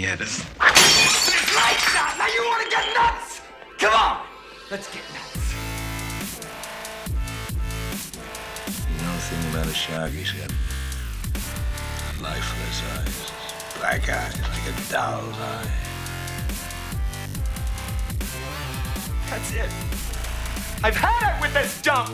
quinceañeras. 0.00 0.44
Lights 1.54 1.96
out! 1.96 2.18
Now 2.18 2.26
you 2.26 2.42
want 2.46 2.62
to 2.64 2.70
get 2.70 2.94
nuts? 2.94 3.40
Come 3.78 3.94
on! 3.94 4.26
Let's 4.70 4.88
get 4.88 5.02
nuts. 5.12 5.54
You 8.88 9.06
know 9.06 9.14
the 9.14 9.20
thing 9.20 9.50
about 9.52 9.66
a 9.66 9.74
shark, 9.74 10.10
he's 10.12 10.32
got 10.32 10.50
lifeless 12.20 12.82
eyes. 12.96 13.32
Black 13.78 14.08
eyes, 14.08 14.40
like 14.40 14.68
a 14.68 14.92
doll's 14.92 15.38
eye. 15.38 15.70
That's 19.28 19.52
it. 19.52 19.70
I've 20.82 20.96
had 20.96 21.36
it 21.36 21.40
with 21.42 21.54
this 21.54 21.80
dump. 21.82 22.10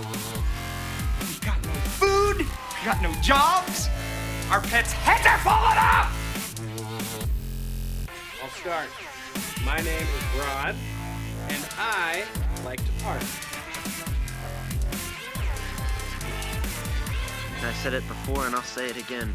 We've 1.20 1.40
got 1.40 1.62
no 1.64 1.72
food. 1.98 2.38
We've 2.38 2.84
got 2.84 3.00
no 3.02 3.12
jobs. 3.22 3.88
Our 4.50 4.60
pets' 4.60 4.92
heads 4.92 5.26
are 5.26 5.38
falling 5.38 5.78
off. 5.78 6.15
I'll 8.68 8.88
start. 8.88 9.64
My 9.64 9.76
name 9.76 9.86
is 9.86 10.40
Rod, 10.40 10.74
and 11.48 11.68
I 11.78 12.24
like 12.64 12.84
to 12.84 13.04
party. 13.04 13.26
I 17.62 17.72
said 17.82 17.94
it 17.94 18.06
before 18.08 18.46
and 18.46 18.54
I'll 18.54 18.62
say 18.62 18.88
it 18.88 18.96
again. 18.96 19.34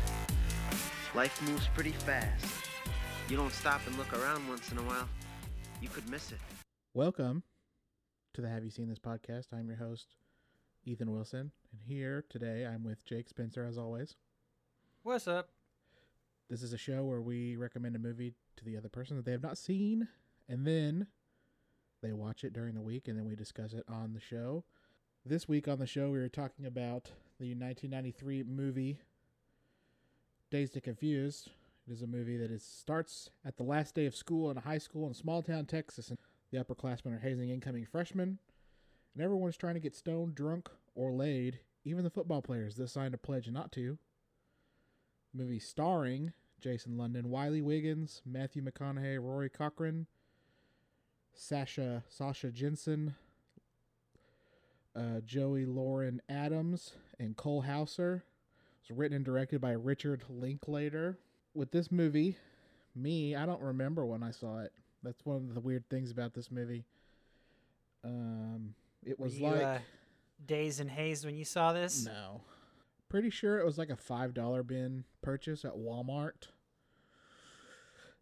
Life 1.16 1.42
moves 1.48 1.68
pretty 1.74 1.92
fast. 1.92 2.46
You 3.30 3.38
don't 3.38 3.54
stop 3.54 3.82
and 3.88 3.98
look 3.98 4.12
around 4.14 4.48
once 4.50 4.72
in 4.72 4.78
a 4.78 4.84
while, 4.84 5.08
you 5.82 5.88
could 5.88 6.10
miss 6.10 6.32
it. 6.32 6.40
Welcome 6.94 7.44
to 8.34 8.42
the 8.42 8.50
Have 8.50 8.66
You 8.66 8.70
Seen 8.70 8.90
This 8.90 9.00
podcast. 9.00 9.54
I'm 9.54 9.68
your 9.68 9.78
host, 9.78 10.08
Ethan 10.84 11.12
Wilson. 11.12 11.52
And 11.72 11.82
here 11.86 12.26
today 12.30 12.66
I'm 12.66 12.84
with 12.84 13.06
Jake 13.06 13.30
Spencer, 13.30 13.64
as 13.64 13.78
always. 13.78 14.16
What's 15.04 15.28
up? 15.28 15.50
This 16.50 16.64
is 16.64 16.74
a 16.74 16.78
show 16.78 17.06
where 17.06 17.22
we 17.22 17.56
recommend 17.56 17.96
a 17.96 18.00
movie 18.00 18.34
to 18.62 18.66
the 18.66 18.78
other 18.78 18.90
person 18.90 19.18
that 19.18 19.26
they 19.26 19.32
have 19.32 19.44
not 19.44 19.58
seen, 19.58 20.08
and 20.48 20.66
then 20.66 21.08
they 22.02 22.14
watch 22.14 22.44
it 22.44 22.54
during 22.54 22.76
the 22.76 22.82
week, 22.82 23.08
and 23.08 23.18
then 23.18 23.26
we 23.26 23.36
discuss 23.36 23.74
it 23.74 23.84
on 23.88 24.14
the 24.14 24.20
show. 24.20 24.64
This 25.26 25.48
week 25.48 25.68
on 25.68 25.80
the 25.80 25.88
show, 25.88 26.10
we 26.10 26.20
were 26.20 26.30
talking 26.30 26.66
about 26.66 27.12
the 27.40 27.54
1993 27.54 28.44
movie 28.44 29.00
Dazed 30.50 30.76
and 30.76 30.84
Confused. 30.84 31.50
It 31.88 31.94
is 31.94 32.02
a 32.02 32.08
movie 32.08 32.38
that 32.38 32.52
is, 32.52 32.64
starts 32.64 33.30
at 33.46 33.58
the 33.58 33.64
last 33.64 33.96
day 33.96 34.06
of 34.06 34.16
school 34.16 34.52
in 34.52 34.58
a 34.58 34.62
high 34.62 34.78
school 34.78 35.08
in 35.08 35.14
small 35.14 35.42
town 35.42 35.66
Texas, 35.66 36.10
and 36.10 36.18
the 36.52 36.64
upperclassmen 36.64 37.16
are 37.16 37.20
hazing 37.20 37.50
incoming 37.50 37.86
freshmen, 37.86 38.40
and 39.14 39.24
everyone's 39.24 39.58
trying 39.58 39.74
to 39.74 39.80
get 39.80 39.96
stoned, 39.96 40.36
drunk, 40.36 40.70
or 40.96 41.12
laid. 41.12 41.60
Even 41.84 42.04
the 42.04 42.12
football 42.12 42.42
players 42.42 42.76
that 42.76 42.90
signed 42.90 43.16
a 43.16 43.18
pledge 43.18 43.50
not 43.50 43.72
to. 43.72 43.98
Movie 45.34 45.60
starring 45.60 46.34
Jason 46.62 46.98
London, 46.98 47.30
Wiley 47.30 47.62
Wiggins, 47.62 48.22
Matthew 48.26 48.62
McConaughey, 48.62 49.18
Rory 49.20 49.50
Cochrane, 49.50 50.06
Sasha 51.34 52.04
Sasha 52.08 52.52
Jenson, 52.52 53.16
uh, 54.96 55.22
Joey 55.26 55.66
Lauren 55.66 56.22
Adams, 56.30 56.94
and 57.20 57.36
Cole 57.36 57.62
Hauser. 57.62 58.24
It 58.84 58.90
was 58.90 58.98
written 58.98 59.16
and 59.18 59.26
directed 59.26 59.60
by 59.60 59.72
Richard 59.72 60.24
Linklater. 60.30 61.18
With 61.54 61.72
this 61.72 61.92
movie, 61.92 62.38
me, 62.96 63.36
I 63.36 63.46
don't 63.46 63.62
remember 63.62 64.06
when 64.06 64.24
I 64.24 64.32
saw 64.32 64.60
it. 64.60 64.72
That's 65.04 65.26
one 65.26 65.38
of 65.38 65.54
the 65.54 65.60
weird 65.60 65.84
things 65.90 66.12
about 66.12 66.34
this 66.34 66.52
movie. 66.52 66.86
Um, 68.04 68.74
it 69.04 69.20
was 69.20 69.40
you, 69.40 69.48
like 69.48 69.62
uh, 69.62 69.78
dazed 70.46 70.80
and 70.80 70.90
hazed 70.90 71.26
when 71.26 71.36
you 71.36 71.46
saw 71.46 71.74
this? 71.74 72.06
no, 72.06 72.42
pretty 73.12 73.30
sure 73.30 73.60
it 73.60 73.66
was 73.66 73.78
like 73.78 73.90
a 73.90 73.96
five 73.98 74.34
dollar 74.34 74.64
bin 74.64 75.04
purchase 75.22 75.66
at 75.66 75.74
Walmart. 75.74 76.48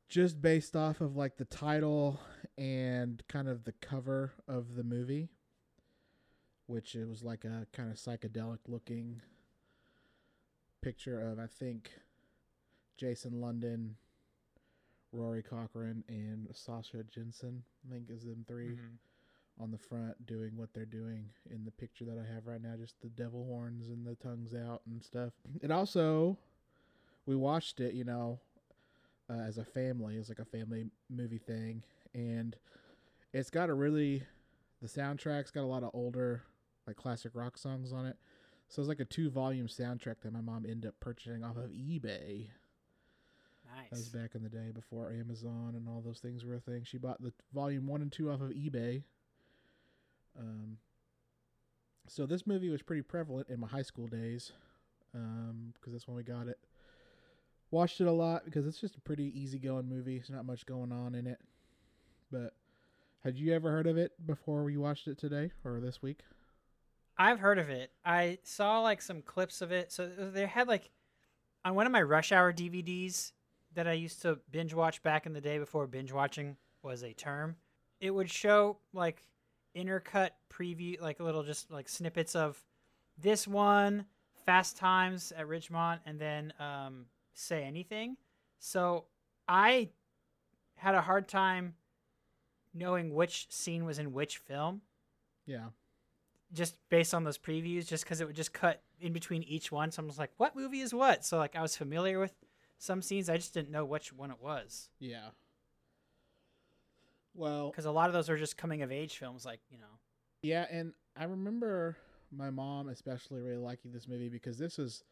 Just 0.07 0.41
based 0.41 0.75
off 0.75 0.99
of 0.99 1.15
like 1.15 1.37
the 1.37 1.45
title 1.45 2.19
and 2.57 3.21
kind 3.27 3.47
of 3.47 3.65
the 3.65 3.71
cover 3.73 4.31
of 4.47 4.73
the 4.75 4.83
movie, 4.83 5.29
which 6.65 6.95
it 6.95 7.07
was 7.07 7.23
like 7.23 7.45
a 7.45 7.67
kind 7.71 7.91
of 7.91 7.97
psychedelic 7.97 8.57
looking 8.67 9.21
picture 10.81 11.21
of 11.21 11.37
I 11.37 11.45
think 11.45 11.91
Jason 12.97 13.39
London, 13.39 13.97
Rory 15.11 15.43
Cochrane, 15.43 16.03
and 16.07 16.47
Sasha 16.55 17.03
Jenson. 17.03 17.61
I 17.87 17.93
think 17.93 18.09
is 18.09 18.23
them 18.25 18.43
3 18.47 18.69
Mhm. 18.69 18.97
On 19.59 19.71
the 19.71 19.77
front 19.77 20.25
doing 20.25 20.51
what 20.55 20.73
they're 20.73 20.85
doing 20.85 21.25
in 21.49 21.65
the 21.65 21.71
picture 21.71 22.05
that 22.05 22.17
I 22.17 22.33
have 22.33 22.47
right 22.47 22.61
now, 22.61 22.75
just 22.77 22.99
the 23.01 23.09
devil 23.09 23.45
horns 23.45 23.89
and 23.89 24.05
the 24.05 24.15
tongues 24.15 24.53
out 24.53 24.81
and 24.85 25.03
stuff. 25.03 25.33
It 25.61 25.71
also, 25.71 26.37
we 27.25 27.35
watched 27.35 27.79
it, 27.79 27.93
you 27.93 28.05
know, 28.05 28.39
uh, 29.29 29.41
as 29.41 29.57
a 29.57 29.65
family, 29.65 30.17
as 30.17 30.29
like 30.29 30.39
a 30.39 30.45
family 30.45 30.85
movie 31.09 31.37
thing, 31.37 31.83
and 32.13 32.55
it's 33.33 33.49
got 33.49 33.69
a 33.69 33.73
really, 33.73 34.23
the 34.81 34.87
soundtrack's 34.87 35.51
got 35.51 35.61
a 35.61 35.67
lot 35.67 35.83
of 35.83 35.91
older, 35.93 36.43
like 36.87 36.95
classic 36.95 37.31
rock 37.35 37.57
songs 37.57 37.91
on 37.91 38.05
it. 38.05 38.17
So 38.69 38.81
it's 38.81 38.89
like 38.89 38.99
a 38.99 39.05
two 39.05 39.29
volume 39.29 39.67
soundtrack 39.67 40.21
that 40.21 40.31
my 40.31 40.41
mom 40.41 40.65
ended 40.65 40.87
up 40.87 40.95
purchasing 40.99 41.43
off 41.43 41.57
of 41.57 41.71
eBay. 41.71 42.47
Nice. 43.75 43.89
That 43.91 43.97
was 43.97 44.09
back 44.09 44.35
in 44.35 44.43
the 44.43 44.49
day 44.49 44.71
before 44.73 45.11
Amazon 45.11 45.73
and 45.75 45.87
all 45.87 46.01
those 46.01 46.19
things 46.19 46.45
were 46.45 46.55
a 46.55 46.59
thing. 46.59 46.83
She 46.83 46.97
bought 46.97 47.21
the 47.21 47.33
volume 47.53 47.87
one 47.87 48.01
and 48.01 48.11
two 48.11 48.31
off 48.31 48.41
of 48.41 48.49
eBay. 48.49 49.03
Um, 50.39 50.77
so 52.07 52.25
this 52.25 52.47
movie 52.47 52.69
was 52.69 52.81
pretty 52.81 53.01
prevalent 53.01 53.49
in 53.49 53.59
my 53.59 53.67
high 53.67 53.81
school 53.81 54.07
days, 54.07 54.51
um, 55.13 55.73
because 55.73 55.93
that's 55.93 56.07
when 56.07 56.17
we 56.17 56.23
got 56.23 56.47
it. 56.47 56.57
Watched 57.71 58.01
it 58.01 58.07
a 58.07 58.11
lot 58.11 58.45
because 58.45 58.65
it's 58.65 58.79
just 58.79 58.95
a 58.95 59.01
pretty 59.01 59.31
easygoing 59.39 59.87
movie. 59.87 60.17
There's 60.17 60.29
not 60.29 60.45
much 60.45 60.65
going 60.65 60.91
on 60.91 61.13
in 61.13 61.27
it. 61.27 61.39
But 62.31 62.53
had 63.23 63.37
you 63.37 63.53
ever 63.53 63.69
heard 63.69 63.85
of 63.85 63.97
it 63.97 64.13
before 64.25 64.63
we 64.63 64.77
watched 64.77 65.07
it 65.07 65.17
today 65.17 65.51
or 65.63 65.79
this 65.79 66.01
week? 66.01 66.21
I've 67.17 67.39
heard 67.39 67.59
of 67.59 67.69
it. 67.69 67.91
I 68.05 68.39
saw 68.43 68.79
like 68.79 69.01
some 69.01 69.21
clips 69.21 69.61
of 69.61 69.71
it. 69.71 69.91
So 69.91 70.07
they 70.07 70.47
had 70.47 70.67
like 70.67 70.89
on 71.63 71.75
one 71.75 71.85
of 71.85 71.91
my 71.91 72.01
Rush 72.01 72.31
Hour 72.31 72.53
DVDs 72.53 73.33
that 73.75 73.87
I 73.87 73.93
used 73.93 74.21
to 74.23 74.39
binge 74.49 74.73
watch 74.73 75.03
back 75.03 75.25
in 75.25 75.33
the 75.33 75.41
day 75.41 75.59
before 75.59 75.85
binge 75.85 76.11
watching 76.11 76.55
was 76.81 77.03
a 77.03 77.13
term. 77.13 77.57
It 77.99 78.11
would 78.11 78.31
show 78.31 78.77
like 78.93 79.21
intercut 79.75 80.31
preview, 80.51 80.99
like 81.01 81.19
little 81.19 81.43
just 81.43 81.71
like 81.71 81.87
snippets 81.89 82.35
of 82.35 82.61
this 83.17 83.47
one, 83.47 84.05
Fast 84.45 84.77
Times 84.77 85.31
at 85.35 85.45
Ridgemont, 85.47 85.99
and 86.05 86.19
then 86.19 86.53
um, 86.59 87.05
Say 87.33 87.63
Anything. 87.63 88.17
So 88.59 89.05
I 89.47 89.89
had 90.75 90.95
a 90.95 91.01
hard 91.01 91.27
time 91.27 91.75
knowing 92.73 93.13
which 93.13 93.47
scene 93.49 93.83
was 93.85 93.99
in 93.99 94.13
which 94.13 94.37
film 94.37 94.81
Yeah. 95.45 95.69
just 96.53 96.77
based 96.89 97.13
on 97.13 97.23
those 97.23 97.37
previews, 97.37 97.87
just 97.87 98.03
because 98.03 98.21
it 98.21 98.27
would 98.27 98.35
just 98.35 98.53
cut 98.53 98.81
in 98.99 99.11
between 99.13 99.43
each 99.43 99.71
one. 99.71 99.91
So 99.91 100.01
I 100.03 100.05
was 100.05 100.19
like, 100.19 100.31
what 100.37 100.55
movie 100.55 100.81
is 100.81 100.93
what? 100.93 101.25
So 101.25 101.37
like 101.37 101.55
I 101.55 101.61
was 101.61 101.75
familiar 101.75 102.19
with 102.19 102.33
some 102.77 103.01
scenes, 103.01 103.29
I 103.29 103.37
just 103.37 103.53
didn't 103.53 103.71
know 103.71 103.83
which 103.85 104.13
one 104.13 104.31
it 104.31 104.37
was 104.41 104.89
Yeah. 104.99 105.29
Well, 107.39 107.69
because 107.71 107.85
a 107.85 107.91
lot 107.91 108.07
of 108.07 108.13
those 108.13 108.29
are 108.29 108.37
just 108.37 108.57
coming 108.57 108.81
of 108.81 108.91
age 108.91 109.17
films, 109.17 109.45
like 109.45 109.61
you 109.69 109.77
know. 109.77 109.97
Yeah, 110.41 110.65
and 110.69 110.93
I 111.17 111.23
remember 111.23 111.95
my 112.31 112.49
mom 112.49 112.89
especially 112.89 113.39
really 113.41 113.57
liking 113.57 113.91
this 113.91 114.07
movie 114.07 114.29
because 114.29 114.57
this 114.57 114.77
is 114.77 115.03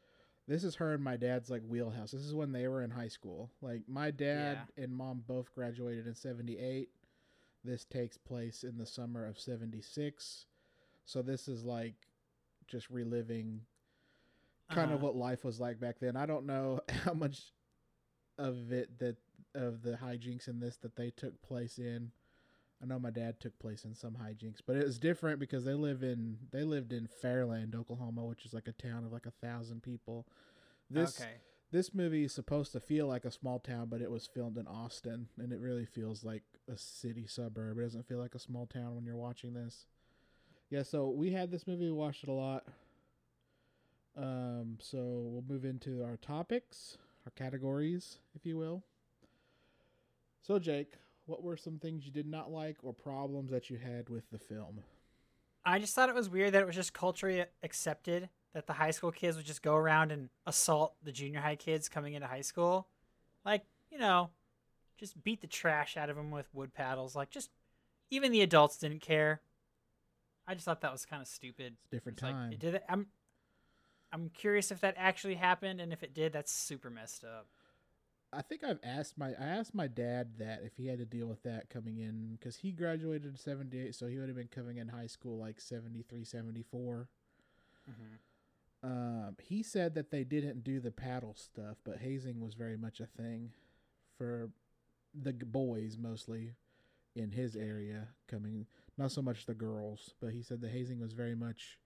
this 0.47 0.63
is 0.63 0.75
her 0.75 0.93
and 0.93 1.03
my 1.03 1.15
dad's 1.17 1.49
like 1.49 1.61
wheelhouse. 1.67 2.11
This 2.11 2.21
is 2.21 2.33
when 2.35 2.51
they 2.51 2.67
were 2.67 2.83
in 2.83 2.91
high 2.91 3.07
school. 3.07 3.49
Like 3.61 3.81
my 3.87 4.11
dad 4.11 4.59
and 4.77 4.91
mom 4.95 5.23
both 5.27 5.53
graduated 5.55 6.05
in 6.07 6.15
78. 6.15 6.89
This 7.63 7.85
takes 7.85 8.17
place 8.17 8.63
in 8.63 8.77
the 8.77 8.85
summer 8.85 9.25
of 9.25 9.39
76. 9.39 10.45
So 11.05 11.21
this 11.21 11.47
is 11.47 11.63
like 11.63 11.95
just 12.67 12.89
reliving 12.89 13.61
kind 14.69 14.91
of 14.91 14.97
Uh-huh. 14.97 15.05
what 15.07 15.15
life 15.15 15.43
was 15.45 15.59
like 15.59 15.79
back 15.79 15.99
then. 15.99 16.15
I 16.17 16.25
don't 16.25 16.45
know 16.45 16.81
how 16.89 17.13
much 17.13 17.53
of 18.37 18.71
it 18.71 18.99
that 18.99 19.15
of 19.57 19.81
the 19.81 19.97
hijinks 20.03 20.47
in 20.47 20.59
this 20.59 20.77
that 20.77 20.95
they 20.95 21.09
took 21.09 21.41
place 21.41 21.77
in. 21.77 22.11
I 22.81 22.85
know 22.85 22.99
my 22.99 23.09
dad 23.09 23.39
took 23.39 23.57
place 23.57 23.85
in 23.85 23.95
some 23.95 24.15
hijinks, 24.15 24.61
but 24.65 24.75
it 24.75 24.85
was 24.85 24.99
different 24.99 25.39
because 25.39 25.65
they 25.65 25.73
live 25.73 26.03
in 26.03 26.37
they 26.51 26.63
lived 26.63 26.93
in 26.93 27.09
Fairland, 27.23 27.75
Oklahoma, 27.75 28.23
which 28.23 28.45
is 28.45 28.53
like 28.53 28.67
a 28.67 28.71
town 28.71 29.03
of 29.03 29.11
like 29.11 29.25
a 29.25 29.45
thousand 29.45 29.81
people. 29.81 30.27
This 30.89 31.19
okay. 31.19 31.31
this 31.71 31.95
movie 31.95 32.23
is 32.23 32.33
supposed 32.33 32.71
to 32.73 32.79
feel 32.79 33.07
like 33.07 33.25
a 33.25 33.31
small 33.31 33.59
town, 33.59 33.87
but 33.89 34.01
it 34.01 34.11
was 34.11 34.27
filmed 34.27 34.57
in 34.57 34.67
Austin, 34.67 35.29
and 35.39 35.51
it 35.51 35.59
really 35.59 35.85
feels 35.85 36.23
like 36.23 36.43
a 36.71 36.77
city 36.77 37.25
suburb. 37.25 37.79
It 37.79 37.81
doesn't 37.81 38.07
feel 38.07 38.19
like 38.19 38.35
a 38.35 38.39
small 38.39 38.67
town 38.67 38.95
when 38.95 39.05
you're 39.05 39.15
watching 39.15 39.53
this. 39.53 39.87
Yeah, 40.69 40.83
so 40.83 41.09
we 41.09 41.31
had 41.31 41.49
this 41.49 41.65
movie, 41.65 41.85
we 41.85 41.91
watched 41.91 42.23
it 42.23 42.29
a 42.29 42.33
lot. 42.33 42.65
Um, 44.17 44.77
so 44.81 44.97
we'll 44.97 45.45
move 45.47 45.63
into 45.63 46.03
our 46.03 46.17
topics, 46.17 46.97
our 47.25 47.31
categories, 47.31 48.17
if 48.35 48.45
you 48.45 48.57
will. 48.57 48.83
So, 50.47 50.59
Jake, 50.59 50.93
what 51.25 51.43
were 51.43 51.57
some 51.57 51.77
things 51.77 52.05
you 52.05 52.11
did 52.11 52.25
not 52.25 52.49
like 52.49 52.77
or 52.81 52.93
problems 52.93 53.51
that 53.51 53.69
you 53.69 53.77
had 53.77 54.07
with 54.07 54.23
the 54.31 54.37
film? 54.39 54.79
I 55.65 55.77
just 55.77 55.93
thought 55.93 56.07
it 56.07 56.15
was 56.15 56.29
weird 56.29 56.53
that 56.53 56.61
it 56.61 56.65
was 56.65 56.75
just 56.75 56.93
culturally 56.93 57.43
accepted 57.61 58.29
that 58.53 58.65
the 58.65 58.71
high 58.71 58.91
school 58.91 59.11
kids 59.11 59.35
would 59.35 59.45
just 59.45 59.61
go 59.61 59.75
around 59.75 60.13
and 60.13 60.29
assault 60.45 60.93
the 61.03 61.11
junior 61.11 61.41
high 61.41 61.57
kids 61.57 61.89
coming 61.89 62.13
into 62.13 62.27
high 62.27 62.41
school. 62.41 62.87
Like, 63.43 63.65
you 63.91 63.97
know, 63.97 64.29
just 64.97 65.21
beat 65.21 65.41
the 65.41 65.47
trash 65.47 65.97
out 65.97 66.09
of 66.09 66.15
them 66.15 66.31
with 66.31 66.47
wood 66.53 66.73
paddles. 66.73 67.13
Like 67.13 67.29
just 67.29 67.49
even 68.09 68.31
the 68.31 68.41
adults 68.41 68.77
didn't 68.77 69.01
care. 69.01 69.41
I 70.47 70.53
just 70.53 70.63
thought 70.63 70.79
that 70.79 70.93
was 70.93 71.05
kind 71.05 71.21
of 71.21 71.27
stupid. 71.27 71.75
Different 71.91 72.19
It's 72.19 72.23
like, 72.23 72.33
time. 72.33 72.53
it 72.53 72.59
did 72.59 72.75
it. 72.75 72.85
I'm 72.87 73.07
I'm 74.13 74.29
curious 74.29 74.71
if 74.71 74.79
that 74.79 74.95
actually 74.97 75.35
happened, 75.35 75.81
and 75.81 75.91
if 75.91 76.01
it 76.01 76.13
did, 76.13 76.31
that's 76.31 76.53
super 76.53 76.89
messed 76.89 77.25
up. 77.25 77.47
I 78.33 78.41
think 78.41 78.63
I've 78.63 78.79
asked 78.83 79.17
my 79.17 79.29
I 79.29 79.45
asked 79.45 79.73
my 79.73 79.87
dad 79.87 80.33
that 80.39 80.61
if 80.63 80.75
he 80.75 80.87
had 80.87 80.99
to 80.99 81.05
deal 81.05 81.27
with 81.27 81.43
that 81.43 81.69
coming 81.69 81.97
in 81.97 82.37
because 82.39 82.57
he 82.57 82.71
graduated 82.71 83.25
in 83.25 83.37
78 83.37 83.95
so 83.95 84.07
he 84.07 84.17
would 84.19 84.27
have 84.27 84.37
been 84.37 84.49
coming 84.49 84.77
in 84.77 84.89
high 84.89 85.07
school 85.07 85.37
like 85.37 85.61
73 85.61 86.23
74 86.25 87.07
um, 88.83 89.35
he 89.41 89.63
said 89.63 89.95
that 89.95 90.11
they 90.11 90.23
didn't 90.23 90.63
do 90.63 90.79
the 90.79 90.91
paddle 90.91 91.35
stuff 91.35 91.77
but 91.85 91.99
hazing 91.99 92.41
was 92.41 92.53
very 92.53 92.77
much 92.77 92.99
a 92.99 93.05
thing 93.05 93.51
for 94.17 94.49
the 95.13 95.33
boys 95.33 95.97
mostly 95.97 96.51
in 97.15 97.31
his 97.31 97.55
area 97.55 98.09
coming 98.27 98.65
not 98.97 99.11
so 99.11 99.21
much 99.21 99.45
the 99.45 99.53
girls 99.53 100.13
but 100.19 100.31
he 100.31 100.41
said 100.41 100.59
the 100.59 100.69
hazing 100.69 100.99
was 100.99 101.13
very 101.13 101.35
much 101.35 101.79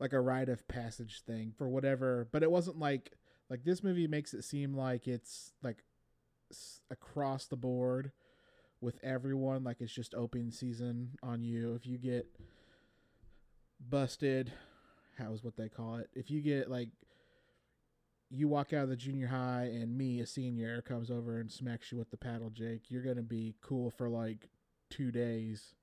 like 0.00 0.12
a 0.12 0.20
rite 0.20 0.48
of 0.48 0.66
passage 0.66 1.22
thing 1.24 1.52
for 1.56 1.68
whatever 1.68 2.28
but 2.32 2.42
it 2.42 2.50
wasn't 2.50 2.78
like 2.78 3.12
like 3.50 3.64
this 3.64 3.82
movie 3.82 4.06
makes 4.06 4.34
it 4.34 4.44
seem 4.44 4.74
like 4.74 5.06
it's 5.06 5.52
like 5.62 5.84
s- 6.50 6.80
across 6.90 7.46
the 7.46 7.56
board 7.56 8.12
with 8.80 8.98
everyone 9.02 9.62
like 9.64 9.80
it's 9.80 9.92
just 9.92 10.14
open 10.14 10.50
season 10.50 11.10
on 11.22 11.42
you. 11.42 11.74
If 11.74 11.86
you 11.86 11.98
get 11.98 12.26
busted 13.80 14.52
how's 15.18 15.44
what 15.44 15.56
they 15.56 15.68
call 15.68 15.96
it? 15.96 16.08
If 16.14 16.30
you 16.30 16.40
get 16.40 16.70
like 16.70 16.88
you 18.30 18.48
walk 18.48 18.72
out 18.72 18.84
of 18.84 18.88
the 18.88 18.96
junior 18.96 19.26
high 19.26 19.64
and 19.72 19.96
me 19.96 20.20
a 20.20 20.26
senior 20.26 20.80
comes 20.82 21.10
over 21.10 21.38
and 21.38 21.50
smacks 21.52 21.92
you 21.92 21.98
with 21.98 22.10
the 22.10 22.16
paddle 22.16 22.48
jake 22.48 22.84
you're 22.90 23.02
gonna 23.02 23.20
be 23.22 23.54
cool 23.60 23.90
for 23.90 24.08
like 24.08 24.48
two 24.88 25.10
days 25.10 25.74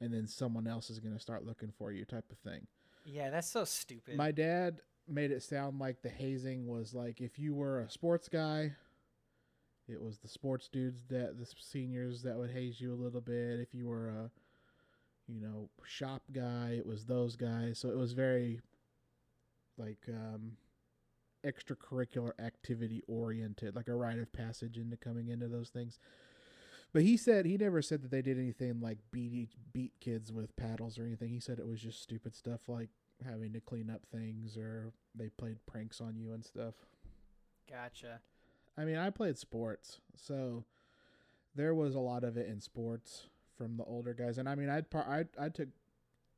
and 0.00 0.12
then 0.12 0.26
someone 0.26 0.66
else 0.66 0.90
is 0.90 0.98
gonna 0.98 1.20
start 1.20 1.46
looking 1.46 1.70
for 1.78 1.92
you 1.92 2.04
type 2.04 2.24
of 2.32 2.38
thing. 2.38 2.66
Yeah, 3.04 3.30
that's 3.30 3.48
so 3.48 3.64
stupid. 3.64 4.16
my 4.16 4.32
dad 4.32 4.80
made 5.08 5.30
it 5.30 5.42
sound 5.42 5.78
like 5.78 6.02
the 6.02 6.08
hazing 6.08 6.66
was 6.66 6.94
like 6.94 7.20
if 7.20 7.38
you 7.38 7.54
were 7.54 7.80
a 7.80 7.90
sports 7.90 8.28
guy, 8.28 8.72
it 9.88 10.00
was 10.00 10.18
the 10.18 10.28
sports 10.28 10.68
dudes 10.68 11.04
that 11.08 11.38
the 11.38 11.46
seniors 11.58 12.22
that 12.22 12.36
would 12.36 12.50
haze 12.50 12.80
you 12.80 12.92
a 12.92 13.02
little 13.02 13.20
bit. 13.20 13.60
If 13.60 13.74
you 13.74 13.86
were 13.86 14.08
a, 14.08 14.30
you 15.26 15.40
know, 15.40 15.68
shop 15.84 16.22
guy, 16.32 16.74
it 16.78 16.86
was 16.86 17.04
those 17.04 17.36
guys. 17.36 17.78
So 17.78 17.88
it 17.88 17.96
was 17.96 18.12
very, 18.12 18.60
like, 19.76 19.98
um, 20.08 20.52
extracurricular 21.44 22.32
activity 22.38 23.02
oriented, 23.08 23.74
like 23.74 23.88
a 23.88 23.94
rite 23.94 24.18
of 24.18 24.32
passage 24.32 24.76
into 24.76 24.96
coming 24.96 25.28
into 25.28 25.48
those 25.48 25.70
things. 25.70 25.98
But 26.92 27.02
he 27.02 27.16
said 27.16 27.46
he 27.46 27.56
never 27.56 27.80
said 27.82 28.02
that 28.02 28.10
they 28.10 28.22
did 28.22 28.38
anything 28.38 28.80
like 28.80 28.98
beat 29.10 29.48
beat 29.72 29.92
kids 30.00 30.30
with 30.30 30.54
paddles 30.56 30.98
or 30.98 31.04
anything. 31.04 31.30
He 31.30 31.40
said 31.40 31.58
it 31.58 31.66
was 31.66 31.80
just 31.80 32.02
stupid 32.02 32.34
stuff 32.34 32.68
like 32.68 32.90
having 33.24 33.52
to 33.52 33.60
clean 33.60 33.90
up 33.90 34.02
things 34.10 34.56
or 34.56 34.92
they 35.14 35.28
played 35.28 35.58
pranks 35.66 36.00
on 36.00 36.16
you 36.16 36.32
and 36.32 36.44
stuff. 36.44 36.74
gotcha. 37.70 38.20
I 38.76 38.84
mean, 38.84 38.96
I 38.96 39.10
played 39.10 39.36
sports, 39.36 39.98
so 40.16 40.64
there 41.54 41.74
was 41.74 41.94
a 41.94 42.00
lot 42.00 42.24
of 42.24 42.36
it 42.36 42.48
in 42.48 42.60
sports 42.60 43.26
from 43.56 43.76
the 43.76 43.84
older 43.84 44.14
guys. 44.14 44.38
And 44.38 44.48
I 44.48 44.54
mean, 44.54 44.70
I'd 44.70 44.90
par- 44.90 45.06
I 45.08 45.44
I 45.44 45.48
took 45.50 45.68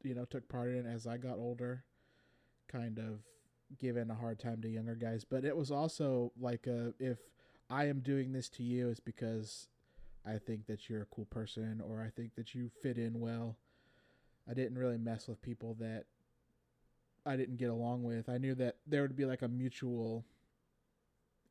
you 0.03 0.15
know 0.15 0.25
took 0.25 0.49
part 0.49 0.71
in 0.71 0.87
it 0.87 0.93
as 0.93 1.06
I 1.06 1.17
got 1.17 1.38
older, 1.38 1.85
kind 2.69 2.99
of 2.99 3.20
giving 3.79 4.11
a 4.11 4.15
hard 4.15 4.38
time 4.41 4.61
to 4.62 4.69
younger 4.69 4.94
guys. 4.97 5.25
But 5.25 5.44
it 5.44 5.56
was 5.56 5.70
also 5.70 6.32
like 6.38 6.67
a 6.67 6.93
if 6.99 7.19
I 7.70 7.87
am 7.87 8.00
doing 8.00 8.32
this 8.32 8.49
to 8.50 8.62
you, 8.62 8.88
it's 8.88 9.00
because 9.00 9.69
I 10.27 10.38
think 10.38 10.67
that 10.67 10.88
you're 10.88 11.03
a 11.03 11.15
cool 11.15 11.27
person 11.27 11.81
or 11.87 12.03
I 12.03 12.11
think 12.11 12.35
that 12.35 12.55
you 12.55 12.70
fit 12.82 12.99
in 12.99 13.20
well. 13.20 13.56
I 14.49 14.55
didn't 14.55 14.79
really 14.79 14.99
mess 14.99 15.29
with 15.29 15.41
people 15.41 15.75
that 15.81 16.05
I 17.26 17.37
didn't 17.37 17.56
get 17.56 17.71
along 17.71 18.03
with. 18.03 18.29
I 18.29 18.38
knew 18.38 18.55
that 18.56 18.76
there 18.87 19.03
would 19.03 19.17
be 19.17 19.25
like 19.25 19.43
a 19.43 19.49
mutual 19.49 20.25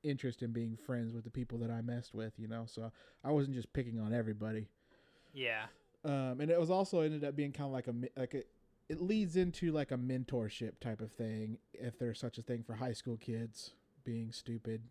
interest 0.03 0.43
in 0.43 0.51
being 0.51 0.77
friends 0.77 1.13
with 1.13 1.23
the 1.23 1.29
people 1.29 1.57
that 1.59 1.71
I 1.71 1.81
messed 1.81 2.13
with, 2.13 2.33
you 2.37 2.47
know. 2.47 2.65
So 2.67 2.91
I 3.23 3.31
wasn't 3.31 3.55
just 3.55 3.71
picking 3.73 3.99
on 3.99 4.13
everybody. 4.13 4.67
Yeah. 5.33 5.63
Um, 6.05 6.41
and 6.41 6.51
it 6.51 6.59
was 6.59 6.69
also 6.69 6.99
ended 7.01 7.23
up 7.23 7.35
being 7.35 7.51
kind 7.51 7.67
of 7.67 7.73
like 7.73 7.87
a 7.87 7.93
like 8.19 8.33
a, 8.33 8.43
it 8.89 9.01
leads 9.01 9.37
into 9.37 9.71
like 9.71 9.91
a 9.91 9.97
mentorship 9.97 10.79
type 10.81 11.01
of 11.01 11.11
thing, 11.11 11.57
if 11.73 11.97
there's 11.97 12.19
such 12.19 12.37
a 12.37 12.41
thing 12.41 12.63
for 12.63 12.73
high 12.73 12.93
school 12.93 13.17
kids 13.17 13.71
being 14.03 14.31
stupid, 14.31 14.81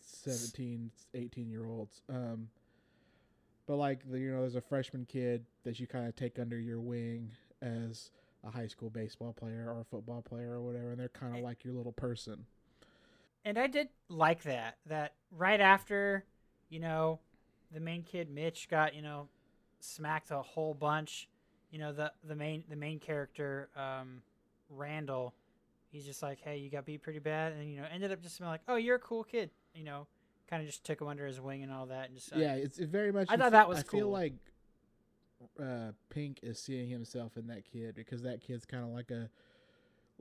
17, 0.00 0.90
18 1.14 1.48
year 1.48 1.66
olds. 1.66 2.02
Um, 2.08 2.48
but 3.66 3.76
like 3.76 4.10
the, 4.10 4.18
you 4.18 4.32
know, 4.32 4.40
there's 4.40 4.56
a 4.56 4.60
freshman 4.60 5.06
kid 5.06 5.46
that 5.64 5.78
you 5.78 5.86
kind 5.86 6.08
of 6.08 6.16
take 6.16 6.38
under 6.38 6.58
your 6.58 6.80
wing 6.80 7.30
as 7.60 8.10
a 8.44 8.50
high 8.50 8.66
school 8.66 8.90
baseball 8.90 9.32
player 9.32 9.66
or 9.68 9.80
a 9.80 9.84
football 9.84 10.22
player 10.22 10.52
or 10.52 10.60
whatever, 10.60 10.90
and 10.90 11.00
they're 11.00 11.08
kind 11.08 11.36
of 11.36 11.42
like 11.42 11.64
your 11.64 11.74
little 11.74 11.92
person. 11.92 12.46
And 13.44 13.58
I 13.58 13.66
did 13.66 13.88
like 14.08 14.42
that. 14.44 14.78
That 14.86 15.14
right 15.30 15.60
after, 15.60 16.24
you 16.68 16.80
know, 16.80 17.20
the 17.72 17.80
main 17.80 18.02
kid 18.02 18.30
Mitch 18.30 18.68
got 18.68 18.94
you 18.94 19.02
know 19.02 19.28
smacked 19.80 20.30
a 20.30 20.42
whole 20.42 20.74
bunch. 20.74 21.28
You 21.70 21.78
know 21.78 21.92
the 21.92 22.12
the 22.24 22.36
main 22.36 22.64
the 22.68 22.76
main 22.76 22.98
character 22.98 23.68
um, 23.76 24.22
Randall. 24.70 25.34
He's 25.90 26.06
just 26.06 26.22
like, 26.22 26.40
hey, 26.40 26.56
you 26.56 26.70
got 26.70 26.86
beat 26.86 27.02
pretty 27.02 27.18
bad, 27.18 27.52
and 27.52 27.70
you 27.70 27.80
know 27.80 27.86
ended 27.92 28.12
up 28.12 28.22
just 28.22 28.38
being 28.38 28.50
like, 28.50 28.62
oh, 28.68 28.76
you're 28.76 28.96
a 28.96 29.00
cool 29.00 29.24
kid. 29.24 29.50
You 29.74 29.84
know, 29.84 30.06
kind 30.48 30.62
of 30.62 30.66
just 30.66 30.84
took 30.84 31.00
him 31.00 31.08
under 31.08 31.26
his 31.26 31.40
wing 31.40 31.62
and 31.62 31.72
all 31.72 31.86
that, 31.86 32.06
and 32.06 32.14
just 32.14 32.32
uh, 32.32 32.36
yeah, 32.38 32.54
it's 32.54 32.78
it 32.78 32.88
very 32.88 33.12
much. 33.12 33.28
I 33.30 33.36
thought 33.36 33.52
that 33.52 33.68
was 33.68 33.78
I 33.78 33.82
feel 33.82 34.08
like 34.08 34.34
uh, 35.60 35.92
Pink 36.10 36.40
is 36.42 36.58
seeing 36.58 36.88
himself 36.88 37.36
in 37.36 37.46
that 37.48 37.64
kid 37.70 37.94
because 37.94 38.22
that 38.22 38.40
kid's 38.40 38.64
kind 38.64 38.84
of 38.84 38.90
like 38.90 39.10
a, 39.10 39.28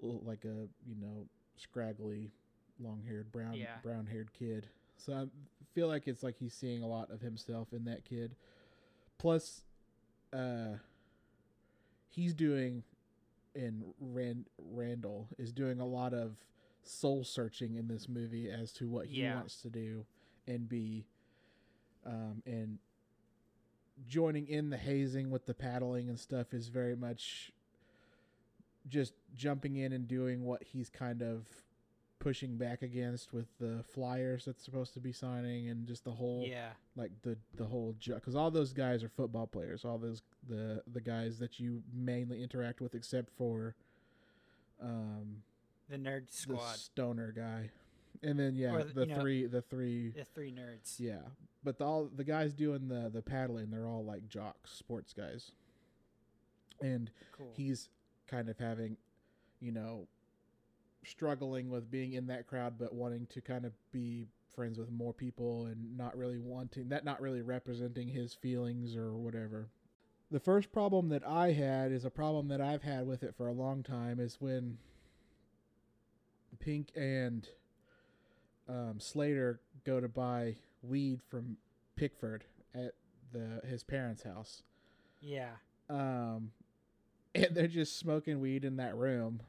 like 0.02 0.46
a 0.46 0.68
you 0.88 0.96
know 1.00 1.28
scraggly, 1.58 2.32
long-haired 2.80 3.32
brown 3.32 3.56
Yeah. 3.58 3.76
brown-haired 3.84 4.32
kid. 4.34 4.68
So 4.98 5.14
I 5.14 5.26
feel 5.74 5.88
like 5.88 6.08
it's 6.08 6.24
like 6.24 6.38
he's 6.38 6.54
seeing 6.54 6.84
a 6.84 6.88
lot 6.88 7.10
of 7.12 7.22
himself 7.22 7.70
in 7.74 7.86
that 7.86 8.06
kid. 8.06 8.36
Plus, 9.18 9.62
uh, 10.34 10.76
he's 12.10 12.34
doing, 12.34 12.84
and 13.56 13.84
Rand 14.00 14.46
Randall 14.60 15.28
is 15.38 15.52
doing 15.52 15.80
a 15.80 15.86
lot 15.86 16.14
of 16.14 16.36
soul 16.84 17.24
searching 17.24 17.76
in 17.76 17.88
this 17.88 18.10
movie 18.10 18.50
as 18.50 18.72
to 18.74 18.88
what 18.90 19.06
he 19.08 19.22
Yeah. 19.22 19.36
wants 19.36 19.62
to 19.62 19.70
do 19.70 20.06
and 20.48 20.68
be 20.68 21.06
um, 22.06 22.42
and 22.46 22.80
joining 24.07 24.48
in 24.48 24.70
the 24.70 24.77
hazing 24.77 25.29
with 25.29 25.46
the 25.46 25.53
paddling 25.53 26.10
and 26.10 26.20
stuff 26.20 26.53
is 26.53 26.67
very 26.67 26.96
much 26.96 27.51
just 28.88 29.13
jumping 29.36 29.75
in 29.75 29.93
and 29.93 30.08
doing 30.08 30.43
what 30.43 30.63
he's 30.63 30.89
kind 30.89 31.22
of 31.22 31.46
pushing 32.20 32.55
back 32.55 32.84
against 32.84 33.34
with 33.34 33.48
the 33.60 33.84
flyers 33.93 34.46
that's 34.46 34.63
supposed 34.63 34.93
to 34.93 35.00
be 35.00 35.12
signing 35.12 35.70
and 35.70 35.88
just 35.88 36.03
the 36.03 36.12
whole 36.12 36.43
yeah, 36.48 36.70
like 36.96 37.12
the 37.24 37.36
the 37.55 37.65
whole 37.65 37.96
because 38.05 38.36
all 38.36 38.51
those 38.51 38.74
guys 38.74 39.03
are 39.03 39.10
football 39.10 39.48
players. 39.48 39.84
All 39.84 39.98
those 39.98 40.22
the 40.48 40.84
the 40.91 41.01
guys 41.01 41.39
that 41.39 41.60
you 41.60 41.81
mainly 41.93 42.43
interact 42.43 42.79
with 42.79 42.93
except 42.93 43.29
for 43.38 43.75
um 44.81 45.41
the 45.89 45.98
nerd 45.98 46.27
the 46.27 46.38
squad, 46.38 46.75
stoner 46.75 47.31
guy 47.31 47.72
and 48.24 48.40
then 48.40 48.56
yeah 48.56 48.74
Or, 48.74 48.84
the 48.84 49.01
you 49.01 49.08
know, 49.08 49.20
three 49.22 49.46
the 49.48 49.62
three 49.62 50.10
the 50.10 50.24
three 50.25 50.51
nerds. 50.51 51.00
yeah, 51.00 51.22
but 51.63 51.78
the, 51.78 51.86
all 51.86 52.10
the 52.16 52.24
guys 52.24 52.54
doing 52.54 52.88
the 52.88 53.10
the 53.13 53.22
paddling, 53.22 53.70
they're 53.72 53.88
all 53.88 54.04
like 54.06 54.28
jocks, 54.28 54.72
sports 54.72 55.13
guys, 55.13 55.51
and 56.82 57.10
Cool. 57.38 57.51
he's 57.56 57.90
kind 58.28 58.48
of 58.50 58.58
having, 58.58 58.98
you 59.60 59.72
know, 59.72 60.08
struggling 61.04 61.70
with 61.70 61.90
being 61.92 62.13
in 62.13 62.28
that 62.28 62.48
crowd, 62.48 62.75
but 62.78 62.94
wanting 62.94 63.25
to 63.28 63.42
kind 63.42 63.66
of 63.66 63.74
be 63.92 64.28
friends 64.56 64.78
with 64.78 64.92
more 64.92 65.13
people 65.13 65.66
and 65.66 65.98
not 65.98 66.16
really 66.18 66.38
wanting 66.38 66.90
that, 66.90 67.04
not 67.06 67.22
really 67.22 67.42
representing 67.42 68.08
his 68.08 68.34
feelings 68.34 68.96
or 68.96 69.13
whatever. 69.13 69.68
The 70.30 70.40
first 70.40 70.72
problem 70.72 71.10
that 71.10 71.25
I 71.28 71.51
had 71.51 71.92
is 71.92 72.06
a 72.06 72.10
problem 72.10 72.48
that 72.50 72.62
I've 72.62 72.84
had 72.84 73.06
with 73.08 73.24
it 73.24 73.36
for 73.36 73.48
a 73.48 73.54
long 73.54 73.82
time 73.84 74.20
is 74.20 74.38
when 74.40 74.78
Pink 76.60 76.90
and 76.96 77.48
um, 78.72 79.00
Slater 79.00 79.60
go 79.86 80.00
to 80.00 80.08
buy 80.08 80.56
weed 80.82 81.20
from 81.30 81.58
Pickford 81.96 82.46
at 82.74 82.94
the 83.34 83.62
his 83.68 83.84
parents' 83.84 84.24
house. 84.24 84.63
yeah, 85.20 85.51
Um, 85.90 86.51
and 87.36 87.48
they're 87.51 87.68
just 87.68 87.98
smoking 88.00 88.40
weed 88.40 88.63
in 88.66 88.78
that 88.78 88.96
room. 88.96 89.42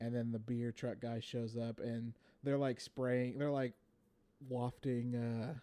And 0.00 0.14
then 0.14 0.30
the 0.32 0.38
beer 0.38 0.70
truck 0.72 1.00
guy 1.00 1.20
shows 1.20 1.56
up 1.56 1.80
and 1.80 2.12
they're 2.44 2.56
like 2.58 2.80
spraying, 2.80 3.38
they're 3.38 3.50
like 3.50 3.72
wafting 4.48 5.14
uh, 5.16 5.54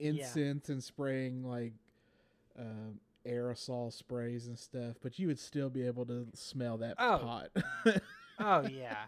incense 0.00 0.68
and 0.68 0.82
spraying 0.82 1.44
like 1.44 1.72
um 2.58 2.98
aerosol 3.26 3.92
sprays 3.92 4.48
and 4.48 4.58
stuff. 4.58 4.96
But 5.02 5.18
you 5.18 5.28
would 5.28 5.38
still 5.38 5.70
be 5.70 5.86
able 5.86 6.04
to 6.06 6.26
smell 6.34 6.78
that 6.78 6.96
Oh. 6.98 7.18
pot. 7.18 8.00
oh 8.40 8.66
yeah, 8.68 9.04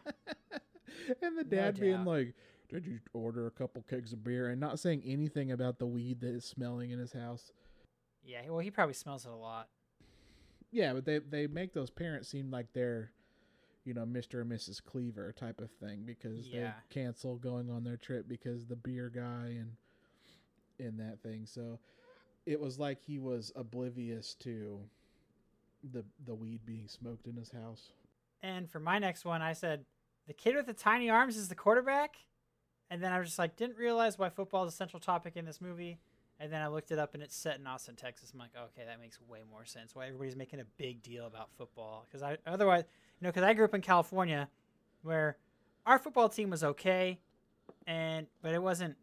and 1.23 1.39
the 1.39 1.45
dad 1.45 1.79
being 1.81 2.05
like, 2.05 2.35
did 2.69 2.87
you 2.87 2.99
order 3.13 3.47
a 3.47 3.51
couple 3.51 3.85
kegs 3.89 4.13
of 4.13 4.25
beer 4.25 4.49
and 4.49 4.61
not 4.61 4.79
saying 4.79 5.03
anything 5.05 5.53
about 5.53 5.79
the 5.79 5.87
weed 5.87 6.21
that 6.21 6.35
is 6.35 6.45
smelling 6.45 6.91
in 6.91 6.99
his 6.99 7.13
house. 7.13 7.53
Yeah, 8.25 8.41
well, 8.49 8.59
he 8.59 8.71
probably 8.73 8.95
smells 8.95 9.25
it 9.25 9.31
a 9.31 9.37
lot. 9.37 9.69
Yeah, 10.73 10.93
but 10.95 11.05
they 11.05 11.21
they 11.21 11.47
make 11.47 11.73
those 11.73 11.91
parents 11.91 12.29
seem 12.29 12.51
like 12.51 12.67
they're, 12.73 13.13
you 13.85 13.95
know, 13.95 14.05
Mr. 14.05 14.41
and 14.41 14.51
Mrs. 14.51 14.83
Cleaver 14.85 15.33
type 15.33 15.61
of 15.61 15.71
thing 15.71 16.03
because 16.05 16.49
Yeah. 16.49 16.73
they 16.91 17.03
cancel 17.03 17.37
going 17.37 17.71
on 17.71 17.85
their 17.85 17.97
trip 17.97 18.27
because 18.29 18.67
the 18.67 18.75
beer 18.77 19.09
guy 19.09 19.55
and 19.59 19.77
in 20.79 20.97
that 20.97 21.23
thing. 21.23 21.47
So 21.47 21.79
it 22.47 22.61
was 22.61 22.79
like 22.79 23.01
he 23.01 23.19
was 23.19 23.53
oblivious 23.55 24.35
to 24.41 24.81
the 25.93 26.05
the 26.25 26.35
weed 26.35 26.61
being 26.67 26.89
smoked 26.89 27.29
in 27.29 27.37
his 27.37 27.51
house. 27.53 27.93
And 28.43 28.69
for 28.69 28.81
my 28.81 28.99
next 28.99 29.25
one, 29.25 29.41
I 29.41 29.53
said, 29.53 29.85
the 30.27 30.35
kid 30.35 30.57
with 30.57 30.67
the 30.67 30.73
tiny 30.75 31.11
arms 31.11 31.37
is 31.37 31.49
the 31.49 31.55
quarterback. 31.55 32.17
And 32.91 33.03
then 33.03 33.13
I 33.13 33.19
was 33.19 33.29
just 33.29 33.39
like, 33.39 33.57
didn't 33.57 33.79
realize 33.79 34.19
why 34.19 34.29
football 34.29 34.65
is 34.65 34.73
a 34.73 34.77
central 34.77 35.01
topic 35.01 35.37
in 35.37 35.45
this 35.45 35.61
movie. 35.61 35.99
And 36.39 36.53
then 36.53 36.61
I 36.61 36.69
looked 36.69 36.91
it 36.91 36.99
up 36.99 37.15
and 37.15 37.23
it's 37.23 37.35
set 37.35 37.59
in 37.59 37.67
Austin, 37.67 37.97
Texas. 37.97 38.31
I'm 38.33 38.39
like, 38.39 38.51
okay, 38.55 38.87
that 38.87 39.01
makes 39.01 39.19
way 39.27 39.41
more 39.51 39.65
sense. 39.65 39.95
Why 39.95 40.07
everybody's 40.07 40.37
making 40.37 40.61
a 40.61 40.67
big 40.77 41.03
deal 41.03 41.27
about 41.27 41.49
football? 41.57 42.05
Because 42.07 42.23
I 42.23 42.37
otherwise, 42.47 42.85
you 43.21 43.25
know, 43.25 43.31
because 43.31 43.43
I 43.43 43.55
grew 43.55 43.65
up 43.65 43.75
in 43.75 43.81
California, 43.81 44.49
where 45.03 45.39
our 45.87 45.99
football 45.99 46.29
team 46.29 46.51
was 46.51 46.63
okay, 46.63 47.19
and 47.87 48.27
but 48.43 48.53
it 48.53 48.63
wasn't 48.63 48.97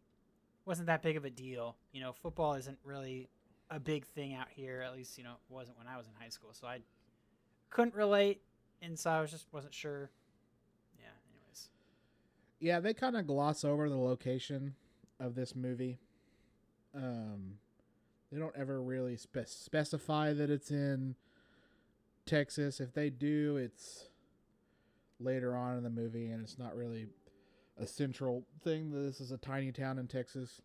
wasn't 0.66 0.88
that 0.88 1.02
big 1.02 1.18
of 1.18 1.26
a 1.26 1.30
deal. 1.30 1.76
You 1.92 2.02
know, 2.02 2.14
football 2.14 2.54
isn't 2.54 2.78
really 2.84 3.30
a 3.72 3.80
big 3.80 4.06
thing 4.06 4.36
out 4.36 4.48
here. 4.50 4.82
At 4.82 4.94
least 4.94 5.18
you 5.18 5.24
know, 5.24 5.32
it 5.32 5.54
wasn't 5.54 5.78
when 5.80 5.88
I 5.88 5.98
was 5.98 6.06
in 6.06 6.14
high 6.20 6.30
school. 6.30 6.52
So 6.54 6.68
I 6.68 6.82
couldn't 7.72 7.96
relate, 7.96 8.42
and 8.82 8.98
so 8.98 9.10
I 9.10 9.22
was 9.22 9.32
just 9.32 9.48
wasn't 9.52 9.74
sure. 9.74 10.12
Yeah. 12.60 12.80
They 12.80 12.94
kind 12.94 13.16
of 13.18 13.28
gloss 13.28 13.64
over 13.64 13.90
the 13.90 13.98
location 13.98 14.76
of 15.20 15.36
this 15.36 15.56
movie. 15.56 16.00
Um, 16.96 17.56
they 18.32 18.40
don't 18.40 18.56
ever 18.56 18.82
really 18.82 19.16
spe- 19.18 19.48
specify 19.48 20.34
that 20.34 20.50
it's 20.50 20.72
in 20.72 21.16
Texas. 22.26 22.80
If 22.80 22.94
they 22.94 23.10
do, 23.10 23.58
it's 23.58 24.10
later 25.20 25.56
on 25.56 25.78
in 25.78 25.84
the 25.84 25.90
movie, 25.90 26.28
and 26.28 26.42
it's 26.44 26.58
not 26.58 26.76
really 26.76 27.08
a 27.80 27.88
central 27.88 28.44
thing. 28.64 28.92
This 28.92 29.20
is 29.20 29.32
a 29.32 29.38
tiny 29.38 29.72
town 29.72 29.98
in 30.00 30.08
Texas. 30.08 30.62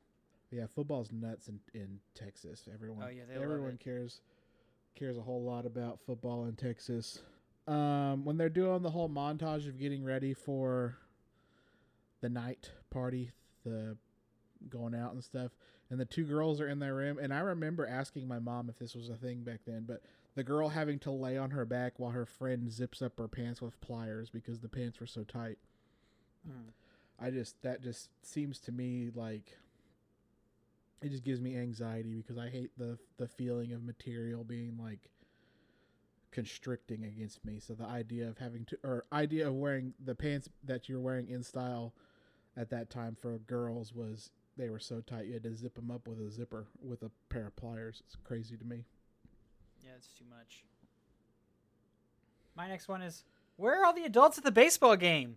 Yeah, 0.50 0.64
football's 0.74 1.12
nuts 1.12 1.48
in, 1.48 1.60
in 1.74 2.00
Texas. 2.14 2.68
Everyone, 2.72 3.04
Oh, 3.06 3.10
yeah, 3.10 3.22
everyone 3.34 3.76
cares 3.82 4.20
cares 4.94 5.16
a 5.16 5.22
whole 5.22 5.44
lot 5.44 5.64
about 5.64 6.00
football 6.00 6.46
in 6.46 6.54
Texas. 6.56 7.20
Um, 7.68 8.24
when 8.24 8.36
they're 8.36 8.48
doing 8.48 8.82
the 8.82 8.90
whole 8.90 9.08
montage 9.08 9.68
of 9.68 9.78
getting 9.78 10.02
ready 10.02 10.32
for 10.34 10.96
the 12.20 12.28
night 12.28 12.72
party, 12.90 13.30
the 13.64 13.96
going 14.68 14.94
out 14.94 15.12
and 15.12 15.22
stuff, 15.22 15.52
and 15.90 15.98
the 16.00 16.04
two 16.04 16.24
girls 16.24 16.60
are 16.60 16.68
in 16.68 16.78
their 16.78 16.94
room, 16.94 17.18
and 17.18 17.32
I 17.32 17.40
remember 17.40 17.86
asking 17.86 18.28
my 18.28 18.38
mom 18.38 18.68
if 18.68 18.78
this 18.78 18.94
was 18.94 19.08
a 19.08 19.14
thing 19.14 19.42
back 19.42 19.60
then, 19.66 19.84
but 19.86 20.02
the 20.34 20.44
girl 20.44 20.68
having 20.68 20.98
to 21.00 21.10
lay 21.10 21.36
on 21.36 21.50
her 21.50 21.64
back 21.64 21.94
while 21.98 22.10
her 22.10 22.26
friend 22.26 22.70
zips 22.70 23.02
up 23.02 23.18
her 23.18 23.28
pants 23.28 23.60
with 23.60 23.80
pliers 23.80 24.30
because 24.30 24.60
the 24.60 24.68
pants 24.68 25.00
were 25.00 25.06
so 25.06 25.24
tight. 25.24 25.58
Mm. 26.48 26.72
I 27.20 27.30
just 27.30 27.60
that 27.62 27.82
just 27.82 28.10
seems 28.22 28.60
to 28.60 28.72
me 28.72 29.10
like 29.14 29.56
it 31.02 31.10
just 31.10 31.24
gives 31.24 31.40
me 31.40 31.56
anxiety 31.56 32.14
because 32.14 32.38
I 32.38 32.48
hate 32.48 32.70
the 32.78 32.98
the 33.16 33.26
feeling 33.26 33.72
of 33.72 33.82
material 33.82 34.44
being 34.44 34.78
like 34.80 35.10
constricting 36.30 37.04
against 37.04 37.44
me. 37.44 37.58
So 37.58 37.74
the 37.74 37.86
idea 37.86 38.28
of 38.28 38.38
having 38.38 38.64
to 38.66 38.78
or 38.84 39.04
idea 39.12 39.48
of 39.48 39.54
wearing 39.54 39.94
the 40.04 40.14
pants 40.14 40.48
that 40.64 40.88
you're 40.88 41.00
wearing 41.00 41.28
in 41.28 41.42
style 41.42 41.94
at 42.58 42.70
that 42.70 42.90
time 42.90 43.16
for 43.18 43.38
girls 43.38 43.94
was 43.94 44.30
they 44.56 44.68
were 44.68 44.80
so 44.80 45.00
tight 45.00 45.26
you 45.26 45.34
had 45.34 45.44
to 45.44 45.54
zip 45.54 45.74
them 45.76 45.90
up 45.90 46.08
with 46.08 46.20
a 46.20 46.30
zipper 46.30 46.66
with 46.82 47.02
a 47.02 47.10
pair 47.28 47.46
of 47.46 47.56
pliers. 47.56 48.02
It's 48.04 48.16
crazy 48.24 48.56
to 48.56 48.64
me. 48.64 48.84
Yeah, 49.84 49.92
it's 49.96 50.08
too 50.08 50.24
much. 50.28 50.64
My 52.56 52.68
next 52.68 52.88
one 52.88 53.02
is 53.02 53.24
where 53.56 53.80
are 53.80 53.86
all 53.86 53.94
the 53.94 54.04
adults 54.04 54.36
at 54.36 54.44
the 54.44 54.50
baseball 54.50 54.96
game? 54.96 55.36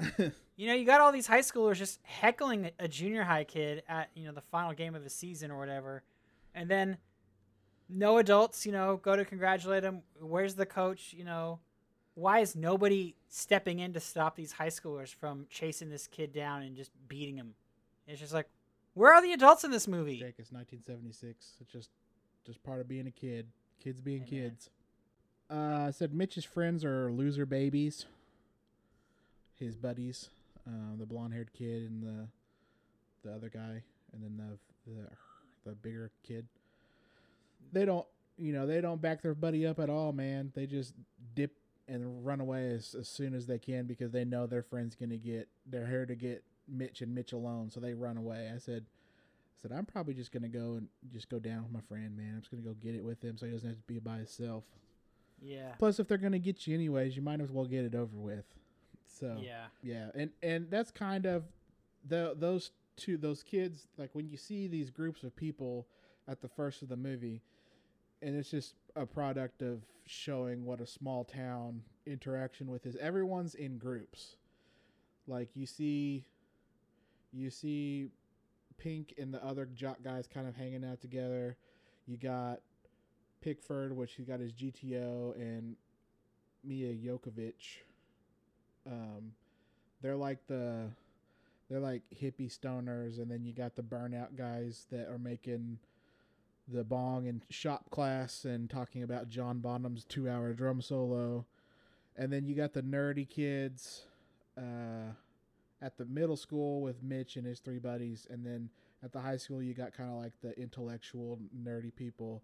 you 0.56 0.66
know, 0.66 0.74
you 0.74 0.86
got 0.86 1.00
all 1.00 1.12
these 1.12 1.26
high 1.26 1.40
schoolers 1.40 1.76
just 1.76 2.00
heckling 2.02 2.70
a 2.78 2.88
junior 2.88 3.22
high 3.22 3.44
kid 3.44 3.82
at, 3.88 4.08
you 4.14 4.26
know, 4.26 4.32
the 4.32 4.40
final 4.40 4.72
game 4.72 4.94
of 4.94 5.04
the 5.04 5.10
season 5.10 5.50
or 5.50 5.58
whatever. 5.58 6.02
And 6.54 6.68
then 6.68 6.96
no 7.88 8.18
adults, 8.18 8.64
you 8.64 8.72
know, 8.72 8.96
go 8.96 9.14
to 9.14 9.24
congratulate 9.24 9.84
him. 9.84 10.02
Where's 10.18 10.54
the 10.54 10.66
coach, 10.66 11.14
you 11.16 11.24
know? 11.24 11.60
Why 12.14 12.40
is 12.40 12.54
nobody 12.54 13.14
stepping 13.28 13.80
in 13.80 13.92
to 13.94 14.00
stop 14.00 14.36
these 14.36 14.52
high 14.52 14.68
schoolers 14.68 15.12
from 15.12 15.46
chasing 15.50 15.90
this 15.90 16.06
kid 16.06 16.32
down 16.32 16.62
and 16.62 16.76
just 16.76 16.90
beating 17.08 17.36
him? 17.36 17.54
It's 18.06 18.20
just 18.20 18.32
like, 18.32 18.48
where 18.94 19.12
are 19.12 19.20
the 19.20 19.32
adults 19.32 19.64
in 19.64 19.70
this 19.70 19.88
movie? 19.88 20.18
Jake, 20.18 20.36
it's 20.38 20.52
1976. 20.52 21.56
It's 21.60 21.72
just 21.72 21.90
just 22.46 22.62
part 22.62 22.80
of 22.80 22.88
being 22.88 23.06
a 23.06 23.10
kid. 23.10 23.46
Kids 23.82 24.00
being 24.00 24.24
Amen. 24.28 24.28
kids. 24.28 24.70
Uh, 25.50 25.86
I 25.88 25.90
said 25.90 26.14
Mitch's 26.14 26.44
friends 26.44 26.84
are 26.84 27.10
loser 27.10 27.46
babies. 27.46 28.06
His 29.58 29.76
buddies, 29.76 30.30
uh, 30.66 30.96
the 30.98 31.06
blonde-haired 31.06 31.52
kid 31.52 31.90
and 31.90 32.02
the 32.02 32.28
the 33.28 33.34
other 33.34 33.48
guy, 33.48 33.82
and 34.12 34.22
then 34.22 34.36
the 34.36 34.90
the 34.90 35.08
the 35.64 35.74
bigger 35.76 36.10
kid. 36.22 36.46
They 37.72 37.84
don't, 37.84 38.06
you 38.36 38.52
know, 38.52 38.66
they 38.66 38.80
don't 38.80 39.00
back 39.00 39.22
their 39.22 39.34
buddy 39.34 39.66
up 39.66 39.78
at 39.78 39.90
all, 39.90 40.12
man. 40.12 40.52
They 40.54 40.66
just 40.66 40.92
dip 41.34 41.52
and 41.88 42.24
run 42.24 42.40
away 42.40 42.70
as, 42.70 42.94
as 42.98 43.08
soon 43.08 43.34
as 43.34 43.46
they 43.46 43.58
can 43.58 43.86
because 43.86 44.10
they 44.12 44.24
know 44.24 44.46
their 44.46 44.62
friend's 44.62 44.94
gonna 44.94 45.16
get. 45.16 45.48
They're 45.66 45.86
here 45.86 46.06
to 46.06 46.14
get 46.14 46.42
Mitch 46.68 47.00
and 47.02 47.14
Mitch 47.14 47.32
alone, 47.32 47.70
so 47.70 47.80
they 47.80 47.94
run 47.94 48.16
away. 48.16 48.50
I 48.54 48.58
said, 48.58 48.84
I 48.86 49.62
said 49.62 49.72
I'm 49.72 49.84
probably 49.86 50.14
just 50.14 50.32
gonna 50.32 50.48
go 50.48 50.74
and 50.74 50.88
just 51.12 51.28
go 51.28 51.38
down 51.38 51.62
with 51.64 51.72
my 51.72 51.80
friend, 51.88 52.16
man. 52.16 52.32
I'm 52.36 52.40
just 52.40 52.50
gonna 52.50 52.62
go 52.62 52.74
get 52.74 52.94
it 52.94 53.04
with 53.04 53.22
him 53.22 53.36
so 53.36 53.46
he 53.46 53.52
doesn't 53.52 53.68
have 53.68 53.78
to 53.78 53.84
be 53.86 53.98
by 53.98 54.16
himself. 54.16 54.64
Yeah. 55.42 55.72
Plus, 55.78 55.98
if 56.00 56.08
they're 56.08 56.16
gonna 56.18 56.38
get 56.38 56.66
you 56.66 56.74
anyways, 56.74 57.16
you 57.16 57.22
might 57.22 57.40
as 57.40 57.50
well 57.50 57.66
get 57.66 57.84
it 57.84 57.94
over 57.94 58.16
with. 58.16 58.44
So 59.06 59.36
Yeah. 59.42 59.66
yeah, 59.82 60.10
and 60.14 60.30
and 60.42 60.70
that's 60.70 60.90
kind 60.90 61.26
of 61.26 61.44
the 62.06 62.34
those 62.36 62.70
two 62.96 63.16
those 63.16 63.42
kids 63.42 63.88
like 63.98 64.10
when 64.14 64.28
you 64.28 64.36
see 64.36 64.66
these 64.68 64.90
groups 64.90 65.22
of 65.24 65.34
people 65.36 65.86
at 66.28 66.40
the 66.40 66.48
first 66.48 66.80
of 66.82 66.88
the 66.88 66.96
movie, 66.96 67.42
and 68.22 68.34
it's 68.36 68.50
just 68.50 68.74
a 68.96 69.06
product 69.06 69.62
of 69.62 69.82
showing 70.06 70.64
what 70.64 70.80
a 70.80 70.86
small 70.86 71.24
town 71.24 71.82
interaction 72.06 72.70
with 72.70 72.86
is. 72.86 72.96
Everyone's 72.96 73.54
in 73.54 73.78
groups. 73.78 74.36
Like 75.26 75.48
you 75.54 75.66
see, 75.66 76.24
you 77.32 77.50
see 77.50 78.08
Pink 78.78 79.14
and 79.18 79.32
the 79.32 79.44
other 79.44 79.66
jock 79.66 80.02
guys 80.02 80.26
kind 80.26 80.46
of 80.46 80.56
hanging 80.56 80.84
out 80.84 81.00
together. 81.00 81.56
You 82.06 82.16
got 82.16 82.60
Pickford, 83.40 83.96
which 83.96 84.14
he 84.14 84.24
got 84.24 84.40
his 84.40 84.52
GTO, 84.52 85.34
and 85.36 85.76
Milla 86.62 86.92
Jovovich. 86.94 87.82
Um, 88.86 89.32
they're 90.02 90.16
like 90.16 90.46
the 90.46 90.90
they're 91.70 91.80
like 91.80 92.02
hippie 92.14 92.54
stoners, 92.54 93.18
and 93.18 93.30
then 93.30 93.44
you 93.44 93.52
got 93.52 93.74
the 93.76 93.82
burnout 93.82 94.36
guys 94.36 94.86
that 94.90 95.08
are 95.08 95.18
making 95.18 95.78
the 96.68 96.84
bong 96.84 97.26
and 97.28 97.42
shop 97.50 97.90
class 97.90 98.44
and 98.44 98.70
talking 98.70 99.02
about 99.02 99.28
John 99.28 99.58
Bonham's 99.60 100.04
two 100.04 100.28
hour 100.28 100.52
drum 100.52 100.80
solo, 100.80 101.44
and 102.16 102.32
then 102.32 102.46
you 102.46 102.54
got 102.54 102.72
the 102.72 102.82
nerdy 102.82 103.28
kids 103.28 104.04
uh, 104.56 105.12
at 105.82 105.96
the 105.98 106.06
middle 106.06 106.36
school 106.36 106.80
with 106.80 107.02
Mitch 107.02 107.36
and 107.36 107.46
his 107.46 107.60
three 107.60 107.78
buddies, 107.78 108.26
and 108.30 108.44
then 108.46 108.70
at 109.02 109.12
the 109.12 109.20
high 109.20 109.36
school 109.36 109.62
you 109.62 109.74
got 109.74 109.92
kind 109.92 110.10
of 110.10 110.16
like 110.16 110.32
the 110.40 110.58
intellectual 110.58 111.38
nerdy 111.62 111.94
people. 111.94 112.42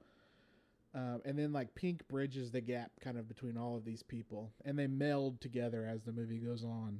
Um, 0.92 1.22
and 1.24 1.38
then 1.38 1.52
like 1.52 1.74
Pink 1.76 2.06
bridges 2.08 2.50
the 2.50 2.60
gap 2.60 2.90
kind 3.00 3.16
of 3.16 3.28
between 3.28 3.56
all 3.56 3.76
of 3.76 3.84
these 3.84 4.02
people, 4.02 4.50
and 4.64 4.78
they 4.78 4.88
meld 4.88 5.40
together 5.40 5.86
as 5.88 6.02
the 6.02 6.12
movie 6.12 6.38
goes 6.38 6.64
on 6.64 6.98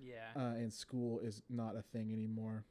Yeah. 0.00 0.30
uh, 0.36 0.54
and 0.54 0.72
school 0.72 1.18
is 1.18 1.42
not 1.50 1.74
a 1.76 1.82
thing 1.82 2.12
anymore. 2.12 2.64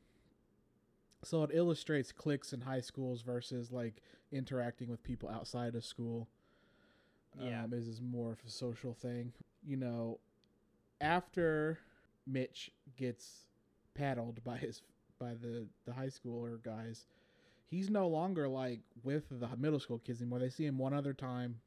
So 1.26 1.44
it 1.44 1.50
illustrates 1.54 2.12
cliques 2.12 2.54
in 2.54 2.62
high 2.62 2.82
schools 2.82 3.22
versus 3.22 3.72
like 3.72 4.02
interacting 4.32 4.90
with 4.90 5.04
people 5.04 5.30
outside 5.30 5.76
of 5.76 5.84
school. 5.84 6.28
Yeah. 7.40 7.64
Um, 7.64 7.74
is 7.74 7.88
is 7.88 8.02
more 8.02 8.32
of 8.32 8.40
a 8.46 8.50
social 8.50 8.94
thing. 8.94 9.34
You 9.66 9.78
know, 9.78 10.20
after 11.02 11.80
Mitch 12.26 12.72
gets 12.96 13.48
paddled 13.94 14.44
by 14.44 14.58
his 14.58 14.82
by 15.20 15.34
the 15.34 15.66
the 15.86 15.94
high 15.94 16.08
schooler 16.08 16.62
guys, 16.64 17.06
he's 17.68 17.90
no 17.90 18.08
longer 18.08 18.48
like 18.48 18.82
with 19.04 19.26
the 19.30 19.50
middle 19.58 19.80
school 19.80 20.00
kids 20.00 20.22
anymore. 20.22 20.40
They 20.40 20.50
see 20.50 20.66
him 20.66 20.78
one 20.78 20.94
other 20.94 21.14
time. 21.14 21.60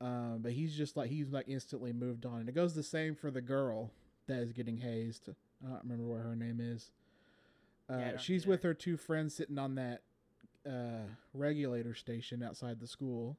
Um, 0.00 0.40
but 0.42 0.52
he's 0.52 0.76
just 0.76 0.96
like 0.96 1.10
he's 1.10 1.30
like 1.30 1.46
instantly 1.48 1.92
moved 1.92 2.26
on, 2.26 2.40
and 2.40 2.48
it 2.48 2.54
goes 2.54 2.74
the 2.74 2.82
same 2.82 3.14
for 3.14 3.30
the 3.30 3.40
girl 3.40 3.90
that 4.26 4.38
is 4.38 4.52
getting 4.52 4.78
hazed. 4.78 5.28
I 5.64 5.68
don't 5.68 5.82
remember 5.84 6.04
what 6.04 6.22
her 6.22 6.34
name 6.34 6.58
is. 6.60 6.90
Uh, 7.92 7.98
Yeah, 7.98 8.06
I 8.06 8.08
don't 8.10 8.20
she's 8.20 8.42
either. 8.42 8.50
with 8.50 8.62
her 8.62 8.74
two 8.74 8.96
friends 8.96 9.34
sitting 9.34 9.58
on 9.58 9.74
that 9.74 10.02
uh, 10.66 11.06
regulator 11.34 11.94
station 11.94 12.42
outside 12.42 12.80
the 12.80 12.86
school, 12.86 13.36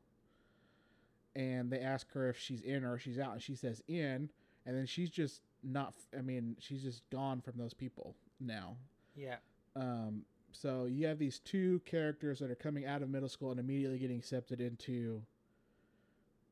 and 1.36 1.72
they 1.72 1.79
ask 1.79 2.12
her 2.13 2.29
if 2.29 2.38
she's 2.38 2.62
in 2.62 2.83
or 2.83 2.98
she's 3.00 3.17
out, 3.19 3.33
and 3.33 3.41
she 3.41 3.55
says 3.55 3.81
in, 3.88 4.29
and 4.65 4.77
then 4.77 4.86
she's 4.86 5.10
just 5.10 5.41
not. 5.63 5.93
I 6.17 6.22
mean, 6.22 6.55
she's 6.60 6.83
just 6.83 7.10
gone 7.10 7.41
from 7.41 7.53
those 7.57 7.74
people 7.74 8.15
now. 8.39 8.77
Yeah. 9.15 9.38
Um, 9.75 10.24
so 10.51 10.86
you 10.86 11.07
have 11.07 11.17
these 11.17 11.39
two 11.39 11.81
characters 11.86 12.39
that 12.39 12.51
are 12.51 12.55
coming 12.55 12.86
out 12.86 13.01
of 13.01 13.10
middle 13.10 13.29
school 13.29 13.51
and 13.51 13.60
immediately 13.60 13.98
getting 13.98 14.17
accepted 14.19 14.62
into 14.62 15.24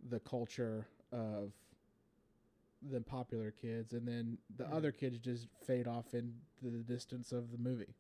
the 0.10 0.20
culture 0.22 0.88
of 1.12 1.51
the 2.90 3.02
popular 3.02 3.52
kids, 3.52 3.94
and 3.94 4.08
then 4.08 4.38
the 4.58 4.64
Mhm. 4.64 4.74
other 4.74 4.92
kids 4.92 5.20
just 5.20 5.48
fade 5.66 5.88
off 5.88 6.14
into 6.14 6.34
the 6.62 6.84
distance 6.84 7.32
of 7.32 7.52
the 7.52 7.58
movie. 7.58 7.94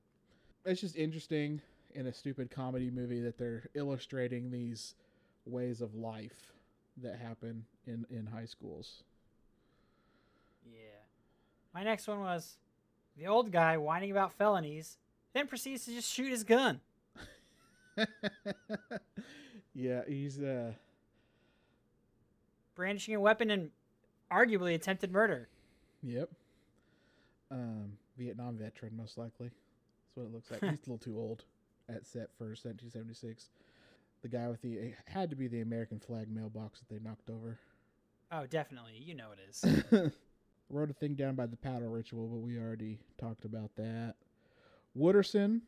It's 0.65 0.81
just 0.81 0.95
interesting 0.95 1.61
in 1.93 2.07
a 2.07 2.13
stupid 2.13 2.49
comedy 2.49 2.89
movie 2.89 3.19
that 3.21 3.37
they're 3.37 3.69
illustrating 3.73 4.49
these 4.49 4.95
ways 5.45 5.81
of 5.81 5.93
life 5.95 6.53
that 6.97 7.17
happen 7.19 7.65
in 7.85 8.05
in 8.09 8.25
high 8.27 8.45
schools. 8.45 9.03
Yeah. 10.65 11.03
My 11.73 11.83
next 11.83 12.07
one 12.07 12.19
was 12.19 12.57
the 13.15 13.27
old 13.27 13.51
guy 13.51 13.77
whining 13.77 14.11
about 14.11 14.33
felonies, 14.33 14.97
then 15.33 15.47
proceeds 15.47 15.85
to 15.85 15.91
just 15.91 16.09
shoot 16.11 16.29
his 16.31 16.43
gun. 16.43 16.81
yeah, 19.73 20.03
he's 20.07 20.39
uh 20.39 20.73
brandishing 22.75 23.15
a 23.15 23.19
weapon 23.19 23.49
and 23.51 23.71
arguably 24.31 24.75
attempted 24.75 25.11
murder. 25.11 25.49
Yep. 26.03 26.29
Um, 27.51 27.93
Vietnam 28.17 28.57
veteran, 28.57 28.95
most 28.95 29.17
likely. 29.17 29.49
That's 29.49 30.15
what 30.15 30.23
it 30.23 30.33
looks 30.33 30.51
like. 30.51 30.61
He's 30.71 30.87
a 30.87 30.91
little 30.91 30.97
too 30.97 31.17
old 31.17 31.43
at 31.89 32.05
set 32.05 32.29
for 32.37 32.45
1776. 32.45 33.49
The 34.21 34.27
guy 34.27 34.47
with 34.47 34.61
the 34.61 34.73
it 34.73 34.95
had 35.05 35.29
to 35.31 35.35
be 35.35 35.47
the 35.47 35.61
American 35.61 35.99
flag 35.99 36.29
mailbox 36.29 36.79
that 36.79 36.89
they 36.89 36.99
knocked 37.03 37.29
over. 37.29 37.59
Oh, 38.31 38.45
definitely. 38.45 38.93
You 38.97 39.15
know 39.15 39.29
it 39.31 39.39
is. 39.49 40.11
Wrote 40.69 40.89
a 40.89 40.93
thing 40.93 41.15
down 41.15 41.35
by 41.35 41.47
the 41.47 41.57
paddle 41.57 41.89
ritual, 41.89 42.27
but 42.27 42.37
we 42.37 42.57
already 42.57 42.99
talked 43.19 43.43
about 43.43 43.71
that. 43.75 44.15
Wooderson 44.97 45.61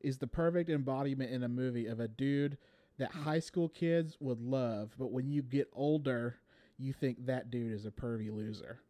is 0.00 0.18
the 0.18 0.26
perfect 0.26 0.70
embodiment 0.70 1.30
in 1.30 1.42
a 1.42 1.48
movie 1.48 1.86
of 1.86 2.00
a 2.00 2.08
dude 2.08 2.56
that 2.98 3.10
high 3.10 3.40
school 3.40 3.68
kids 3.68 4.16
would 4.20 4.40
love, 4.40 4.94
but 4.98 5.10
when 5.10 5.30
you 5.30 5.42
get 5.42 5.68
older, 5.72 6.36
you 6.78 6.92
think 6.92 7.26
that 7.26 7.50
dude 7.50 7.72
is 7.72 7.86
a 7.86 7.90
pervy 7.90 8.34
loser. 8.34 8.80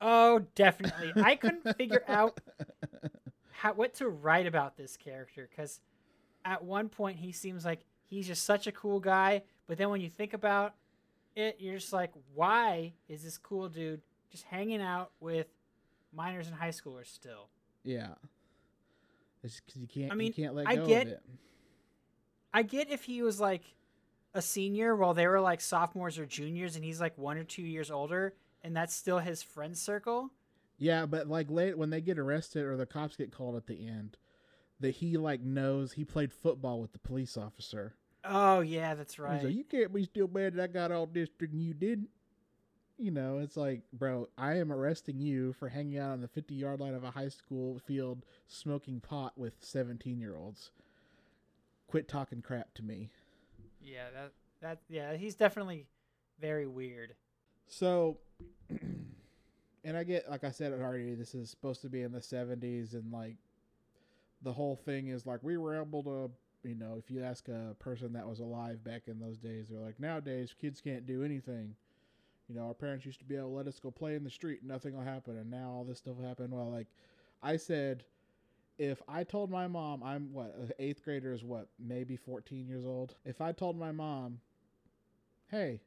oh, 0.00 0.40
definitely. 0.54 1.12
I 1.22 1.36
couldn't 1.36 1.76
figure 1.76 2.02
out 2.08 2.38
how 3.52 3.72
what 3.74 3.94
to 3.94 4.08
write 4.08 4.46
about 4.46 4.76
this 4.76 4.96
character 4.96 5.48
because 5.50 5.80
at 6.44 6.64
one 6.64 6.88
point 6.88 7.18
he 7.18 7.32
seems 7.32 7.64
like 7.64 7.80
he's 8.08 8.26
just 8.26 8.44
such 8.44 8.66
a 8.66 8.72
cool 8.72 9.00
guy, 9.00 9.42
but 9.66 9.78
then 9.78 9.88
when 9.90 10.00
you 10.00 10.10
think 10.10 10.34
about 10.34 10.74
it, 11.36 11.56
you're 11.60 11.78
just 11.78 11.92
like, 11.92 12.10
why 12.34 12.92
is 13.08 13.22
this 13.22 13.38
cool 13.38 13.68
dude 13.68 14.02
just 14.30 14.44
hanging 14.44 14.82
out 14.82 15.12
with 15.20 15.46
minors 16.14 16.46
and 16.48 16.56
high 16.56 16.68
schoolers 16.70 17.06
still? 17.06 17.48
Yeah. 17.84 18.08
It's 19.44 19.60
because 19.60 19.80
you 19.80 19.86
can't. 19.88 20.12
I 20.12 20.14
mean, 20.14 20.28
you 20.28 20.32
can't 20.44 20.54
let 20.54 20.68
I 20.68 20.76
go 20.76 20.86
get- 20.86 21.06
of 21.06 21.12
it. 21.14 21.22
I 22.54 22.62
get 22.62 22.90
if 22.90 23.04
he 23.04 23.22
was 23.22 23.40
like 23.40 23.62
a 24.34 24.42
senior 24.42 24.96
while 24.96 25.14
they 25.14 25.26
were 25.26 25.40
like 25.40 25.60
sophomores 25.60 26.18
or 26.18 26.26
juniors 26.26 26.76
and 26.76 26.84
he's 26.84 27.00
like 27.00 27.16
one 27.18 27.36
or 27.36 27.44
two 27.44 27.62
years 27.62 27.90
older 27.90 28.34
and 28.62 28.76
that's 28.76 28.94
still 28.94 29.18
his 29.18 29.42
friend 29.42 29.76
circle. 29.76 30.30
Yeah, 30.78 31.06
but 31.06 31.28
like 31.28 31.50
late 31.50 31.76
when 31.76 31.90
they 31.90 32.00
get 32.00 32.18
arrested 32.18 32.64
or 32.64 32.76
the 32.76 32.86
cops 32.86 33.16
get 33.16 33.32
called 33.32 33.56
at 33.56 33.66
the 33.66 33.86
end, 33.86 34.16
that 34.80 34.96
he 34.96 35.16
like 35.16 35.40
knows 35.40 35.92
he 35.92 36.04
played 36.04 36.32
football 36.32 36.80
with 36.80 36.92
the 36.92 36.98
police 36.98 37.36
officer. 37.36 37.94
Oh 38.24 38.60
yeah, 38.60 38.94
that's 38.94 39.18
right. 39.18 39.42
like, 39.42 39.54
you 39.54 39.64
can't 39.64 39.92
be 39.92 40.04
still 40.04 40.28
mad 40.28 40.54
that 40.54 40.62
I 40.62 40.66
got 40.66 40.92
all 40.92 41.06
this 41.06 41.28
and 41.40 41.62
you 41.62 41.74
didn't. 41.74 42.08
You 42.98 43.10
know, 43.10 43.38
it's 43.38 43.56
like, 43.56 43.82
bro, 43.92 44.28
I 44.38 44.58
am 44.58 44.70
arresting 44.70 45.18
you 45.18 45.54
for 45.54 45.68
hanging 45.68 45.98
out 45.98 46.12
on 46.12 46.20
the 46.20 46.28
50 46.28 46.54
yard 46.54 46.80
line 46.80 46.94
of 46.94 47.04
a 47.04 47.10
high 47.10 47.30
school 47.30 47.80
field 47.80 48.24
smoking 48.46 49.00
pot 49.00 49.32
with 49.36 49.54
17 49.60 50.20
year 50.20 50.36
olds. 50.36 50.70
Quit 51.88 52.08
talking 52.08 52.42
crap 52.42 52.74
to 52.74 52.82
me. 52.82 53.10
Yeah, 53.82 54.04
that 54.14 54.32
that 54.60 54.78
yeah, 54.88 55.16
he's 55.16 55.34
definitely 55.34 55.86
very 56.40 56.66
weird. 56.66 57.14
So, 57.66 58.18
and 59.84 59.96
I 59.96 60.04
get, 60.04 60.28
like 60.30 60.44
I 60.44 60.50
said 60.50 60.72
already, 60.72 61.14
this 61.14 61.34
is 61.34 61.50
supposed 61.50 61.80
to 61.82 61.88
be 61.88 62.02
in 62.02 62.12
the 62.12 62.20
70s, 62.20 62.94
and 62.94 63.12
like 63.12 63.36
the 64.42 64.52
whole 64.52 64.76
thing 64.76 65.08
is 65.08 65.26
like 65.26 65.42
we 65.42 65.56
were 65.56 65.80
able 65.80 66.02
to, 66.02 66.30
you 66.68 66.74
know, 66.74 66.96
if 66.98 67.10
you 67.10 67.22
ask 67.22 67.48
a 67.48 67.74
person 67.78 68.12
that 68.12 68.26
was 68.26 68.40
alive 68.40 68.82
back 68.84 69.02
in 69.06 69.18
those 69.18 69.38
days, 69.38 69.66
they're 69.70 69.80
like, 69.80 70.00
nowadays 70.00 70.54
kids 70.58 70.80
can't 70.80 71.06
do 71.06 71.22
anything. 71.22 71.74
You 72.48 72.56
know, 72.56 72.66
our 72.66 72.74
parents 72.74 73.06
used 73.06 73.20
to 73.20 73.24
be 73.24 73.36
able 73.36 73.48
to 73.48 73.54
let 73.54 73.66
us 73.66 73.78
go 73.78 73.90
play 73.90 74.14
in 74.14 74.24
the 74.24 74.30
street 74.30 74.60
nothing 74.62 74.94
will 74.94 75.04
happen, 75.04 75.38
and 75.38 75.50
now 75.50 75.70
all 75.70 75.84
this 75.84 75.98
stuff 75.98 76.16
will 76.16 76.28
happen. 76.28 76.50
Well, 76.50 76.70
like 76.70 76.88
I 77.42 77.56
said, 77.56 78.04
if 78.78 79.02
I 79.08 79.24
told 79.24 79.50
my 79.50 79.68
mom, 79.68 80.02
I'm 80.02 80.32
what, 80.32 80.54
an 80.56 80.70
eighth 80.78 81.04
grader 81.04 81.32
is 81.32 81.44
what, 81.44 81.68
maybe 81.78 82.16
14 82.16 82.66
years 82.66 82.84
old. 82.84 83.14
If 83.24 83.40
I 83.40 83.52
told 83.52 83.78
my 83.78 83.92
mom, 83.92 84.40
hey, 85.50 85.80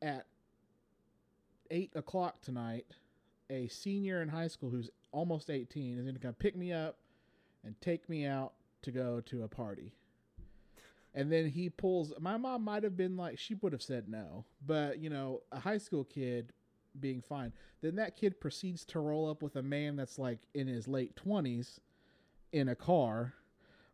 at 0.00 0.26
eight 1.70 1.90
o'clock 1.94 2.40
tonight, 2.42 2.86
a 3.50 3.68
senior 3.68 4.22
in 4.22 4.28
high 4.28 4.48
school 4.48 4.70
who's 4.70 4.90
almost 5.12 5.50
18 5.50 5.98
is 5.98 6.02
going 6.02 6.14
to 6.14 6.20
come 6.20 6.34
pick 6.34 6.56
me 6.56 6.72
up 6.72 6.96
and 7.64 7.78
take 7.80 8.08
me 8.08 8.26
out 8.26 8.52
to 8.82 8.90
go 8.90 9.20
to 9.26 9.42
a 9.42 9.48
party. 9.48 9.92
And 11.14 11.30
then 11.30 11.48
he 11.48 11.70
pulls. 11.70 12.12
My 12.18 12.36
mom 12.36 12.64
might 12.64 12.82
have 12.82 12.96
been 12.96 13.16
like, 13.16 13.38
she 13.38 13.54
would 13.54 13.72
have 13.72 13.82
said 13.82 14.08
no, 14.08 14.44
but 14.66 14.98
you 14.98 15.10
know, 15.10 15.42
a 15.52 15.60
high 15.60 15.78
school 15.78 16.04
kid 16.04 16.52
being 17.00 17.20
fine. 17.20 17.52
Then 17.82 17.96
that 17.96 18.16
kid 18.16 18.40
proceeds 18.40 18.84
to 18.86 19.00
roll 19.00 19.28
up 19.28 19.42
with 19.42 19.56
a 19.56 19.62
man 19.62 19.96
that's 19.96 20.18
like 20.18 20.38
in 20.54 20.66
his 20.66 20.88
late 20.88 21.14
20s 21.16 21.78
in 22.52 22.68
a 22.68 22.74
car. 22.74 23.34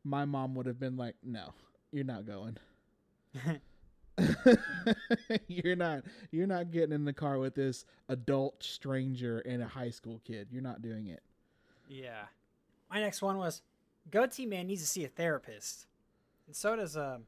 My 0.05 0.25
mom 0.25 0.55
would 0.55 0.67
have 0.67 0.79
been 0.79 0.97
like, 0.97 1.17
no, 1.23 1.53
you're 1.93 2.05
not 2.05 2.27
going. 2.27 2.57
you're 5.49 5.77
not 5.77 6.03
you're 6.31 6.47
not 6.47 6.71
getting 6.71 6.93
in 6.93 7.05
the 7.05 7.13
car 7.13 7.39
with 7.39 7.55
this 7.55 7.85
adult 8.09 8.63
stranger 8.63 9.39
and 9.41 9.63
a 9.63 9.67
high 9.67 9.91
school 9.91 10.21
kid. 10.25 10.49
You're 10.51 10.63
not 10.63 10.83
doing 10.83 11.07
it. 11.07 11.23
Yeah. 11.89 12.25
My 12.91 13.01
next 13.01 13.23
one 13.23 13.39
was 13.39 13.63
Goatee 14.11 14.47
Man 14.47 14.67
needs 14.67 14.83
to 14.83 14.89
see 14.89 15.05
a 15.05 15.09
therapist. 15.09 15.87
And 16.47 16.57
so 16.57 16.77
does 16.77 16.97
um, 16.97 17.25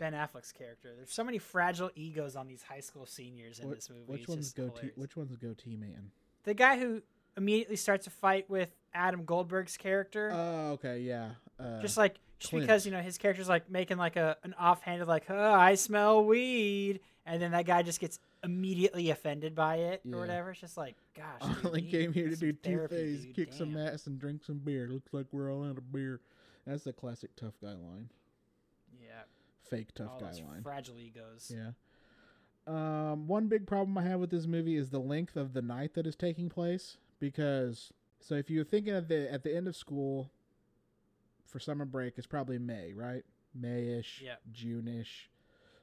Ben 0.00 0.14
Affleck's 0.14 0.50
character. 0.50 0.88
There's 0.96 1.12
so 1.12 1.22
many 1.22 1.38
fragile 1.38 1.90
egos 1.94 2.34
on 2.34 2.48
these 2.48 2.62
high 2.62 2.80
school 2.80 3.06
seniors 3.06 3.60
in 3.60 3.70
this 3.70 3.88
movie. 3.88 4.02
which 4.06 4.20
It's 4.22 4.28
one's 4.28 4.52
goatee? 4.52 4.90
Which 4.96 5.16
one's 5.16 5.36
goatee 5.36 5.76
man? 5.76 6.10
The 6.44 6.54
guy 6.54 6.78
who 6.80 7.02
immediately 7.36 7.76
starts 7.76 8.06
a 8.06 8.10
fight 8.10 8.48
with 8.50 8.70
Adam 8.94 9.24
Goldberg's 9.24 9.76
character. 9.76 10.30
Oh, 10.32 10.70
okay, 10.72 11.00
yeah. 11.00 11.32
Uh, 11.60 11.80
just 11.82 11.96
like 11.98 12.18
just 12.38 12.50
Clint. 12.50 12.64
because 12.66 12.86
you 12.86 12.92
know 12.92 13.02
his 13.02 13.18
character's 13.18 13.48
like 13.48 13.70
making 13.70 13.98
like 13.98 14.16
a 14.16 14.36
an 14.42 14.54
offhanded 14.58 15.06
like 15.06 15.26
oh 15.28 15.52
I 15.52 15.74
smell 15.74 16.24
weed 16.24 17.00
and 17.26 17.40
then 17.40 17.52
that 17.52 17.66
guy 17.66 17.82
just 17.82 18.00
gets 18.00 18.18
immediately 18.42 19.10
offended 19.10 19.54
by 19.54 19.76
it 19.76 20.00
Yeah. 20.04 20.16
or 20.16 20.20
whatever. 20.20 20.50
It's 20.52 20.60
just 20.60 20.78
like 20.78 20.96
gosh. 21.14 21.42
I 21.42 21.54
only 21.66 21.82
came 21.82 22.14
here 22.14 22.30
to 22.30 22.36
do 22.36 22.52
two 22.52 22.58
therapy, 22.70 23.16
things: 23.16 23.26
kick 23.36 23.52
some 23.52 23.76
ass 23.76 24.06
and 24.06 24.18
drink 24.18 24.42
some 24.44 24.56
beer. 24.58 24.88
Looks 24.88 25.12
like 25.12 25.26
we're 25.30 25.52
all 25.52 25.62
out 25.64 25.76
of 25.76 25.92
beer. 25.92 26.20
That's 26.66 26.84
the 26.84 26.94
classic 26.94 27.36
tough 27.36 27.54
guy 27.62 27.68
line. 27.74 28.08
Fake 29.70 29.94
tough 29.94 30.18
guy 30.18 30.32
line. 30.32 30.62
fragile 30.62 30.98
egos. 30.98 31.52
Yeah. 31.54 31.70
Um, 32.66 33.26
one 33.26 33.48
big 33.48 33.66
problem 33.66 33.96
I 33.96 34.02
have 34.02 34.20
with 34.20 34.30
this 34.30 34.46
movie 34.46 34.76
is 34.76 34.90
the 34.90 34.98
length 35.00 35.36
of 35.36 35.52
the 35.54 35.62
night 35.62 35.94
that 35.94 36.06
is 36.06 36.16
taking 36.16 36.48
place. 36.48 36.96
Because 37.18 37.92
so 38.20 38.34
if 38.34 38.50
you're 38.50 38.64
thinking 38.64 38.94
of 38.94 39.08
the 39.08 39.32
at 39.32 39.42
the 39.44 39.54
end 39.56 39.68
of 39.68 39.76
school 39.76 40.30
for 41.46 41.58
summer 41.58 41.84
break, 41.84 42.14
it's 42.18 42.26
probably 42.26 42.58
May, 42.58 42.92
right? 42.92 43.24
Mayish, 43.58 44.20
Yeah. 44.20 44.36
June-ish. 44.52 45.28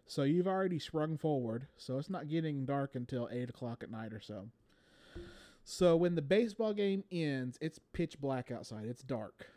So 0.06 0.24
you've 0.24 0.48
already 0.48 0.80
sprung 0.80 1.18
forward. 1.18 1.68
So 1.78 1.98
it's 1.98 2.10
not 2.10 2.30
getting 2.30 2.66
dark 2.66 2.96
until 2.96 3.28
eight 3.32 3.50
o'clock 3.50 3.84
at 3.84 3.92
night 3.92 4.14
or 4.14 4.22
so. 4.22 4.50
So 5.66 5.98
when 5.98 6.16
the 6.16 6.22
baseball 6.22 6.74
game 6.74 7.04
ends, 7.12 7.58
it's 7.60 7.80
pitch 7.92 8.20
black 8.22 8.50
outside. 8.52 8.86
It's 8.86 9.04
dark. 9.04 9.48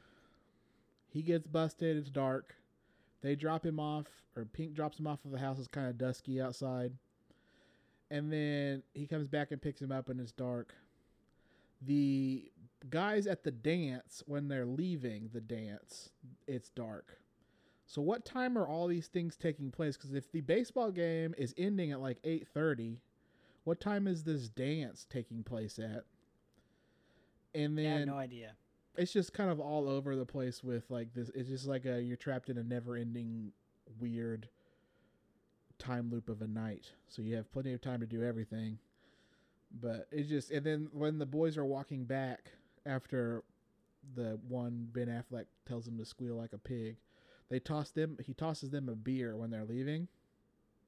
He 1.09 1.23
gets 1.23 1.47
busted. 1.47 1.97
It's 1.97 2.11
dark. 2.11 2.57
They 3.22 3.35
drop 3.35 3.64
him 3.64 3.78
off, 3.78 4.06
or 4.37 4.44
Pink 4.44 4.74
drops 4.74 4.98
him 4.98 5.06
off 5.06 5.24
of 5.24 5.30
the 5.30 5.38
house. 5.38 5.59
It's 5.59 5.68
kind 5.68 5.88
of 5.88 5.98
dusky 5.98 6.40
outside. 6.40 6.92
And 8.11 8.33
then 8.33 8.83
he 8.94 9.06
comes 9.06 9.28
back 9.28 9.52
and 9.52 9.61
picks 9.61 9.80
him 9.80 9.92
up, 9.92 10.09
and 10.09 10.20
it's 10.20 10.33
dark. 10.33 10.74
The 11.83 12.50
guys 12.88 13.26
at 13.26 13.44
the 13.44 13.50
dance, 13.50 14.22
when 14.26 14.48
they're 14.48 14.66
leaving 14.66 15.30
the 15.33 15.40
dance, 15.40 16.11
it's 16.46 16.70
dark. 16.70 17.18
So 17.87 18.00
what 18.00 18.24
time 18.24 18.56
are 18.56 18.68
all 18.68 18.87
these 18.87 19.09
things 19.09 19.37
taking 19.37 19.70
place? 19.70 19.96
Because 19.96 20.14
if 20.14 20.30
the 20.30 20.40
baseball 20.42 20.90
game 20.90 21.35
is 21.37 21.54
ending 21.59 21.90
at 21.90 22.00
like 22.00 22.18
eight 22.24 22.46
thirty, 22.46 23.00
what 23.64 23.80
time 23.80 24.06
is 24.06 24.22
this 24.22 24.48
dance 24.48 25.06
taking 25.11 25.42
place 25.42 25.78
at? 25.78 26.04
And 27.54 27.78
Yeah, 27.78 27.94
I 27.94 27.98
have 27.98 28.06
no 28.06 28.16
idea. 28.16 28.52
It's 28.96 29.12
just 29.12 29.33
kind 29.33 29.50
of 29.50 29.61
all 29.61 29.88
over 29.88 30.16
the 30.16 30.26
place 30.26 30.62
with 30.64 30.85
like 30.90 31.14
this 31.14 31.31
it's 31.35 31.48
just 31.48 31.66
like 31.66 31.85
a 31.87 32.00
you're 32.03 32.16
trapped 32.16 32.48
in 32.48 32.59
a 32.59 32.62
never 32.62 32.96
ending 32.96 33.53
weird 33.98 34.48
time 35.79 36.11
loop 36.11 36.29
of 36.29 36.42
a 36.42 36.46
night 36.46 36.92
so 37.09 37.22
you 37.22 37.35
have 37.37 37.50
plenty 37.53 37.72
of 37.72 37.81
time 37.81 38.00
to 38.00 38.07
do 38.07 38.22
everything 38.22 38.79
But 39.70 40.09
it's 40.11 40.29
just, 40.29 40.50
and 40.50 40.64
then 40.66 40.88
when 40.92 41.18
the 41.18 41.26
boys 41.26 41.57
are 41.57 41.64
walking 41.64 42.05
back 42.05 42.50
after 42.85 43.44
the 44.14 44.38
one 44.48 44.88
Ben 44.92 45.07
Affleck 45.07 45.46
tells 45.66 45.85
them 45.85 45.98
to 45.98 46.05
squeal 46.05 46.35
like 46.37 46.53
a 46.53 46.59
pig, 46.59 46.96
they 47.48 47.61
toss 47.61 47.90
them. 47.90 48.18
He 48.24 48.35
tosses 48.35 48.70
them 48.70 48.88
a 48.88 48.94
beer 48.94 49.37
when 49.37 49.50
they're 49.50 49.64
leaving. 49.64 50.09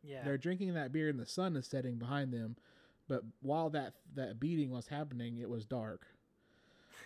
Yeah. 0.03 0.25
They're 0.25 0.39
drinking 0.39 0.75
that 0.75 0.93
beer, 0.93 1.09
and 1.09 1.19
the 1.21 1.27
sun 1.27 1.57
is 1.57 1.67
setting 1.67 1.97
behind 1.97 2.33
them. 2.33 2.57
But 3.09 3.23
while 3.41 3.71
that 3.71 3.95
that 4.15 4.41
beating 4.41 4.71
was 4.71 4.89
happening, 4.89 5.39
it 5.39 5.49
was 5.49 5.65
dark. 5.65 6.07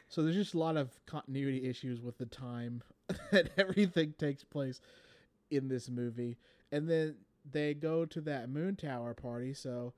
So 0.08 0.22
there's 0.22 0.36
just 0.36 0.54
a 0.54 0.58
lot 0.58 0.76
of 0.76 0.90
continuity 1.06 1.68
issues 1.68 2.00
with 2.00 2.18
the 2.18 2.26
time 2.26 2.82
that 3.30 3.50
everything 3.56 4.14
takes 4.18 4.44
place 4.44 4.80
in 5.50 5.68
this 5.68 5.88
movie. 5.88 6.36
And 6.72 6.88
then 6.88 7.16
they 7.50 7.74
go 7.74 8.04
to 8.06 8.20
that 8.22 8.48
moon 8.48 8.76
tower 8.76 9.14
party, 9.14 9.54
so 9.54 9.92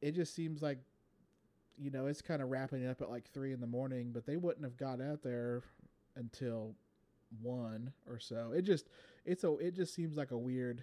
it 0.00 0.12
just 0.14 0.34
seems 0.34 0.62
like 0.62 0.78
you 1.78 1.90
know, 1.90 2.06
it's 2.06 2.22
kind 2.22 2.40
of 2.40 2.48
wrapping 2.48 2.86
up 2.86 3.02
at 3.02 3.10
like 3.10 3.30
three 3.32 3.52
in 3.52 3.60
the 3.60 3.66
morning, 3.66 4.10
but 4.10 4.24
they 4.24 4.36
wouldn't 4.36 4.64
have 4.64 4.78
got 4.78 4.98
out 5.00 5.22
there 5.22 5.62
until 6.16 6.74
one 7.42 7.92
or 8.08 8.18
so. 8.18 8.52
It 8.54 8.62
just 8.62 8.88
it's 9.24 9.44
a 9.44 9.52
it 9.58 9.74
just 9.74 9.94
seems 9.94 10.16
like 10.16 10.30
a 10.30 10.38
weird 10.38 10.82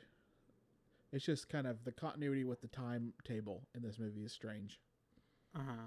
it's 1.12 1.26
just 1.26 1.48
kind 1.48 1.68
of 1.68 1.84
the 1.84 1.92
continuity 1.92 2.44
with 2.44 2.62
the 2.62 2.68
timetable 2.68 3.62
in 3.76 3.84
this 3.84 4.00
movie 4.00 4.24
is 4.24 4.34
strange. 4.34 4.80
Uh 5.56 5.60
huh. 5.66 5.86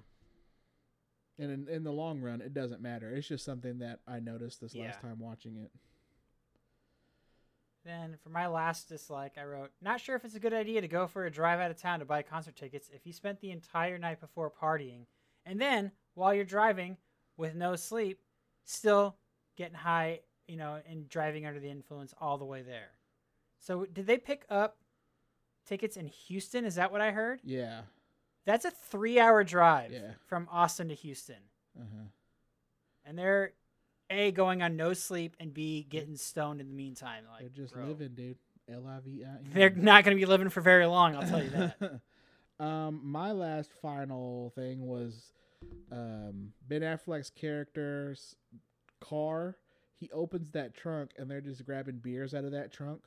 And 1.38 1.50
in, 1.50 1.74
in 1.74 1.84
the 1.84 1.92
long 1.92 2.20
run, 2.20 2.40
it 2.40 2.54
doesn't 2.54 2.80
matter. 2.80 3.10
It's 3.10 3.28
just 3.28 3.44
something 3.44 3.78
that 3.80 4.00
I 4.08 4.20
noticed 4.20 4.60
this 4.60 4.74
last 4.74 5.00
time 5.00 5.18
watching 5.18 5.56
it. 5.56 5.70
Then 7.84 8.16
for 8.22 8.30
my 8.30 8.48
last 8.48 8.88
dislike, 8.88 9.34
I 9.38 9.44
wrote, 9.44 9.70
not 9.80 10.00
sure 10.00 10.16
if 10.16 10.24
it's 10.24 10.34
a 10.34 10.40
good 10.40 10.54
idea 10.54 10.80
to 10.80 10.88
go 10.88 11.06
for 11.06 11.24
a 11.24 11.30
drive 11.30 11.60
out 11.60 11.70
of 11.70 11.80
town 11.80 12.00
to 12.00 12.04
buy 12.04 12.22
concert 12.22 12.56
tickets 12.56 12.90
if 12.92 13.06
you 13.06 13.12
spent 13.12 13.40
the 13.40 13.52
entire 13.52 13.98
night 13.98 14.20
before 14.20 14.50
partying, 14.50 15.06
and 15.44 15.60
then 15.60 15.92
while 16.14 16.34
you're 16.34 16.44
driving 16.44 16.96
with 17.36 17.54
no 17.54 17.76
sleep, 17.76 18.18
still 18.64 19.14
getting 19.56 19.76
high, 19.76 20.20
you 20.48 20.56
know, 20.56 20.80
and 20.88 21.08
driving 21.08 21.46
under 21.46 21.60
the 21.60 21.70
influence 21.70 22.12
all 22.20 22.38
the 22.38 22.44
way 22.44 22.62
there. 22.62 22.90
So 23.60 23.84
did 23.84 24.06
they 24.06 24.18
pick 24.18 24.44
up 24.50 24.78
tickets 25.64 25.96
in 25.96 26.06
Houston? 26.06 26.64
Is 26.64 26.74
that 26.74 26.90
what 26.90 27.00
I 27.00 27.12
heard? 27.12 27.40
Yeah. 27.44 27.82
That's 28.46 28.64
a 28.64 28.70
three-hour 28.70 29.44
drive 29.44 29.92
Yeah. 29.92 30.12
from 30.26 30.48
Austin 30.50 30.88
to 30.88 30.94
Houston, 30.94 31.42
Uh-huh. 31.78 32.04
and 33.04 33.18
they're 33.18 33.52
a 34.08 34.30
going 34.30 34.62
on 34.62 34.76
no 34.76 34.92
sleep 34.94 35.36
and 35.40 35.52
b 35.52 35.82
getting 35.82 36.16
stoned 36.16 36.60
in 36.60 36.68
the 36.68 36.74
meantime. 36.74 37.24
Like 37.30 37.40
They're 37.40 37.48
just 37.64 37.74
bro. 37.74 37.86
living, 37.86 38.14
dude. 38.14 38.38
L 38.68 38.86
I 38.86 39.00
V 39.00 39.24
I. 39.24 39.38
They're 39.52 39.70
not 39.70 40.04
going 40.04 40.16
to 40.16 40.20
be 40.20 40.26
living 40.26 40.48
for 40.48 40.60
very 40.60 40.86
long. 40.86 41.14
I'll 41.16 41.28
tell 41.28 41.42
you 41.42 41.50
that. 41.50 42.00
um, 42.64 43.00
my 43.04 43.32
last 43.32 43.70
final 43.82 44.50
thing 44.56 44.86
was 44.86 45.32
um, 45.92 46.52
Ben 46.66 46.82
Affleck's 46.82 47.30
character's 47.30 48.34
car. 49.00 49.56
He 49.98 50.10
opens 50.12 50.50
that 50.52 50.74
trunk 50.74 51.12
and 51.16 51.30
they're 51.30 51.40
just 51.40 51.64
grabbing 51.64 51.98
beers 51.98 52.34
out 52.34 52.44
of 52.44 52.52
that 52.52 52.72
trunk 52.72 53.02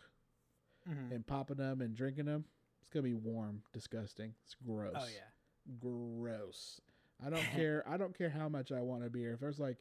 Mhm. 0.89 1.11
and 1.13 1.27
popping 1.27 1.57
them 1.57 1.81
and 1.81 1.93
drinking 1.95 2.25
them. 2.25 2.45
It's 2.89 2.93
gonna 2.95 3.03
be 3.03 3.13
warm, 3.13 3.61
disgusting. 3.71 4.33
It's 4.45 4.55
gross. 4.65 4.93
Oh 4.95 5.05
yeah. 5.05 5.75
gross. 5.79 6.81
I 7.23 7.29
don't 7.29 7.43
care. 7.55 7.83
I 7.87 7.97
don't 7.97 8.17
care 8.17 8.31
how 8.31 8.49
much 8.49 8.71
I 8.71 8.81
want 8.81 9.05
a 9.05 9.11
beer. 9.11 9.33
If 9.33 9.41
there's 9.41 9.59
like, 9.59 9.77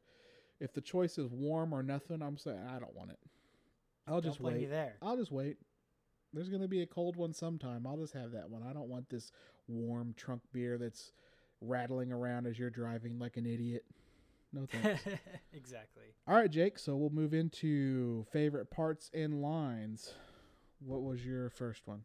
if 0.60 0.74
the 0.74 0.82
choice 0.82 1.16
is 1.16 1.30
warm 1.30 1.72
or 1.72 1.82
nothing, 1.82 2.20
I'm 2.20 2.36
saying 2.36 2.60
I 2.68 2.78
don't 2.78 2.94
want 2.94 3.10
it. 3.12 3.18
I'll 4.06 4.20
Don't 4.20 4.30
just 4.32 4.40
wait. 4.40 4.68
there. 4.68 4.96
I'll 5.00 5.16
just 5.16 5.32
wait. 5.32 5.56
There's 6.34 6.50
gonna 6.50 6.68
be 6.68 6.82
a 6.82 6.86
cold 6.86 7.16
one 7.16 7.32
sometime. 7.32 7.86
I'll 7.86 7.96
just 7.96 8.12
have 8.12 8.32
that 8.32 8.50
one. 8.50 8.62
I 8.62 8.74
don't 8.74 8.88
want 8.88 9.08
this 9.08 9.32
warm 9.68 10.12
trunk 10.14 10.42
beer 10.52 10.76
that's 10.76 11.12
rattling 11.62 12.12
around 12.12 12.46
as 12.46 12.58
you're 12.58 12.68
driving 12.68 13.18
like 13.18 13.38
an 13.38 13.46
idiot. 13.46 13.86
No 14.52 14.66
thanks. 14.70 15.02
exactly. 15.54 16.04
All 16.26 16.34
right, 16.34 16.50
Jake. 16.50 16.78
So 16.78 16.94
we'll 16.94 17.08
move 17.08 17.32
into 17.32 18.26
favorite 18.32 18.70
parts 18.70 19.10
and 19.14 19.40
lines. 19.40 20.12
What 20.80 21.02
was 21.02 21.24
your 21.24 21.48
first 21.48 21.86
one? 21.86 22.02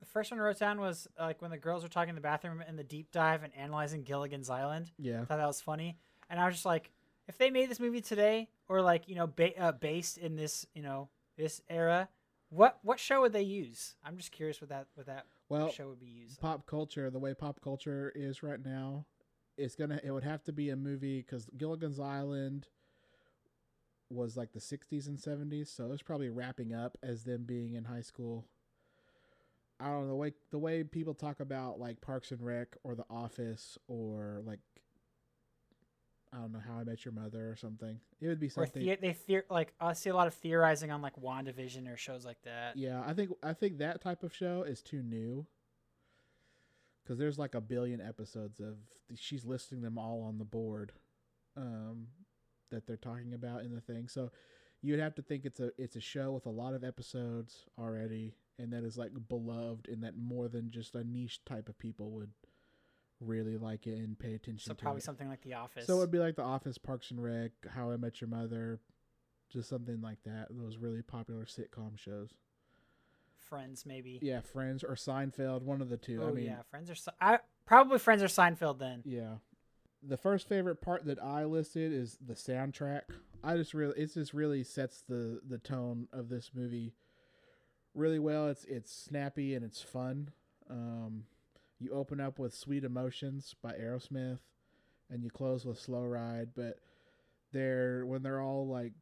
The 0.00 0.06
first 0.06 0.30
one 0.30 0.40
I 0.40 0.42
wrote 0.42 0.58
down 0.58 0.80
was 0.80 1.06
uh, 1.18 1.24
like 1.24 1.42
when 1.42 1.50
the 1.50 1.58
girls 1.58 1.82
were 1.82 1.88
talking 1.88 2.08
in 2.10 2.14
the 2.14 2.20
bathroom 2.20 2.62
in 2.66 2.76
the 2.76 2.82
deep 2.84 3.10
dive 3.12 3.42
and 3.42 3.54
analyzing 3.54 4.02
Gilligan's 4.02 4.48
Island. 4.50 4.90
Yeah. 4.98 5.20
I 5.20 5.24
thought 5.24 5.36
that 5.38 5.46
was 5.46 5.60
funny, 5.60 5.98
and 6.28 6.40
I 6.40 6.46
was 6.46 6.54
just 6.54 6.64
like, 6.66 6.90
if 7.28 7.36
they 7.38 7.50
made 7.50 7.70
this 7.70 7.78
movie 7.80 8.00
today, 8.00 8.48
or 8.68 8.80
like 8.80 9.08
you 9.08 9.14
know, 9.14 9.26
ba- 9.26 9.58
uh, 9.60 9.72
based 9.72 10.16
in 10.18 10.36
this 10.36 10.66
you 10.74 10.82
know 10.82 11.08
this 11.36 11.60
era, 11.68 12.08
what 12.48 12.78
what 12.82 12.98
show 12.98 13.20
would 13.20 13.32
they 13.34 13.42
use? 13.42 13.94
I'm 14.04 14.16
just 14.16 14.32
curious 14.32 14.60
what 14.60 14.70
that 14.70 14.86
what 14.94 15.06
that 15.06 15.26
Well, 15.48 15.70
show 15.70 15.88
would 15.88 16.00
be 16.00 16.06
used. 16.06 16.40
pop 16.40 16.66
culture, 16.66 17.10
the 17.10 17.18
way 17.18 17.34
pop 17.34 17.60
culture 17.62 18.10
is 18.14 18.42
right 18.42 18.64
now, 18.64 19.04
it's 19.58 19.74
gonna 19.76 20.00
it 20.02 20.10
would 20.12 20.24
have 20.24 20.42
to 20.44 20.52
be 20.52 20.70
a 20.70 20.76
movie 20.76 21.18
because 21.20 21.46
Gilligan's 21.58 22.00
Island 22.00 22.68
was 24.08 24.36
like 24.36 24.52
the 24.52 24.58
60s 24.60 25.06
and 25.06 25.18
70s, 25.18 25.68
so 25.68 25.92
it's 25.92 26.02
probably 26.02 26.30
wrapping 26.30 26.72
up 26.74 26.96
as 27.02 27.22
them 27.24 27.44
being 27.44 27.74
in 27.74 27.84
high 27.84 28.00
school. 28.00 28.44
I 29.80 29.86
don't 29.86 30.02
know 30.02 30.08
the 30.08 30.14
way 30.16 30.32
the 30.50 30.58
way 30.58 30.84
people 30.84 31.14
talk 31.14 31.40
about 31.40 31.80
like 31.80 32.00
Parks 32.00 32.30
and 32.32 32.44
Rec 32.44 32.76
or 32.84 32.94
The 32.94 33.06
Office 33.10 33.78
or 33.88 34.42
like 34.44 34.60
I 36.32 36.36
don't 36.38 36.52
know 36.52 36.60
How 36.60 36.78
I 36.78 36.84
Met 36.84 37.04
Your 37.04 37.12
Mother 37.12 37.50
or 37.50 37.56
something. 37.56 37.98
It 38.20 38.28
would 38.28 38.38
be 38.38 38.48
something. 38.48 38.82
the- 38.84 38.96
they 39.00 39.16
theor- 39.28 39.42
like 39.50 39.72
I 39.80 39.94
see 39.94 40.10
a 40.10 40.14
lot 40.14 40.26
of 40.26 40.34
theorizing 40.34 40.90
on 40.90 41.02
like 41.02 41.16
WandaVision 41.16 41.92
or 41.92 41.96
shows 41.96 42.24
like 42.24 42.40
that. 42.44 42.76
Yeah, 42.76 43.02
I 43.04 43.14
think 43.14 43.30
I 43.42 43.52
think 43.52 43.78
that 43.78 44.00
type 44.00 44.22
of 44.22 44.34
show 44.34 44.62
is 44.62 44.82
too 44.82 45.02
new. 45.02 45.46
Because 47.02 47.18
there's 47.18 47.38
like 47.38 47.54
a 47.56 47.60
billion 47.60 48.00
episodes 48.00 48.60
of 48.60 48.76
she's 49.16 49.44
listing 49.44 49.80
them 49.80 49.98
all 49.98 50.22
on 50.22 50.38
the 50.38 50.44
board, 50.44 50.92
um, 51.56 52.06
that 52.70 52.86
they're 52.86 52.96
talking 52.96 53.34
about 53.34 53.62
in 53.64 53.74
the 53.74 53.80
thing. 53.80 54.06
So 54.06 54.30
you'd 54.82 55.00
have 55.00 55.16
to 55.16 55.22
think 55.22 55.44
it's 55.44 55.58
a 55.58 55.72
it's 55.76 55.96
a 55.96 56.00
show 56.00 56.30
with 56.30 56.46
a 56.46 56.50
lot 56.50 56.74
of 56.74 56.84
episodes 56.84 57.64
already, 57.76 58.34
and 58.60 58.72
that 58.72 58.84
is 58.84 58.96
like 58.98 59.12
beloved, 59.28 59.88
and 59.88 60.02
that 60.04 60.16
more 60.16 60.48
than 60.48 60.70
just 60.70 60.94
a 60.94 61.02
niche 61.04 61.40
type 61.44 61.68
of 61.68 61.78
people 61.78 62.10
would 62.12 62.30
really 63.20 63.56
like 63.56 63.86
it 63.86 63.98
and 63.98 64.18
pay 64.18 64.34
attention 64.34 64.68
So 64.70 64.74
to 64.74 64.82
probably 64.82 64.98
it. 64.98 65.04
something 65.04 65.28
like 65.28 65.42
The 65.42 65.54
Office. 65.54 65.86
So 65.86 65.96
it 65.96 65.98
would 66.00 66.10
be 66.10 66.18
like 66.18 66.36
The 66.36 66.42
Office, 66.42 66.78
Parks 66.78 67.10
and 67.10 67.22
Rec, 67.22 67.50
How 67.74 67.90
I 67.90 67.96
Met 67.96 68.20
Your 68.20 68.28
Mother, 68.28 68.80
just 69.52 69.68
something 69.68 70.00
like 70.00 70.18
that. 70.24 70.48
Those 70.50 70.78
really 70.78 71.02
popular 71.02 71.44
sitcom 71.44 71.98
shows. 71.98 72.34
Friends 73.38 73.84
maybe. 73.84 74.18
Yeah, 74.22 74.40
Friends 74.40 74.84
or 74.84 74.94
Seinfeld, 74.94 75.62
one 75.62 75.80
of 75.80 75.88
the 75.88 75.96
two. 75.96 76.20
Oh 76.22 76.28
I 76.28 76.32
mean, 76.32 76.44
yeah, 76.44 76.62
Friends 76.70 76.88
are 76.90 76.94
Se- 76.94 77.10
I, 77.20 77.38
probably 77.66 77.98
Friends 77.98 78.22
or 78.22 78.26
Seinfeld 78.26 78.78
then. 78.78 79.02
yeah. 79.04 79.34
The 80.02 80.16
first 80.16 80.48
favorite 80.48 80.80
part 80.80 81.04
that 81.04 81.22
I 81.22 81.44
listed 81.44 81.92
is 81.92 82.16
the 82.26 82.32
soundtrack. 82.32 83.02
I 83.44 83.56
just 83.58 83.74
really, 83.74 84.00
it 84.00 84.14
just 84.14 84.32
really 84.32 84.62
sets 84.64 85.02
the 85.06 85.40
the 85.46 85.58
tone 85.58 86.08
of 86.12 86.28
this 86.30 86.52
movie 86.54 86.94
really 87.94 88.18
well. 88.18 88.48
It's 88.48 88.64
it's 88.64 88.92
snappy 88.92 89.54
and 89.54 89.64
it's 89.64 89.82
fun. 89.82 90.30
Um, 90.68 91.24
you 91.78 91.90
open 91.92 92.20
up 92.20 92.38
with 92.38 92.54
"Sweet 92.54 92.84
Emotions" 92.84 93.54
by 93.62 93.72
Aerosmith, 93.72 94.40
and 95.10 95.22
you 95.22 95.30
close 95.30 95.64
with 95.64 95.78
"Slow 95.78 96.04
Ride." 96.04 96.50
But 96.54 96.78
they're 97.52 98.04
when 98.06 98.22
they're 98.22 98.42
all 98.42 98.66
like 98.66 98.92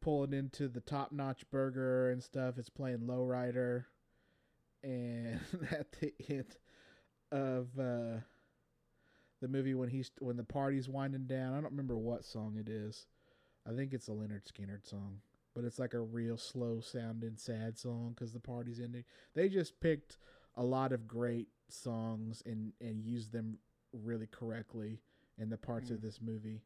pulling 0.00 0.32
into 0.32 0.68
the 0.68 0.80
top 0.80 1.12
notch 1.12 1.48
burger 1.50 2.10
and 2.10 2.22
stuff, 2.22 2.58
it's 2.58 2.70
playing 2.70 3.06
"Low 3.06 3.24
Rider," 3.24 3.86
and 4.82 5.40
at 5.70 5.92
the 6.00 6.12
end 6.28 6.56
of 7.32 7.68
uh, 7.78 8.20
the 9.40 9.48
movie 9.48 9.74
when 9.74 9.88
he's 9.88 10.10
when 10.20 10.36
the 10.36 10.44
party's 10.44 10.88
winding 10.88 11.26
down, 11.26 11.52
I 11.52 11.60
don't 11.60 11.72
remember 11.72 11.96
what 11.96 12.24
song 12.24 12.56
it 12.58 12.68
is. 12.68 13.06
I 13.66 13.74
think 13.74 13.92
it's 13.92 14.08
a 14.08 14.12
Lynyrd 14.12 14.44
Skynyrd 14.44 14.88
song, 14.88 15.20
but 15.54 15.64
it's 15.64 15.78
like 15.78 15.94
a 15.94 16.00
real 16.00 16.36
slow 16.36 16.80
sounding 16.80 17.36
sad 17.36 17.78
song 17.78 18.12
because 18.14 18.32
the 18.32 18.40
party's 18.40 18.80
ending. 18.80 19.04
They 19.34 19.48
just 19.48 19.80
picked 19.80 20.18
a 20.56 20.62
lot 20.62 20.92
of 20.92 21.06
great 21.06 21.48
songs 21.68 22.42
and 22.44 22.72
and 22.80 23.04
used 23.04 23.32
them 23.32 23.58
really 23.92 24.26
correctly 24.26 25.00
in 25.38 25.50
the 25.50 25.56
parts 25.56 25.90
of 25.90 26.00
this 26.00 26.20
movie. 26.20 26.62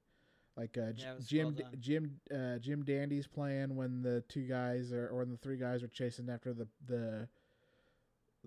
Like 0.57 0.77
uh, 0.77 0.92
Yeah, 0.96 1.14
Jim 1.24 1.55
well 1.57 1.70
Jim 1.79 2.20
uh, 2.35 2.59
Jim 2.59 2.83
Dandy's 2.85 3.27
playing 3.27 3.77
when 3.77 4.03
the 4.03 4.22
two 4.29 4.46
guys 4.46 4.92
are 4.92 5.09
or 5.09 5.18
when 5.18 5.31
the 5.31 5.37
three 5.37 5.57
guys 5.57 5.83
are 5.83 5.88
chasing 5.88 6.29
after 6.29 6.53
the 6.53 6.66
the 6.87 7.29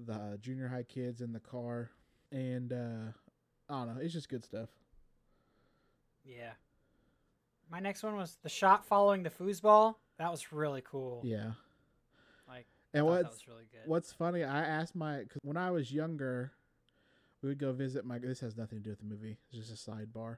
the 0.05 0.37
junior 0.41 0.67
high 0.67 0.83
kids 0.83 1.21
in 1.21 1.31
the 1.31 1.39
car, 1.39 1.91
and 2.31 2.73
uh, 2.73 3.11
I 3.69 3.85
don't 3.85 3.95
know, 3.95 4.01
it's 4.01 4.13
just 4.13 4.29
good 4.29 4.43
stuff. 4.43 4.69
Yeah. 6.25 6.51
My 7.69 7.79
next 7.79 8.03
one 8.03 8.17
was 8.17 8.37
the 8.43 8.49
shot 8.49 8.85
following 8.85 9.23
the 9.23 9.29
foosball. 9.29 9.95
That 10.21 10.29
was 10.29 10.51
really 10.51 10.83
cool. 10.83 11.21
Yeah. 11.23 11.53
Like, 12.47 12.67
And 12.93 13.07
what's 13.07 13.23
that 13.23 13.31
was 13.31 13.47
really 13.47 13.65
good. 13.71 13.89
what's 13.89 14.13
funny? 14.13 14.43
I 14.43 14.59
asked 14.59 14.95
my 14.95 15.23
cause 15.23 15.39
when 15.41 15.57
I 15.57 15.71
was 15.71 15.91
younger, 15.91 16.51
we 17.41 17.49
would 17.49 17.57
go 17.57 17.73
visit 17.73 18.05
my. 18.05 18.19
This 18.19 18.39
has 18.41 18.55
nothing 18.55 18.77
to 18.77 18.83
do 18.83 18.91
with 18.91 18.99
the 18.99 19.05
movie. 19.05 19.37
It's 19.49 19.67
just 19.67 19.87
a 19.87 19.91
sidebar. 19.91 20.37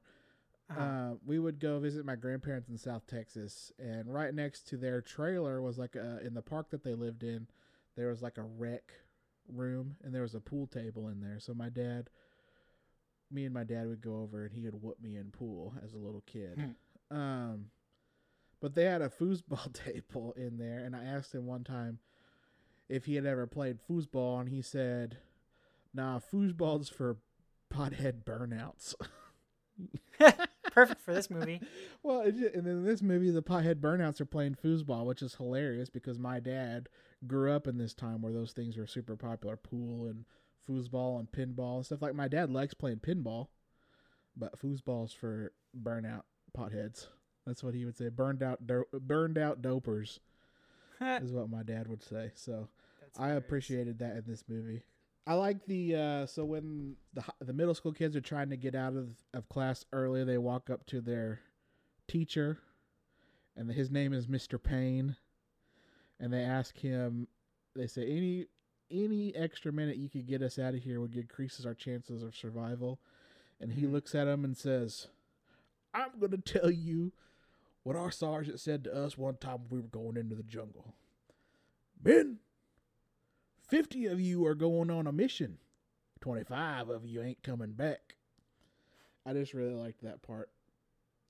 Uh-huh. 0.70 0.80
Uh, 0.80 1.14
we 1.26 1.38
would 1.38 1.60
go 1.60 1.80
visit 1.80 2.06
my 2.06 2.16
grandparents 2.16 2.70
in 2.70 2.78
South 2.78 3.06
Texas, 3.08 3.74
and 3.78 4.12
right 4.12 4.34
next 4.34 4.70
to 4.70 4.78
their 4.78 5.02
trailer 5.02 5.62
was 5.62 5.78
like 5.78 5.98
a 5.98 6.26
in 6.26 6.34
the 6.34 6.42
park 6.42 6.70
that 6.70 6.86
they 6.86 6.94
lived 6.94 7.24
in. 7.24 7.48
There 7.98 8.08
was 8.08 8.22
like 8.22 8.38
a 8.38 8.44
rec 8.44 8.94
room, 9.50 9.98
and 10.02 10.16
there 10.16 10.22
was 10.22 10.34
a 10.34 10.40
pool 10.40 10.66
table 10.66 11.10
in 11.10 11.20
there. 11.20 11.42
So 11.42 11.54
my 11.54 11.68
dad 11.68 12.10
me 13.30 13.44
and 13.44 13.54
my 13.54 13.64
dad 13.64 13.88
would 13.88 14.02
go 14.02 14.22
over 14.22 14.46
and 14.46 14.54
he 14.54 14.64
would 14.64 14.82
whoop 14.82 15.02
me 15.02 15.18
in 15.18 15.32
pool 15.32 15.74
as 15.84 15.94
a 15.94 15.98
little 15.98 16.22
kid. 16.26 16.76
Hmm. 17.12 17.18
Um, 17.18 17.66
but 18.64 18.76
they 18.76 18.86
had 18.86 19.02
a 19.02 19.10
foosball 19.10 19.74
table 19.86 20.34
in 20.38 20.58
there, 20.58 20.80
and 20.80 20.96
I 20.96 21.04
asked 21.04 21.36
him 21.36 21.46
one 21.46 21.66
time 21.66 22.00
if 22.88 23.04
he 23.06 23.16
had 23.16 23.26
ever 23.26 23.46
played 23.46 23.78
foosball, 23.78 24.40
and 24.40 24.48
he 24.48 24.62
said, 24.62 25.18
"Nah, 25.94 26.20
foosball's 26.20 26.88
for 26.88 27.18
pothead 27.72 28.24
burnouts." 28.24 28.96
Perfect 30.72 31.02
for 31.02 31.14
this 31.14 31.30
movie. 31.30 31.60
well, 32.04 32.22
and 32.22 32.42
then 32.42 32.66
in 32.66 32.86
this 32.86 33.02
movie, 33.02 33.32
the 33.32 33.44
pothead 33.44 33.82
burnouts 33.82 34.22
are 34.22 34.26
playing 34.26 34.56
foosball, 34.56 35.06
which 35.06 35.22
is 35.22 35.36
hilarious 35.36 35.90
because 35.90 36.18
my 36.18 36.40
dad 36.40 36.88
grew 37.28 37.52
up 37.52 37.68
in 37.68 37.78
this 37.78 37.94
time 37.94 38.22
where 38.22 38.34
those 38.34 38.54
things 38.54 38.78
were 38.78 38.88
super 38.88 39.18
popular 39.18 39.58
pool 39.58 40.06
and 40.06 40.24
foosball 40.70 41.20
and 41.20 41.30
pinball 41.32 41.78
and 41.78 41.86
stuff. 41.86 42.02
Like, 42.02 42.16
my 42.16 42.30
dad 42.30 42.50
likes 42.50 42.74
playing 42.74 43.00
pinball, 43.00 43.48
but 44.38 44.58
foosball's 44.58 45.12
for 45.12 45.52
burnout 45.78 46.24
potheads. 46.58 47.08
That's 47.46 47.64
what 47.64 47.74
he 47.74 47.86
would 47.86 47.98
say. 47.98 48.10
Burned 48.10 48.42
out, 48.42 48.66
do- 48.66 48.86
burned 48.94 49.38
out 49.38 49.62
dopers 49.62 50.20
is 51.02 51.32
what 51.32 51.50
my 51.50 51.64
dad 51.64 51.88
would 51.88 52.04
say. 52.04 52.32
So 52.36 52.70
That's 53.02 53.20
I 53.20 53.24
hilarious. 53.24 53.46
appreciated 53.46 54.00
that 54.00 54.16
in 54.18 54.24
this 54.28 54.44
movie. 54.48 54.84
I 55.26 55.34
like 55.36 55.66
the 55.66 55.96
uh, 55.96 56.26
so 56.26 56.44
when 56.44 56.96
the 57.14 57.24
the 57.40 57.54
middle 57.54 57.74
school 57.74 57.94
kids 57.94 58.16
are 58.16 58.22
trying 58.22 58.50
to 58.50 58.58
get 58.58 58.76
out 58.76 58.96
of 58.96 59.10
of 59.34 59.48
class 59.48 59.86
early, 59.94 60.24
they 60.26 60.38
walk 60.38 60.70
up 60.70 60.86
to 60.88 61.00
their 61.00 61.40
teacher, 62.10 62.60
and 63.56 63.72
his 63.72 63.90
name 63.90 64.12
is 64.12 64.28
Mr. 64.28 64.62
Payne, 64.62 65.16
and 66.20 66.34
they 66.34 66.42
ask 66.44 66.78
him. 66.78 67.28
They 67.74 67.88
say 67.88 68.02
any 68.10 68.48
any 68.92 69.34
extra 69.34 69.72
minute 69.72 69.96
you 69.96 70.10
could 70.10 70.28
get 70.28 70.42
us 70.42 70.60
out 70.60 70.74
of 70.76 70.82
here 70.84 71.00
would 71.00 71.16
increases 71.16 71.66
our 71.66 71.74
chances 71.74 72.22
of 72.22 72.36
survival, 72.36 73.00
and 73.62 73.72
he 73.72 73.84
Mhm. 73.84 73.94
looks 73.94 74.14
at 74.14 74.28
him 74.28 74.44
and 74.44 74.58
says, 74.58 75.08
"I'm 75.94 76.20
gonna 76.20 76.38
tell 76.38 76.70
you 76.70 77.14
what 77.84 77.96
our 77.96 78.12
sergeant 78.12 78.60
said 78.60 78.84
to 78.86 78.96
us 78.96 79.18
one 79.18 79.38
time 79.38 79.60
when 79.68 79.70
we 79.70 79.82
were 79.82 79.88
going 79.88 80.18
into 80.18 80.36
the 80.36 80.44
jungle. 80.44 80.94
Men, 82.04 82.40
50 83.70 84.08
of 84.08 84.20
you 84.20 84.46
are 84.46 84.56
going 84.56 84.90
on 84.90 85.08
a 85.08 85.12
mission. 85.12 85.58
25 86.22 86.90
of 86.90 87.06
you 87.06 87.22
ain't 87.22 87.44
coming 87.44 87.74
back. 87.74 88.16
I 89.26 89.34
just 89.34 89.54
really 89.54 89.74
liked 89.74 90.04
that 90.04 90.22
part. 90.22 90.50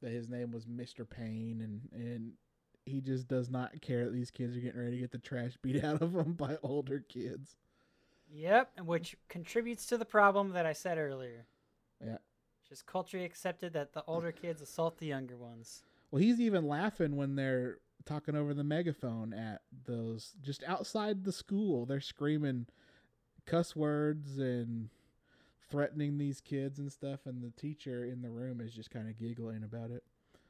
That 0.02 0.12
his 0.12 0.30
name 0.30 0.52
was 0.52 0.66
Mr. 0.66 1.10
Payne 1.10 1.62
and 1.62 1.82
and 1.94 2.34
he 2.86 3.00
just 3.00 3.28
does 3.28 3.50
not 3.50 3.82
care 3.82 4.06
that 4.06 4.14
these 4.14 4.32
kids 4.32 4.58
are 4.58 4.60
getting 4.60 4.80
ready 4.80 4.98
to 4.98 5.02
get 5.02 5.12
the 5.12 5.18
trash 5.18 5.54
beat 5.62 5.84
out 5.84 6.02
of 6.02 6.14
them 6.14 6.34
by 6.34 6.58
older 6.62 7.04
kids. 7.08 7.56
Yep, 8.32 8.72
and 8.78 8.88
which 8.88 9.16
contributes 9.30 9.86
to 9.88 9.98
the 9.98 10.06
problem 10.06 10.52
that 10.52 10.66
I 10.66 10.74
said 10.74 10.98
earlier. 10.98 11.46
Yeah. 12.06 12.18
Just 12.68 12.86
culturally 12.86 13.26
accepted 13.26 13.74
that 13.74 13.94
the 13.94 14.04
older 14.08 14.32
kids 14.32 14.62
assault 14.62 14.98
the 14.98 15.06
younger 15.06 15.38
ones. 15.38 15.84
Well, 16.14 16.22
he's 16.22 16.40
even 16.40 16.68
laughing 16.68 17.16
when 17.16 17.36
they're 17.36 17.80
talking 18.06 18.36
over 18.36 18.54
the 18.54 18.64
megaphone 18.64 19.34
at 19.34 19.62
those 19.86 20.34
just 20.44 20.64
outside 20.64 21.24
the 21.24 21.32
school. 21.32 21.88
They're 21.88 22.02
screaming 22.02 22.68
cuss 23.48 23.76
words 23.76 24.38
and 24.38 24.90
threatening 25.72 26.20
these 26.20 26.40
kids 26.40 26.78
and 26.78 26.92
stuff, 26.92 27.22
and 27.26 27.42
the 27.42 27.50
teacher 27.60 28.06
in 28.06 28.22
the 28.22 28.30
room 28.30 28.62
is 28.62 28.76
just 28.76 28.92
kind 28.92 29.10
of 29.10 29.18
giggling 29.18 29.64
about 29.64 29.90
it. 29.90 30.04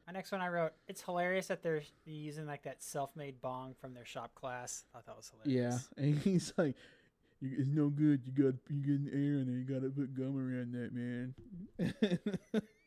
My 0.05 0.11
next 0.11 0.33
one 0.33 0.41
I 0.41 0.49
wrote, 0.49 0.73
it's 0.89 1.01
hilarious 1.01 1.47
that 1.47 1.63
they're 1.63 1.83
using 2.03 2.45
like 2.45 2.63
that 2.63 2.83
self-made 2.83 3.39
bong 3.39 3.73
from 3.79 3.93
their 3.93 4.03
shop 4.03 4.35
class. 4.35 4.83
I 4.93 4.97
thought 4.97 5.05
that 5.05 5.15
was 5.15 5.31
hilarious. 5.45 5.87
Yeah, 5.97 6.03
and 6.03 6.19
he's 6.25 6.51
like, 6.57 6.75
"You- 7.39 7.55
"It's 7.59 7.69
no 7.69 7.87
good. 7.87 8.19
You 8.25 8.33
got 8.33 8.55
you 8.69 8.81
get 8.81 8.99
an 8.99 9.09
air, 9.13 9.39
and 9.39 9.47
then 9.47 9.65
you 9.65 9.73
got 9.73 9.81
to 9.81 9.89
put 9.89 10.13
gum 10.13 10.35
around 10.37 10.73
that, 10.73 10.93
man." 10.93 12.61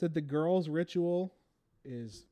Said 0.00 0.14
the 0.14 0.22
girls' 0.22 0.70
ritual 0.70 1.34
is 1.84 2.24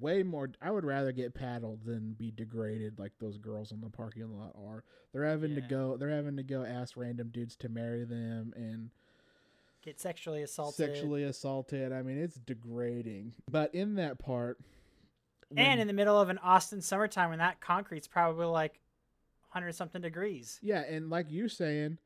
way 0.00 0.22
more. 0.22 0.48
I 0.62 0.70
would 0.70 0.86
rather 0.86 1.12
get 1.12 1.34
paddled 1.34 1.84
than 1.84 2.14
be 2.14 2.30
degraded 2.30 2.98
like 2.98 3.12
those 3.20 3.36
girls 3.36 3.70
in 3.70 3.82
the 3.82 3.90
parking 3.90 4.34
lot 4.34 4.56
are. 4.56 4.82
They're 5.12 5.26
having 5.26 5.54
to 5.56 5.60
go. 5.60 5.98
They're 5.98 6.08
having 6.08 6.38
to 6.38 6.42
go 6.42 6.64
ask 6.64 6.96
random 6.96 7.28
dudes 7.28 7.54
to 7.56 7.68
marry 7.68 8.04
them 8.04 8.54
and 8.56 8.88
Get 9.82 10.00
sexually 10.00 10.42
assaulted. 10.42 10.86
sexually 10.86 11.24
assaulted. 11.24 11.92
I 11.92 12.00
mean, 12.00 12.16
it's 12.16 12.36
degrading. 12.36 13.34
But 13.50 13.74
in 13.74 13.96
that 13.96 14.18
part, 14.18 14.58
and 15.54 15.82
in 15.82 15.88
the 15.88 15.92
middle 15.92 16.18
of 16.18 16.30
an 16.30 16.38
Austin 16.38 16.80
summertime 16.80 17.28
when 17.28 17.40
that 17.40 17.60
concrete's 17.60 18.08
probably 18.08 18.46
like 18.46 18.80
100 19.50 19.74
something 19.74 20.00
degrees. 20.00 20.58
Yeah, 20.62 20.82
and 20.88 21.10
like 21.10 21.26
you're 21.28 21.50
saying, 21.50 21.98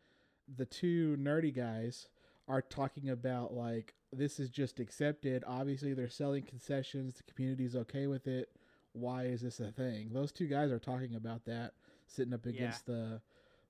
the 0.52 0.66
two 0.66 1.16
nerdy 1.16 1.54
guys 1.54 2.08
are 2.48 2.62
talking 2.62 3.08
about 3.10 3.54
like 3.54 3.94
this 4.12 4.38
is 4.40 4.48
just 4.50 4.80
accepted. 4.80 5.44
Obviously, 5.46 5.94
they're 5.94 6.08
selling 6.08 6.42
concessions. 6.44 7.16
The 7.16 7.32
community's 7.32 7.76
okay 7.76 8.06
with 8.06 8.26
it. 8.26 8.50
Why 8.92 9.24
is 9.24 9.42
this 9.42 9.60
a 9.60 9.70
thing? 9.72 10.10
Those 10.12 10.32
two 10.32 10.46
guys 10.46 10.70
are 10.70 10.78
talking 10.78 11.14
about 11.14 11.44
that, 11.46 11.74
sitting 12.06 12.32
up 12.32 12.46
Yeah. 12.46 12.52
against 12.52 12.86
the 12.86 13.20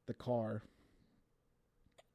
the 0.07 0.14
car. 0.14 0.62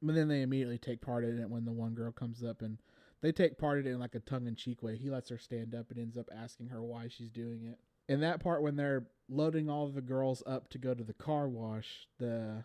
But 0.01 0.15
then 0.15 0.29
they 0.29 0.41
immediately 0.41 0.77
take 0.77 1.01
part 1.01 1.23
in 1.25 1.37
it 1.39 1.49
when 1.49 1.65
the 1.65 1.71
one 1.73 1.93
girl 1.93 2.11
comes 2.11 2.43
up 2.43 2.61
and 2.61 2.77
they 3.21 3.31
take 3.33 3.57
part 3.57 3.79
in 3.79 3.85
it 3.87 3.91
in 3.91 3.99
like 3.99 4.15
a 4.15 4.19
tongue 4.21 4.47
in 4.47 4.55
cheek 4.55 4.81
way. 4.81 4.95
He 4.97 5.09
lets 5.09 5.29
her 5.29 5.37
stand 5.37 5.75
up 5.75 5.91
and 5.91 5.99
ends 5.99 6.17
up 6.17 6.29
asking 6.35 6.69
her 6.69 6.81
why 6.81 7.07
she's 7.09 7.29
doing 7.29 7.65
it. 7.65 7.77
In 8.07 8.21
that 8.21 8.39
part 8.39 8.63
when 8.63 8.77
they're 8.77 9.05
loading 9.29 9.69
all 9.69 9.85
of 9.85 9.93
the 9.93 10.01
girls 10.01 10.41
up 10.47 10.69
to 10.69 10.77
go 10.77 10.93
to 10.93 11.03
the 11.03 11.13
car 11.13 11.47
wash, 11.49 12.07
the 12.17 12.63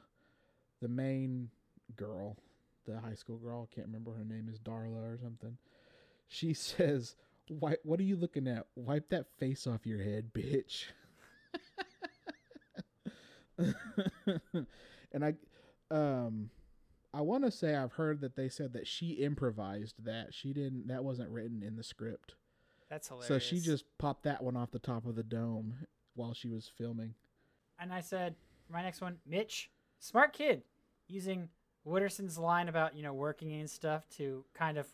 the 0.81 0.89
main 0.89 1.51
girl, 1.97 2.37
the 2.87 3.01
high 3.01 3.15
school 3.15 3.37
girl, 3.37 3.69
I 3.71 3.75
can't 3.75 3.87
remember 3.87 4.13
her 4.15 4.25
name 4.25 4.49
is 4.51 4.59
Darla 4.59 5.15
or 5.15 5.19
something. 5.23 5.59
She 6.29 6.55
says, 6.55 7.17
"Why 7.49 7.77
what 7.83 8.01
are 8.01 8.05
you 8.05 8.17
looking 8.17 8.49
at? 8.49 8.67
Wipe 8.75 9.11
that 9.11 9.27
face 9.39 9.67
off 9.67 9.87
your 9.87 10.03
head, 10.03 10.33
bitch." 10.33 10.85
and 15.13 15.25
I 15.25 15.35
um 15.91 16.51
I 17.15 17.23
want 17.23 17.45
to 17.45 17.51
say 17.51 17.75
I've 17.75 17.93
heard 17.95 18.21
that 18.21 18.37
they 18.37 18.49
said 18.49 18.73
that 18.75 18.87
she 18.87 19.13
improvised 19.13 20.05
that. 20.05 20.35
She 20.35 20.53
didn't 20.53 20.89
that 20.89 21.05
wasn't 21.05 21.31
written 21.31 21.63
in 21.63 21.77
the 21.77 21.83
script. 21.83 22.35
That's 22.89 23.09
hilarious. 23.09 23.29
So 23.29 23.39
she 23.39 23.61
just 23.61 23.85
popped 23.99 24.25
that 24.25 24.43
one 24.43 24.57
off 24.57 24.71
the 24.71 24.79
top 24.79 25.07
of 25.07 25.17
the 25.17 25.23
dome 25.23 25.75
while 26.15 26.35
she 26.35 26.49
was 26.49 26.71
filming. 26.77 27.15
And 27.79 27.93
I 27.93 28.01
said, 28.01 28.37
my 28.71 28.83
next 28.83 29.01
one, 29.01 29.19
Mitch, 29.27 29.71
smart 29.99 30.33
kid, 30.33 30.63
using 31.09 31.49
Wooderson's 31.87 32.37
line 32.37 32.69
about, 32.69 32.97
you 32.97 33.03
know, 33.03 33.15
working 33.15 33.53
and 33.53 33.71
stuff 33.71 34.09
to 34.17 34.45
kind 34.55 34.77
of 34.77 34.87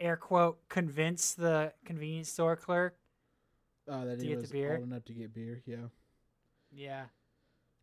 air 0.00 0.16
quote 0.16 0.58
convince 0.68 1.34
the 1.34 1.72
convenience 1.84 2.28
store 2.28 2.56
clerk. 2.56 2.96
Uh, 3.90 4.04
that 4.04 4.18
To 4.18 4.22
he 4.24 4.28
get 4.30 4.36
the 4.36 4.40
was 4.42 4.50
beer? 4.52 4.74
old 4.76 4.84
enough 4.88 5.04
to 5.04 5.12
get 5.14 5.32
beer. 5.32 5.62
Yeah. 5.66 5.86
Yeah. 6.72 7.04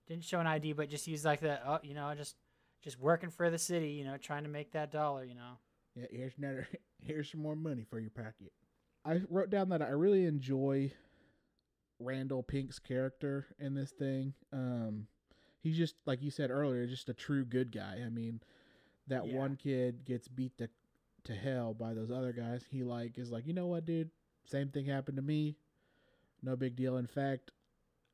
Didn't 0.08 0.24
show 0.26 0.40
an 0.40 0.48
ID, 0.48 0.74
but 0.74 0.90
just 0.90 1.08
used 1.08 1.24
like 1.24 1.40
the, 1.40 1.60
oh, 1.68 1.80
you 1.84 1.94
know, 1.94 2.14
just 2.16 2.36
just 2.84 3.00
working 3.00 3.30
for 3.30 3.50
the 3.50 3.58
city, 3.60 3.90
you 3.92 4.04
know, 4.04 4.18
trying 4.18 4.44
to 4.44 4.50
make 4.50 4.72
that 4.72 4.92
dollar, 4.92 5.24
you 5.24 5.36
know. 5.36 5.54
Yeah, 5.96 6.06
here's 6.12 6.34
another. 6.38 6.68
Here's 7.04 7.32
some 7.32 7.42
more 7.42 7.56
money 7.56 7.84
for 7.90 8.00
your 8.00 8.12
pocket. 8.12 8.52
I 9.04 9.22
wrote 9.28 9.50
down 9.50 9.70
that 9.70 9.82
I 9.82 9.88
really 9.88 10.26
enjoy 10.26 10.92
Randall 12.00 12.44
Pink's 12.44 12.78
character 12.78 13.48
in 13.58 13.74
this 13.74 13.90
thing. 13.90 14.36
Um, 14.54 15.08
he's 15.62 15.78
just 15.78 15.96
like 16.06 16.22
you 16.22 16.32
said 16.32 16.52
earlier, 16.52 16.86
just 16.88 17.10
a 17.10 17.14
true 17.14 17.46
good 17.46 17.72
guy. 17.72 18.02
I 18.06 18.10
mean, 18.10 18.42
that 19.08 19.26
Yeah. 19.28 19.36
one 19.38 19.56
kid 19.56 20.06
gets 20.06 20.28
beat 20.28 20.58
to 20.58 20.70
to 21.26 21.34
hell 21.36 21.74
by 21.74 21.94
those 21.94 22.12
other 22.12 22.34
guys. 22.34 22.66
He 22.70 22.84
like 22.84 23.18
is 23.18 23.32
like, 23.32 23.46
you 23.48 23.54
know 23.54 23.68
what, 23.68 23.86
dude? 23.86 24.12
Same 24.46 24.70
thing 24.70 24.86
happened 24.86 25.18
to 25.18 25.24
me. 25.24 25.56
No 26.42 26.56
big 26.56 26.76
deal. 26.76 26.98
In 26.98 27.06
fact, 27.08 27.52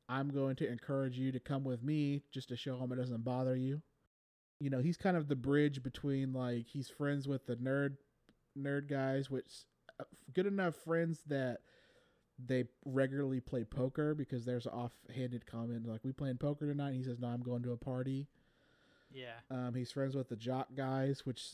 I'm 0.08 0.30
going 0.30 0.56
to 0.56 0.68
encourage 0.70 1.18
you 1.18 1.32
to 1.32 1.40
come 1.40 1.64
with 1.64 1.82
me 1.82 2.22
just 2.32 2.48
to 2.50 2.56
show 2.56 2.78
him 2.78 2.92
it 2.92 2.96
doesn't 2.96 3.24
bother 3.24 3.56
you 3.56 3.82
you 4.60 4.70
know 4.70 4.80
he's 4.80 4.96
kind 4.96 5.16
of 5.16 5.28
the 5.28 5.36
bridge 5.36 5.82
between 5.82 6.32
like 6.32 6.66
he's 6.66 6.88
friends 6.88 7.28
with 7.28 7.46
the 7.46 7.56
nerd 7.56 7.96
nerd 8.58 8.88
guys 8.88 9.30
which 9.30 9.64
uh, 10.00 10.04
good 10.32 10.46
enough 10.46 10.74
friends 10.74 11.20
that 11.28 11.58
they 12.44 12.64
regularly 12.84 13.40
play 13.40 13.64
poker 13.64 14.14
because 14.14 14.44
there's 14.44 14.66
an 14.66 14.72
offhanded 14.72 15.44
comment 15.46 15.86
like 15.86 16.00
we 16.04 16.12
playing 16.12 16.38
poker 16.38 16.66
tonight? 16.66 16.90
And 16.90 16.96
he 16.96 17.02
says 17.04 17.18
no 17.18 17.28
i'm 17.28 17.42
going 17.42 17.62
to 17.62 17.72
a 17.72 17.76
party. 17.76 18.26
Yeah. 19.12 19.40
um, 19.50 19.74
he's 19.74 19.90
friends 19.90 20.14
with 20.14 20.28
the 20.28 20.36
jock 20.36 20.68
guys 20.76 21.24
which 21.24 21.52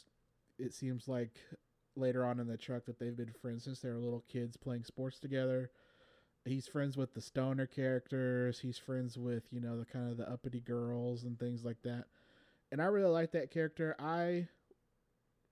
it 0.58 0.74
seems 0.74 1.06
like 1.08 1.38
later 1.96 2.26
on 2.26 2.40
in 2.40 2.48
the 2.48 2.56
truck 2.56 2.84
that 2.86 2.98
they've 2.98 3.16
been 3.16 3.32
friends 3.40 3.64
since 3.64 3.80
they 3.80 3.88
were 3.90 3.98
little 3.98 4.24
kids 4.28 4.56
playing 4.56 4.84
sports 4.84 5.18
together. 5.18 5.70
He's 6.44 6.66
friends 6.66 6.96
with 6.96 7.14
the 7.14 7.20
stoner 7.22 7.66
characters. 7.66 8.60
He's 8.60 8.76
friends 8.76 9.16
with 9.16 9.44
you 9.50 9.60
know 9.60 9.78
the 9.78 9.86
kind 9.86 10.10
of 10.10 10.16
the 10.16 10.30
uppity 10.30 10.60
girls 10.60 11.24
and 11.24 11.38
things 11.38 11.64
like 11.64 11.80
that. 11.84 12.04
And 12.70 12.82
I 12.82 12.86
really 12.86 13.10
like 13.10 13.32
that 13.32 13.50
character. 13.50 13.94
I, 13.98 14.48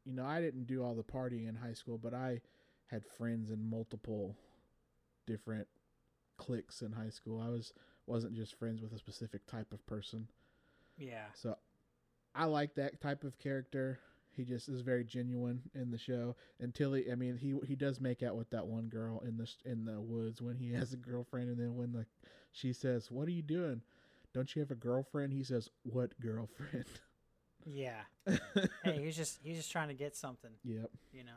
you 0.05 0.13
know, 0.13 0.25
I 0.27 0.41
didn't 0.41 0.67
do 0.67 0.83
all 0.83 0.95
the 0.95 1.05
partying 1.05 1.49
in 1.49 1.55
high 1.55 1.75
school, 1.75 1.97
but 1.97 2.13
I 2.13 2.41
had 2.87 3.05
friends 3.07 3.51
in 3.51 3.71
multiple 3.71 4.35
different 5.33 5.67
cliques 6.37 6.83
in 6.83 6.93
high 6.93 7.11
school. 7.11 7.41
I 7.41 7.49
was 7.49 7.73
wasn't 8.07 8.35
just 8.35 8.59
friends 8.59 8.83
with 8.83 8.93
a 8.93 8.99
specific 8.99 9.47
type 9.47 9.73
of 9.73 9.85
person. 9.87 10.29
Yeah. 10.99 11.27
So 11.35 11.57
I 12.35 12.45
like 12.45 12.75
that 12.75 13.01
type 13.01 13.25
of 13.25 13.39
character. 13.39 13.99
He 14.35 14.45
just 14.45 14.69
is 14.69 14.81
very 14.81 15.05
genuine 15.05 15.63
in 15.75 15.91
the 15.91 15.99
show 15.99 16.37
until 16.61 16.95
he. 16.95 17.11
I 17.11 17.15
mean, 17.15 17.37
he 17.37 17.55
he 17.67 17.77
does 17.77 18.01
make 18.01 18.23
out 18.23 18.37
with 18.37 18.51
that 18.51 18.67
one 18.67 18.89
girl 18.89 19.23
in 19.27 19.37
the 19.37 19.49
in 19.65 19.85
the 19.85 20.01
woods 20.01 20.43
when 20.43 20.57
he 20.57 20.73
has 20.75 20.93
a 20.93 20.97
girlfriend, 20.97 21.49
and 21.49 21.59
then 21.59 21.77
when 21.77 21.93
the 21.93 22.07
she 22.51 22.73
says, 22.73 23.11
"What 23.11 23.29
are 23.29 23.33
you 23.33 23.43
doing? 23.43 23.83
Don't 24.35 24.55
you 24.55 24.61
have 24.61 24.71
a 24.71 24.77
girlfriend?" 24.77 25.33
He 25.33 25.45
says, 25.45 25.71
"What 25.83 26.19
girlfriend?" 26.21 26.87
Yeah. 27.65 28.01
hey, 28.83 29.05
he's 29.05 29.17
just 29.17 29.39
he's 29.43 29.57
just 29.57 29.71
trying 29.71 29.87
to 29.87 29.95
get 29.95 30.17
something, 30.17 30.51
yep. 30.65 30.91
you 31.13 31.23
know. 31.23 31.31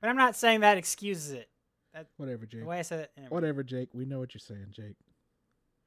But 0.00 0.10
I'm 0.10 0.16
not 0.16 0.36
saying 0.36 0.60
that 0.60 0.76
excuses 0.76 1.30
it. 1.30 1.48
Whatever, 2.16 2.46
Jake. 2.46 2.60
The 2.60 2.66
way 2.66 2.78
I 2.78 2.82
said 2.82 3.00
it. 3.00 3.10
anyway. 3.16 3.30
Whatever, 3.30 3.62
Jake. 3.62 3.88
We 3.94 4.04
know 4.04 4.18
what 4.18 4.34
you're 4.34 4.40
saying, 4.40 4.66
Jake. 4.70 4.96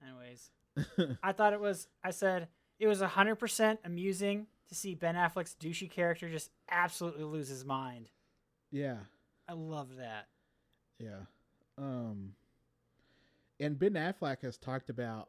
Anyways, 0.05 1.17
I 1.23 1.31
thought 1.33 1.53
it 1.53 1.59
was. 1.59 1.87
I 2.03 2.11
said 2.11 2.47
it 2.79 2.87
was 2.87 3.01
hundred 3.01 3.35
percent 3.35 3.79
amusing 3.83 4.47
to 4.69 4.75
see 4.75 4.95
Ben 4.95 5.15
Affleck's 5.15 5.55
douchey 5.59 5.89
character 5.89 6.29
just 6.29 6.51
absolutely 6.69 7.23
lose 7.23 7.49
his 7.49 7.65
mind. 7.65 8.09
yeah. 8.71 8.97
I 9.47 9.53
love 9.53 9.95
that. 9.97 10.27
Yeah. 10.99 11.21
Um 11.75 12.33
and 13.59 13.79
Ben 13.79 13.93
Affleck 13.93 14.43
has 14.43 14.57
talked 14.59 14.91
about 14.91 15.27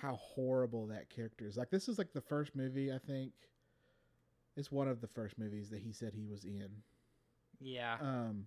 how 0.00 0.14
horrible 0.14 0.86
that 0.86 1.10
character 1.10 1.48
is. 1.48 1.56
Like 1.56 1.70
this 1.70 1.88
is 1.88 1.98
like 1.98 2.12
the 2.12 2.20
first 2.20 2.54
movie 2.54 2.92
I 2.92 2.98
think 2.98 3.32
it's 4.56 4.70
one 4.70 4.86
of 4.86 5.00
the 5.00 5.08
first 5.08 5.36
movies 5.36 5.68
that 5.70 5.80
he 5.80 5.90
said 5.90 6.12
he 6.14 6.26
was 6.26 6.44
in. 6.44 6.68
Yeah. 7.60 7.96
Um 8.00 8.46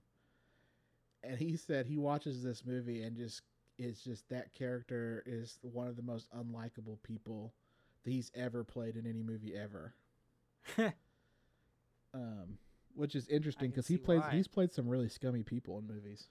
and 1.24 1.38
he 1.38 1.56
said 1.56 1.86
he 1.86 1.98
watches 1.98 2.44
this 2.44 2.66
movie 2.66 3.04
and 3.04 3.18
just 3.18 3.42
it's 3.78 4.02
just 4.02 4.28
that 4.30 4.54
character 4.54 5.24
is 5.26 5.58
one 5.62 5.88
of 5.88 5.96
the 5.96 6.02
most 6.02 6.28
unlikable 6.32 7.02
people 7.04 7.54
that 8.04 8.12
he's 8.12 8.32
ever 8.36 8.64
played 8.64 8.96
in 8.96 9.08
any 9.08 9.24
movie 9.24 9.56
ever. 9.56 9.94
um, 12.14 12.58
which 12.96 13.16
is 13.16 13.28
interesting 13.30 13.70
because 13.70 13.88
he 13.88 13.98
plays 13.98 14.22
why. 14.22 14.32
he's 14.32 14.48
played 14.48 14.74
some 14.74 14.88
really 14.88 15.08
scummy 15.08 15.44
people 15.44 15.78
in 15.80 15.88
movies. 15.88 16.28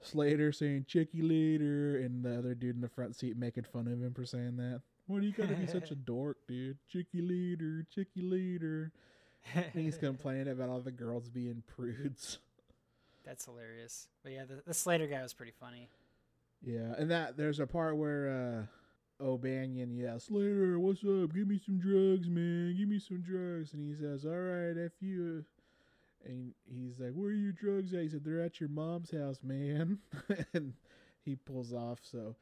Slater 0.00 0.52
saying 0.52 0.86
"Chicky 0.88 1.22
later," 1.22 1.98
and 1.98 2.24
the 2.24 2.38
other 2.38 2.54
dude 2.54 2.76
in 2.76 2.80
the 2.80 2.88
front 2.88 3.16
seat 3.16 3.36
making 3.36 3.64
fun 3.64 3.86
of 3.86 4.00
him 4.00 4.14
for 4.14 4.24
saying 4.24 4.56
that. 4.56 4.82
Why 5.06 5.20
do 5.20 5.26
you 5.26 5.32
gotta 5.32 5.54
be 5.54 5.66
such 5.66 5.90
a 5.90 5.94
dork, 6.06 6.38
dude? 6.48 6.78
Chicky 6.88 7.20
later, 7.20 7.86
chicky 7.94 8.22
later. 8.22 8.92
And 9.54 9.72
he's 9.74 9.96
complaining 9.96 10.48
about 10.48 10.70
all 10.70 10.80
the 10.80 10.90
girls 10.90 11.28
being 11.28 11.62
prudes. 11.66 12.38
That's 13.26 13.44
hilarious. 13.44 14.08
But 14.22 14.32
yeah, 14.32 14.44
the, 14.44 14.62
the 14.64 14.74
Slater 14.74 15.08
guy 15.08 15.22
was 15.22 15.34
pretty 15.34 15.52
funny. 15.58 15.88
Yeah, 16.62 16.94
and 16.96 17.10
that 17.10 17.36
there's 17.36 17.60
a 17.60 17.66
part 17.66 17.96
where 17.96 18.66
uh 19.20 19.24
O'Banion 19.24 19.96
yells, 19.96 20.24
Slater, 20.24 20.78
what's 20.78 21.00
up? 21.00 21.34
Give 21.34 21.48
me 21.48 21.58
some 21.64 21.78
drugs, 21.78 22.28
man. 22.28 22.76
Give 22.76 22.88
me 22.88 22.98
some 22.98 23.22
drugs. 23.22 23.72
And 23.72 23.82
he 23.82 23.94
says, 23.94 24.24
All 24.24 24.32
right, 24.32 24.76
F 24.76 24.92
you. 25.00 25.44
And 26.24 26.52
he's 26.66 26.98
like, 26.98 27.12
Where 27.12 27.30
are 27.30 27.32
your 27.32 27.52
drugs 27.52 27.94
at? 27.94 28.02
He 28.02 28.08
said, 28.08 28.24
They're 28.24 28.42
at 28.42 28.60
your 28.60 28.68
mom's 28.68 29.10
house, 29.10 29.38
man. 29.42 29.98
and 30.52 30.74
he 31.24 31.36
pulls 31.36 31.72
off. 31.72 32.00
So, 32.02 32.36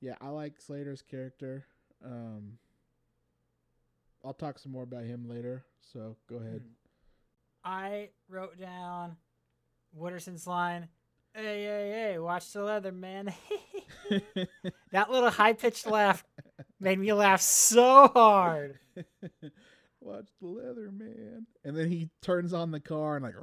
yeah, 0.00 0.14
I 0.20 0.28
like 0.28 0.60
Slater's 0.60 1.02
character. 1.02 1.64
Um, 2.04 2.58
I'll 4.24 4.34
talk 4.34 4.58
some 4.58 4.72
more 4.72 4.82
about 4.82 5.04
him 5.04 5.28
later. 5.28 5.64
So 5.80 6.16
go 6.28 6.36
ahead. 6.36 6.62
I 7.64 8.10
wrote 8.28 8.58
down 8.60 9.16
Wooderson's 9.92 10.46
line, 10.46 10.88
"Hey, 11.34 11.64
hey, 11.64 12.10
hey, 12.12 12.18
watch 12.18 12.52
the 12.52 12.62
leather, 12.62 12.92
man." 12.92 13.32
that 14.92 15.10
little 15.10 15.30
high 15.30 15.52
pitched 15.52 15.86
laugh 15.86 16.24
made 16.80 16.98
me 16.98 17.12
laugh 17.12 17.40
so 17.40 18.08
hard. 18.08 18.78
Watch 20.00 20.28
the 20.40 20.46
leather, 20.46 20.92
man. 20.92 21.46
And 21.64 21.76
then 21.76 21.90
he 21.90 22.08
turns 22.22 22.52
on 22.52 22.70
the 22.70 22.80
car 22.80 23.16
and 23.16 23.24
like 23.24 23.34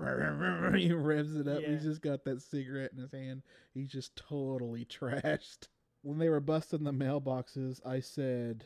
he 0.76 0.94
revs 0.94 1.36
it 1.36 1.48
up. 1.48 1.62
Yeah. 1.62 1.72
He's 1.72 1.84
just 1.84 2.02
got 2.02 2.24
that 2.26 2.42
cigarette 2.42 2.92
in 2.94 3.02
his 3.02 3.12
hand. 3.12 3.44
He's 3.74 3.90
just 3.90 4.16
totally 4.16 4.86
trashed. 4.86 5.68
When 6.02 6.18
they 6.18 6.30
were 6.30 6.40
busting 6.40 6.84
the 6.84 6.94
mailboxes, 6.94 7.86
I 7.86 8.00
said 8.00 8.64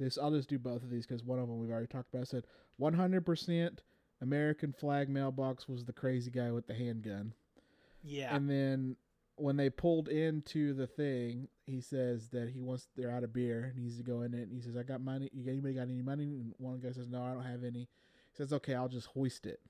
this. 0.00 0.18
I'll 0.18 0.32
just 0.32 0.48
do 0.48 0.58
both 0.58 0.82
of 0.82 0.90
these 0.90 1.06
because 1.06 1.22
one 1.22 1.38
of 1.38 1.46
them 1.46 1.58
we've 1.58 1.70
already 1.70 1.86
talked 1.86 2.12
about. 2.12 2.22
I 2.22 2.24
said 2.24 2.44
100% 2.80 3.78
American 4.22 4.72
flag 4.72 5.08
mailbox 5.08 5.68
was 5.68 5.84
the 5.84 5.92
crazy 5.92 6.30
guy 6.30 6.50
with 6.52 6.66
the 6.66 6.74
handgun. 6.74 7.34
Yeah. 8.02 8.34
And 8.34 8.48
then 8.48 8.96
when 9.36 9.56
they 9.56 9.68
pulled 9.68 10.08
into 10.08 10.72
the 10.74 10.86
thing, 10.86 11.48
he 11.66 11.80
says 11.80 12.28
that 12.28 12.50
he 12.50 12.60
wants 12.60 12.86
they're 12.96 13.10
out 13.10 13.24
of 13.24 13.32
beer. 13.32 13.72
He 13.74 13.80
needs 13.82 13.96
to 13.98 14.02
go 14.04 14.22
in 14.22 14.32
it. 14.34 14.42
And 14.42 14.52
he 14.52 14.60
says, 14.60 14.76
"I 14.76 14.82
got 14.84 15.00
money. 15.00 15.28
You 15.32 15.50
anybody 15.50 15.74
got 15.74 15.82
any 15.88 16.02
money?" 16.02 16.24
And 16.24 16.54
one 16.58 16.78
guy 16.80 16.92
says, 16.92 17.08
"No, 17.08 17.22
I 17.22 17.34
don't 17.34 17.44
have 17.44 17.64
any." 17.64 17.80
He 18.30 18.36
says, 18.36 18.52
"Okay, 18.52 18.74
I'll 18.74 18.88
just 18.88 19.08
hoist 19.08 19.46
it." 19.46 19.60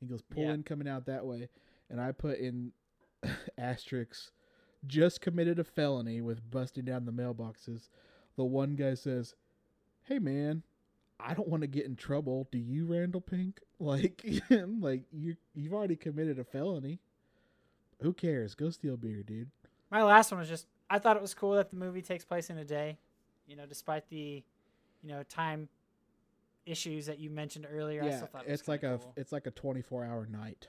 He 0.00 0.06
goes, 0.06 0.22
"Pull 0.22 0.42
Yeah. 0.44 0.54
in 0.54 0.62
coming 0.62 0.88
out 0.88 1.06
that 1.06 1.26
way," 1.26 1.48
and 1.90 2.00
I 2.00 2.12
put 2.12 2.38
in 2.38 2.72
asterisks. 3.58 4.30
Just 4.86 5.20
committed 5.20 5.58
a 5.58 5.64
felony 5.64 6.20
with 6.20 6.50
busting 6.50 6.84
down 6.84 7.04
the 7.04 7.12
mailboxes. 7.12 7.88
The 8.36 8.44
one 8.44 8.76
guy 8.76 8.94
says, 8.94 9.34
"Hey 10.04 10.18
man, 10.20 10.62
I 11.20 11.34
don't 11.34 11.48
want 11.48 11.62
to 11.62 11.66
get 11.66 11.86
in 11.86 11.96
trouble. 11.96 12.48
Do 12.50 12.58
you, 12.58 12.86
Randall 12.86 13.20
Pink? 13.20 13.60
Like, 13.80 14.24
like 14.80 15.04
you 15.12 15.36
you've 15.54 15.72
already 15.72 15.94
committed 15.94 16.40
a 16.40 16.44
felony. 16.44 16.98
Who 18.02 18.12
cares? 18.12 18.56
Go 18.56 18.70
steal 18.70 18.96
beer, 18.96 19.22
dude. 19.22 19.52
My 19.88 20.02
last 20.02 20.32
one 20.32 20.40
was 20.40 20.48
just 20.48 20.66
I 20.90 20.98
thought 20.98 21.14
it 21.14 21.22
was 21.22 21.32
cool 21.32 21.52
that 21.52 21.70
the 21.70 21.76
movie 21.76 22.02
takes 22.02 22.24
place 22.24 22.50
in 22.50 22.58
a 22.58 22.64
day. 22.64 22.98
You 23.46 23.54
know, 23.54 23.66
despite 23.66 24.08
the, 24.08 24.42
you 25.00 25.08
know, 25.08 25.22
time 25.22 25.68
issues 26.66 27.06
that 27.06 27.20
you 27.20 27.30
mentioned 27.30 27.68
earlier. 27.72 28.02
I 28.02 28.06
yeah, 28.06 28.16
still 28.16 28.26
thought 28.26 28.46
it 28.46 28.50
was 28.50 28.60
it's 28.60 28.68
like 28.68 28.82
a 28.82 28.98
cool. 28.98 29.12
it's 29.16 29.30
like 29.30 29.46
a 29.46 29.52
24 29.52 30.04
hour 30.04 30.26
night. 30.26 30.66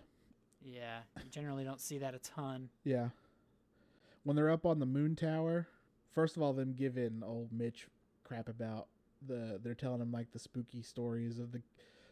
Yeah, 0.63 0.99
you 1.23 1.29
generally 1.31 1.63
don't 1.63 1.81
see 1.81 1.97
that 1.99 2.13
a 2.13 2.19
ton. 2.19 2.69
Yeah. 2.83 3.09
When 4.23 4.35
they're 4.35 4.51
up 4.51 4.65
on 4.65 4.79
the 4.79 4.85
moon 4.85 5.15
tower, 5.15 5.67
first 6.13 6.37
of 6.37 6.43
all, 6.43 6.53
them 6.53 6.73
giving 6.73 7.23
old 7.25 7.51
Mitch 7.51 7.87
crap 8.23 8.49
about 8.49 8.87
the 9.27 9.59
they're 9.63 9.73
telling 9.73 10.01
him 10.01 10.11
like 10.11 10.31
the 10.31 10.39
spooky 10.39 10.81
stories 10.81 11.39
of 11.39 11.51
the 11.51 11.61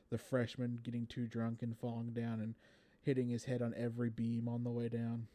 the 0.10 0.18
freshman 0.18 0.80
getting 0.84 1.06
too 1.06 1.28
drunk 1.28 1.62
and 1.62 1.78
falling 1.78 2.12
down 2.12 2.40
and 2.40 2.56
hitting 3.02 3.30
his 3.30 3.46
head 3.46 3.62
on 3.62 3.74
every 3.78 4.10
beam 4.10 4.48
on 4.48 4.64
the 4.64 4.70
way 4.70 4.90
down. 4.90 5.28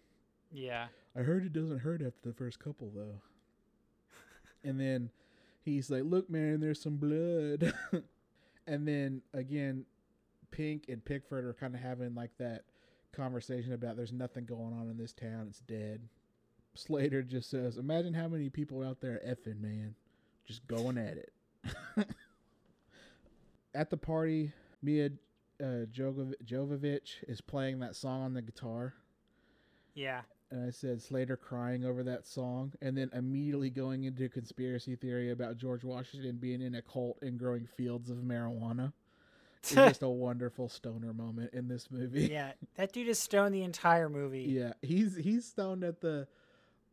Yeah. 0.51 0.87
I 1.17 1.21
heard 1.21 1.45
it 1.45 1.53
doesn't 1.53 1.81
hurt 1.81 2.03
after 2.03 2.29
the 2.29 2.35
first 2.35 2.59
couple 2.59 2.91
though. 2.95 3.21
and 4.65 4.81
then 4.81 5.11
he's 5.63 5.91
like, 5.91 6.05
"Look, 6.05 6.31
man, 6.31 6.61
there's 6.61 6.81
some 6.81 6.97
blood." 6.97 7.73
and 8.67 8.87
then 8.87 9.23
again, 9.35 9.85
Pink 10.51 10.85
and 10.89 11.05
Pickford 11.05 11.45
are 11.45 11.55
kind 11.55 11.75
of 11.75 11.81
having 11.81 12.15
like 12.15 12.37
that 12.39 12.65
conversation 13.13 13.73
about 13.73 13.97
there's 13.97 14.13
nothing 14.13 14.45
going 14.45 14.73
on 14.73 14.89
in 14.91 14.97
this 14.97 15.13
town. 15.13 15.47
It's 15.49 15.61
dead. 15.61 16.09
Slater 16.75 17.23
just 17.23 17.51
says, 17.51 17.77
"Imagine 17.77 18.15
how 18.15 18.29
many 18.29 18.49
people 18.49 18.83
out 18.83 19.01
there 19.01 19.21
effing, 19.27 19.61
man, 19.61 19.95
just 20.47 20.67
going 20.67 20.97
at 20.97 21.19
it." 21.19 21.33
at 23.75 23.90
the 23.90 23.96
party, 23.96 24.53
Mia 24.83 25.11
uh, 25.61 25.87
Jovov- 25.92 26.35
Jovovich 26.44 27.22
is 27.29 27.40
playing 27.40 27.79
that 27.81 27.94
song 27.96 28.22
on 28.22 28.35
the 28.35 28.42
guitar 28.42 28.94
Yeah. 29.94 30.22
and 30.51 30.66
I 30.66 30.70
said 30.70 31.01
Slater 31.01 31.37
crying 31.37 31.85
over 31.85 32.03
that 32.03 32.27
song, 32.27 32.72
and 32.83 32.96
then 32.96 33.11
immediately 33.12 33.70
going 33.70 34.05
into 34.05 34.29
conspiracy 34.29 34.96
theory 34.96 35.31
about 35.31 35.57
George 35.57 35.85
Washington 35.85 36.37
being 36.37 36.61
in 36.61 36.75
a 36.75 36.83
cult 36.83 37.18
and 37.22 37.38
growing 37.38 37.66
fields 37.66 38.11
of 38.11 38.18
marijuana. 38.18 38.92
It's 39.61 39.75
just 39.75 40.03
a 40.03 40.09
wonderful 40.09 40.68
stoner 40.68 41.12
moment 41.14 41.55
in 41.55 41.68
this 41.68 41.90
movie. 41.90 42.27
yeah. 42.33 42.53
That 42.75 42.92
dude 42.92 43.09
is 43.09 43.18
stoned 43.20 43.55
the 43.55 43.62
entire 43.62 44.09
movie. 44.09 44.42
Yeah, 44.42 44.72
he's 44.83 45.14
he's 45.16 45.44
stoned 45.46 45.85
at 45.85 46.01
the 46.01 46.27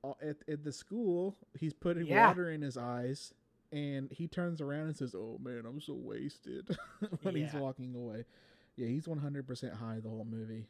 uh, 0.04 0.14
at 0.22 0.38
at 0.48 0.64
the 0.64 0.72
school. 0.72 1.36
He's 1.60 1.74
putting 1.74 2.06
Yeah. 2.06 2.28
water 2.28 2.52
in 2.52 2.62
his 2.62 2.78
eyes, 2.78 3.34
and 3.72 4.12
he 4.12 4.28
turns 4.28 4.62
around 4.62 4.88
and 4.88 4.98
says, 4.98 5.16
"Oh 5.16 5.40
man, 5.42 5.64
I'm 5.66 5.82
so 5.82 5.94
wasted." 5.94 6.78
when 7.22 7.36
he's 7.36 7.54
walking 7.54 7.94
away. 7.96 8.26
Yeah, 8.76 8.88
he's 8.88 9.08
100% 9.08 9.74
high 9.74 10.00
the 10.02 10.08
whole 10.08 10.26
movie. 10.30 10.66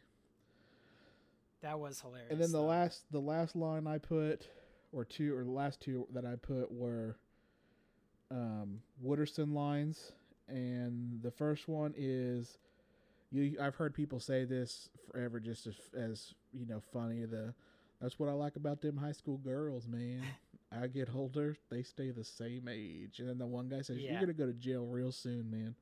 That 1.62 1.80
was 1.80 2.02
hilarious. 2.02 2.32
And 2.32 2.42
then 2.42 2.52
the 2.52 2.58
though. 2.58 2.66
last 2.66 3.04
the 3.12 3.20
last 3.20 3.56
line 3.56 3.86
I 3.86 3.98
put, 3.98 4.48
or 4.92 5.06
two, 5.06 5.36
or 5.36 5.44
the 5.44 5.52
last 5.52 5.82
two 5.82 6.08
that 6.14 6.26
I 6.26 6.36
put 6.36 6.72
were 6.72 7.18
um, 8.32 8.82
Wooderson 9.04 9.54
lines, 9.54 10.12
and 10.48 11.22
the 11.22 11.32
first 11.32 11.68
one 11.68 11.94
is 11.98 12.58
you. 13.32 13.58
I've 13.62 13.76
heard 13.76 13.94
people 13.94 14.20
say 14.20 14.46
this 14.46 14.90
forever, 15.12 15.40
just 15.40 15.68
as, 15.68 15.76
as 15.98 16.34
you 16.54 16.66
know, 16.66 16.82
funny. 16.94 17.26
The 17.26 17.54
that's 18.02 18.18
what 18.18 18.30
I 18.30 18.34
like 18.34 18.56
about 18.56 18.82
them 18.82 18.98
high 18.98 19.12
school 19.12 19.38
girls, 19.38 19.88
man. 19.88 20.24
I 20.72 20.88
get 20.88 21.10
older, 21.14 21.58
they 21.70 21.84
stay 21.84 22.12
the 22.12 22.24
same 22.24 22.68
age. 22.70 23.20
And 23.20 23.28
then 23.28 23.38
the 23.38 23.48
one 23.48 23.70
guy 23.70 23.82
says, 23.82 23.98
"You're 23.98 24.20
gonna 24.20 24.34
go 24.34 24.46
to 24.46 24.54
jail 24.54 24.86
real 24.86 25.12
soon, 25.12 25.50
man." 25.50 25.76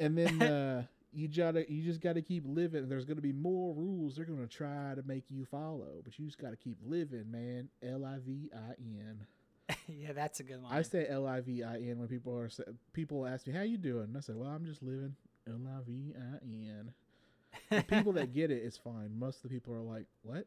And 0.00 0.16
then 0.16 0.42
uh, 0.42 0.84
you 1.12 1.28
gotta, 1.28 1.70
you 1.70 1.82
just 1.82 2.00
gotta 2.00 2.22
keep 2.22 2.44
living. 2.46 2.88
There's 2.88 3.04
gonna 3.04 3.20
be 3.20 3.32
more 3.32 3.74
rules 3.74 4.16
they're 4.16 4.24
gonna 4.24 4.46
try 4.46 4.94
to 4.94 5.02
make 5.06 5.30
you 5.30 5.44
follow, 5.44 6.00
but 6.02 6.18
you 6.18 6.26
just 6.26 6.38
gotta 6.38 6.56
keep 6.56 6.78
living, 6.84 7.30
man. 7.30 7.68
L 7.82 8.04
I 8.04 8.18
V 8.24 8.50
I 8.54 8.74
N. 8.80 9.26
yeah, 9.88 10.12
that's 10.12 10.40
a 10.40 10.42
good 10.42 10.62
line. 10.62 10.72
I 10.72 10.82
say 10.82 11.06
L 11.08 11.26
I 11.26 11.40
V 11.40 11.62
I 11.62 11.76
N 11.76 11.98
when 11.98 12.08
people 12.08 12.36
are 12.38 12.50
people 12.92 13.26
ask 13.26 13.46
me 13.46 13.52
how 13.52 13.62
you 13.62 13.76
doing. 13.76 14.04
And 14.04 14.16
I 14.16 14.20
say, 14.20 14.32
well, 14.34 14.50
I'm 14.50 14.64
just 14.64 14.82
living. 14.82 15.16
L 15.46 15.60
I 15.66 15.80
V 15.86 16.14
I 16.16 16.38
N. 16.42 17.84
People 17.88 18.12
that 18.14 18.32
get 18.34 18.50
it, 18.50 18.62
it's 18.64 18.76
fine. 18.76 19.10
Most 19.18 19.36
of 19.36 19.42
the 19.44 19.48
people 19.48 19.74
are 19.74 19.82
like, 19.82 20.06
what? 20.22 20.46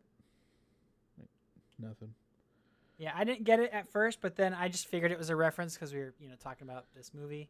Like, 1.18 1.30
nothing. 1.80 2.14
Yeah, 2.98 3.12
I 3.16 3.24
didn't 3.26 3.44
get 3.44 3.60
it 3.60 3.72
at 3.72 3.88
first, 3.88 4.22
but 4.22 4.36
then 4.36 4.54
I 4.54 4.70
just 4.70 4.88
figured 4.88 5.12
it 5.12 5.18
was 5.18 5.30
a 5.30 5.36
reference 5.36 5.76
because 5.76 5.94
we 5.94 6.00
were, 6.00 6.14
you 6.20 6.30
know, 6.30 6.36
talking 6.40 6.68
about 6.68 6.86
this 6.96 7.12
movie 7.14 7.50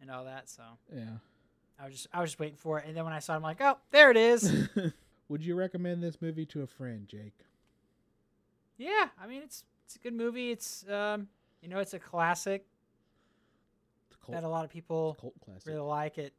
and 0.00 0.10
all 0.10 0.24
that. 0.24 0.48
So 0.48 0.62
Yeah. 0.94 1.04
I 1.78 1.84
was 1.86 1.94
just, 1.94 2.06
I 2.12 2.20
was 2.20 2.30
just 2.30 2.40
waiting 2.40 2.56
for 2.56 2.78
it, 2.78 2.86
and 2.86 2.96
then 2.96 3.04
when 3.04 3.12
I 3.12 3.18
saw 3.18 3.32
it, 3.34 3.36
I'm 3.36 3.42
like, 3.42 3.60
oh, 3.60 3.76
there 3.90 4.10
it 4.10 4.16
is. 4.16 4.68
Would 5.28 5.44
you 5.44 5.54
recommend 5.54 6.02
this 6.02 6.20
movie 6.20 6.46
to 6.46 6.62
a 6.62 6.66
friend, 6.66 7.06
Jake? 7.08 7.34
yeah, 8.78 9.08
I 9.20 9.26
mean, 9.26 9.42
it's 9.42 9.64
it's 9.84 9.96
a 9.96 9.98
good 9.98 10.14
movie. 10.14 10.50
It's, 10.50 10.84
um, 10.88 11.28
you 11.60 11.68
know, 11.68 11.78
it's 11.78 11.92
a 11.94 11.98
classic 11.98 12.64
It's 14.10 14.16
a 14.20 14.24
cult, 14.24 14.34
that 14.34 14.44
a 14.44 14.48
lot 14.48 14.64
of 14.64 14.70
people 14.70 15.16
really 15.66 15.78
like. 15.80 16.18
It 16.18 16.32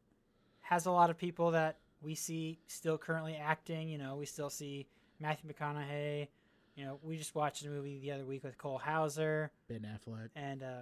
has 0.62 0.86
a 0.86 0.92
lot 0.92 1.10
of 1.10 1.18
people 1.18 1.52
that 1.52 1.78
we 2.02 2.16
see 2.16 2.60
still 2.68 2.98
currently 2.98 3.36
acting. 3.36 3.90
You 3.90 3.98
know, 3.98 4.16
we 4.16 4.26
still 4.26 4.50
see 4.50 4.88
Matthew 5.20 5.52
McConaughey. 5.52 6.28
You 6.76 6.86
know, 6.86 7.00
we 7.04 7.18
just 7.18 7.36
watched 7.36 7.64
a 7.66 7.70
movie 7.70 8.00
the 8.00 8.12
other 8.12 8.26
week 8.26 8.44
with 8.44 8.58
Cole 8.58 8.80
Hauser, 8.80 9.52
Ben 9.70 9.86
Affleck. 9.88 10.30
and 10.36 10.64
uh, 10.64 10.82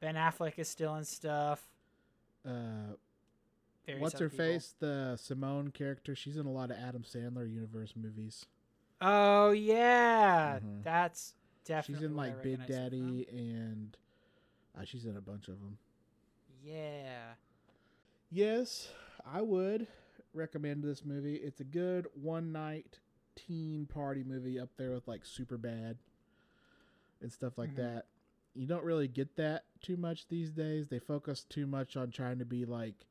Ben 0.00 0.14
Affleck 0.14 0.58
is 0.58 0.68
still 0.68 0.94
in 0.96 1.04
stuff. 1.04 1.62
Uh, 2.46 2.94
what's 3.98 4.18
her 4.18 4.30
people. 4.30 4.46
face? 4.46 4.74
The 4.78 5.18
Simone 5.20 5.70
character. 5.70 6.14
She's 6.14 6.36
in 6.38 6.46
a 6.46 6.50
lot 6.50 6.70
of 6.70 6.78
Adam 6.78 7.02
Sandler 7.02 7.50
universe 7.52 7.92
movies. 7.94 8.46
Oh 9.02 9.50
yeah, 9.50 10.58
Mhm. 10.60 10.82
that's 10.82 11.34
definitely. 11.64 12.00
she's 12.02 12.10
in 12.10 12.16
like 12.16 12.42
Big. 12.42 12.66
Daddy 12.66 13.26
and 13.30 13.96
uh, 14.78 14.84
she's 14.84 15.04
in 15.04 15.16
a 15.16 15.20
bunch 15.20 15.48
of 15.48 15.58
them. 15.60 15.76
Yeah. 16.64 17.34
Yes, 18.30 18.88
I 19.26 19.42
would 19.42 19.86
recommend 20.32 20.82
this 20.84 21.04
movie. 21.04 21.34
It's 21.36 21.60
a 21.60 21.64
good 21.64 22.06
one 22.14 22.52
night 22.52 23.00
teen 23.36 23.86
party 23.86 24.22
movie 24.24 24.58
up 24.58 24.70
there 24.76 24.90
with 24.92 25.06
like 25.08 25.24
Superbad 25.24 25.96
and 27.20 27.32
stuff 27.32 27.58
like 27.58 27.72
Mhm. 27.72 27.76
that. 27.76 28.06
You 28.54 28.66
don't 28.66 28.84
really 28.84 29.08
get 29.08 29.36
that 29.36 29.64
too 29.80 29.96
much 29.96 30.26
these 30.28 30.50
days. 30.52 30.88
They 30.88 30.98
focus 30.98 31.44
too 31.44 31.66
much 31.66 31.96
on 31.96 32.10
trying 32.10 32.38
to 32.38 32.44
be 32.44 32.64
like 32.64 33.06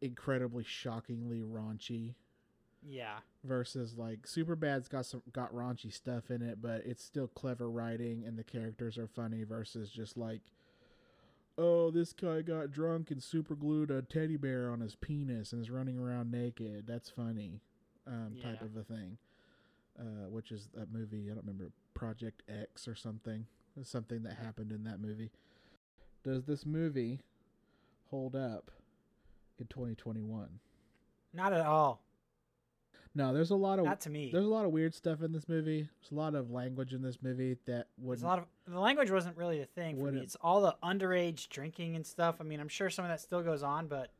incredibly 0.00 0.64
shockingly 0.64 1.40
raunchy 1.42 2.14
Yeah. 2.82 3.20
versus 3.44 3.98
like 3.98 4.26
Superbad's 4.26 4.88
got 4.88 5.06
some 5.06 5.22
got 5.32 5.52
raunchy 5.52 5.92
stuff 5.92 6.30
in 6.30 6.40
it, 6.42 6.62
but 6.62 6.86
it's 6.86 7.02
still 7.04 7.28
clever 7.28 7.68
writing 7.70 8.24
and 8.24 8.38
the 8.38 8.44
characters 8.44 8.96
are 8.96 9.08
funny 9.08 9.42
versus 9.44 9.90
just 9.90 10.16
like 10.16 10.40
oh 11.58 11.90
this 11.90 12.12
guy 12.14 12.40
got 12.40 12.70
drunk 12.70 13.10
and 13.10 13.22
super 13.22 13.54
glued 13.54 13.90
a 13.90 14.00
teddy 14.00 14.36
bear 14.36 14.70
on 14.70 14.80
his 14.80 14.94
penis 14.94 15.52
and 15.52 15.60
is 15.60 15.70
running 15.70 15.98
around 15.98 16.30
naked. 16.30 16.86
That's 16.86 17.10
funny. 17.10 17.60
Um, 18.06 18.36
type 18.40 18.62
of 18.62 18.76
a 18.76 18.82
thing. 18.84 19.18
Uh, 19.98 20.30
which 20.30 20.50
is 20.50 20.68
that 20.74 20.92
movie, 20.92 21.26
I 21.30 21.34
don't 21.34 21.44
remember 21.44 21.70
Project 21.94 22.42
X 22.48 22.88
or 22.88 22.94
something. 22.94 23.46
Something 23.82 24.22
that 24.24 24.34
happened 24.34 24.72
in 24.72 24.84
that 24.84 25.00
movie. 25.00 25.30
Does 26.24 26.44
this 26.44 26.66
movie 26.66 27.20
hold 28.10 28.34
up 28.36 28.70
in 29.58 29.66
2021? 29.66 30.48
Not 31.32 31.52
at 31.52 31.64
all. 31.64 32.02
No, 33.14 33.32
there's 33.34 33.50
a 33.50 33.56
lot 33.56 33.78
of 33.78 33.84
Not 33.86 34.00
to 34.02 34.10
me. 34.10 34.30
there's 34.32 34.44
a 34.46 34.48
lot 34.48 34.64
of 34.64 34.70
weird 34.70 34.94
stuff 34.94 35.22
in 35.22 35.32
this 35.32 35.48
movie. 35.48 35.82
There's 36.00 36.12
a 36.12 36.14
lot 36.14 36.34
of 36.34 36.50
language 36.50 36.92
in 36.94 37.02
this 37.02 37.18
movie 37.22 37.56
that 37.66 37.88
would 37.98 38.18
There's 38.18 38.22
a 38.22 38.26
lot 38.26 38.38
of 38.38 38.44
the 38.68 38.78
language 38.78 39.10
wasn't 39.10 39.36
really 39.36 39.60
a 39.60 39.66
thing 39.66 39.96
for 39.96 40.12
me. 40.12 40.20
It's 40.20 40.36
all 40.40 40.60
the 40.60 40.76
underage 40.82 41.48
drinking 41.48 41.96
and 41.96 42.06
stuff. 42.06 42.36
I 42.40 42.44
mean, 42.44 42.60
I'm 42.60 42.68
sure 42.68 42.88
some 42.88 43.04
of 43.04 43.08
that 43.10 43.20
still 43.20 43.42
goes 43.42 43.62
on, 43.64 43.88
but 43.88 44.12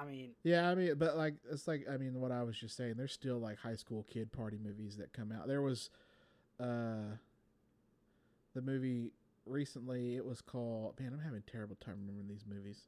I 0.00 0.04
mean, 0.06 0.30
Yeah, 0.42 0.70
I 0.70 0.74
mean, 0.74 0.94
but 0.96 1.16
like 1.16 1.34
it's 1.50 1.68
like 1.68 1.86
I 1.92 1.96
mean, 1.96 2.20
what 2.20 2.32
I 2.32 2.42
was 2.42 2.56
just 2.56 2.76
saying. 2.76 2.94
There's 2.96 3.12
still 3.12 3.38
like 3.38 3.58
high 3.58 3.76
school 3.76 4.06
kid 4.10 4.32
party 4.32 4.58
movies 4.62 4.96
that 4.96 5.12
come 5.12 5.30
out. 5.32 5.46
There 5.46 5.60
was, 5.62 5.90
uh, 6.58 7.16
the 8.54 8.62
movie 8.62 9.12
recently. 9.46 10.16
It 10.16 10.24
was 10.24 10.40
called. 10.40 10.98
Man, 10.98 11.12
I'm 11.12 11.20
having 11.20 11.42
a 11.46 11.50
terrible 11.50 11.76
time 11.84 11.96
remembering 12.00 12.28
these 12.28 12.44
movies. 12.48 12.82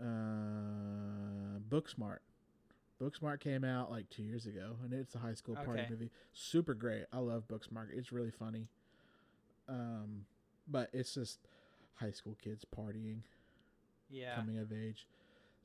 Uh, 0.00 1.58
Booksmart. 1.68 2.18
Booksmart 3.00 3.40
came 3.40 3.62
out 3.62 3.90
like 3.90 4.08
two 4.08 4.22
years 4.22 4.46
ago, 4.46 4.76
and 4.82 4.94
it's 4.94 5.14
a 5.14 5.18
high 5.18 5.34
school 5.34 5.54
party 5.54 5.82
Okay. 5.82 5.86
movie. 5.90 6.10
Super 6.32 6.72
great. 6.72 7.04
I 7.12 7.18
love 7.18 7.44
Booksmart. 7.46 7.88
It's 7.92 8.10
really 8.10 8.30
funny. 8.30 8.68
Um, 9.68 10.24
but 10.66 10.88
it's 10.94 11.12
just 11.12 11.40
high 11.96 12.10
school 12.10 12.36
kids 12.42 12.64
partying 12.64 13.18
yeah. 14.08 14.34
coming 14.34 14.58
of 14.58 14.72
age. 14.72 15.06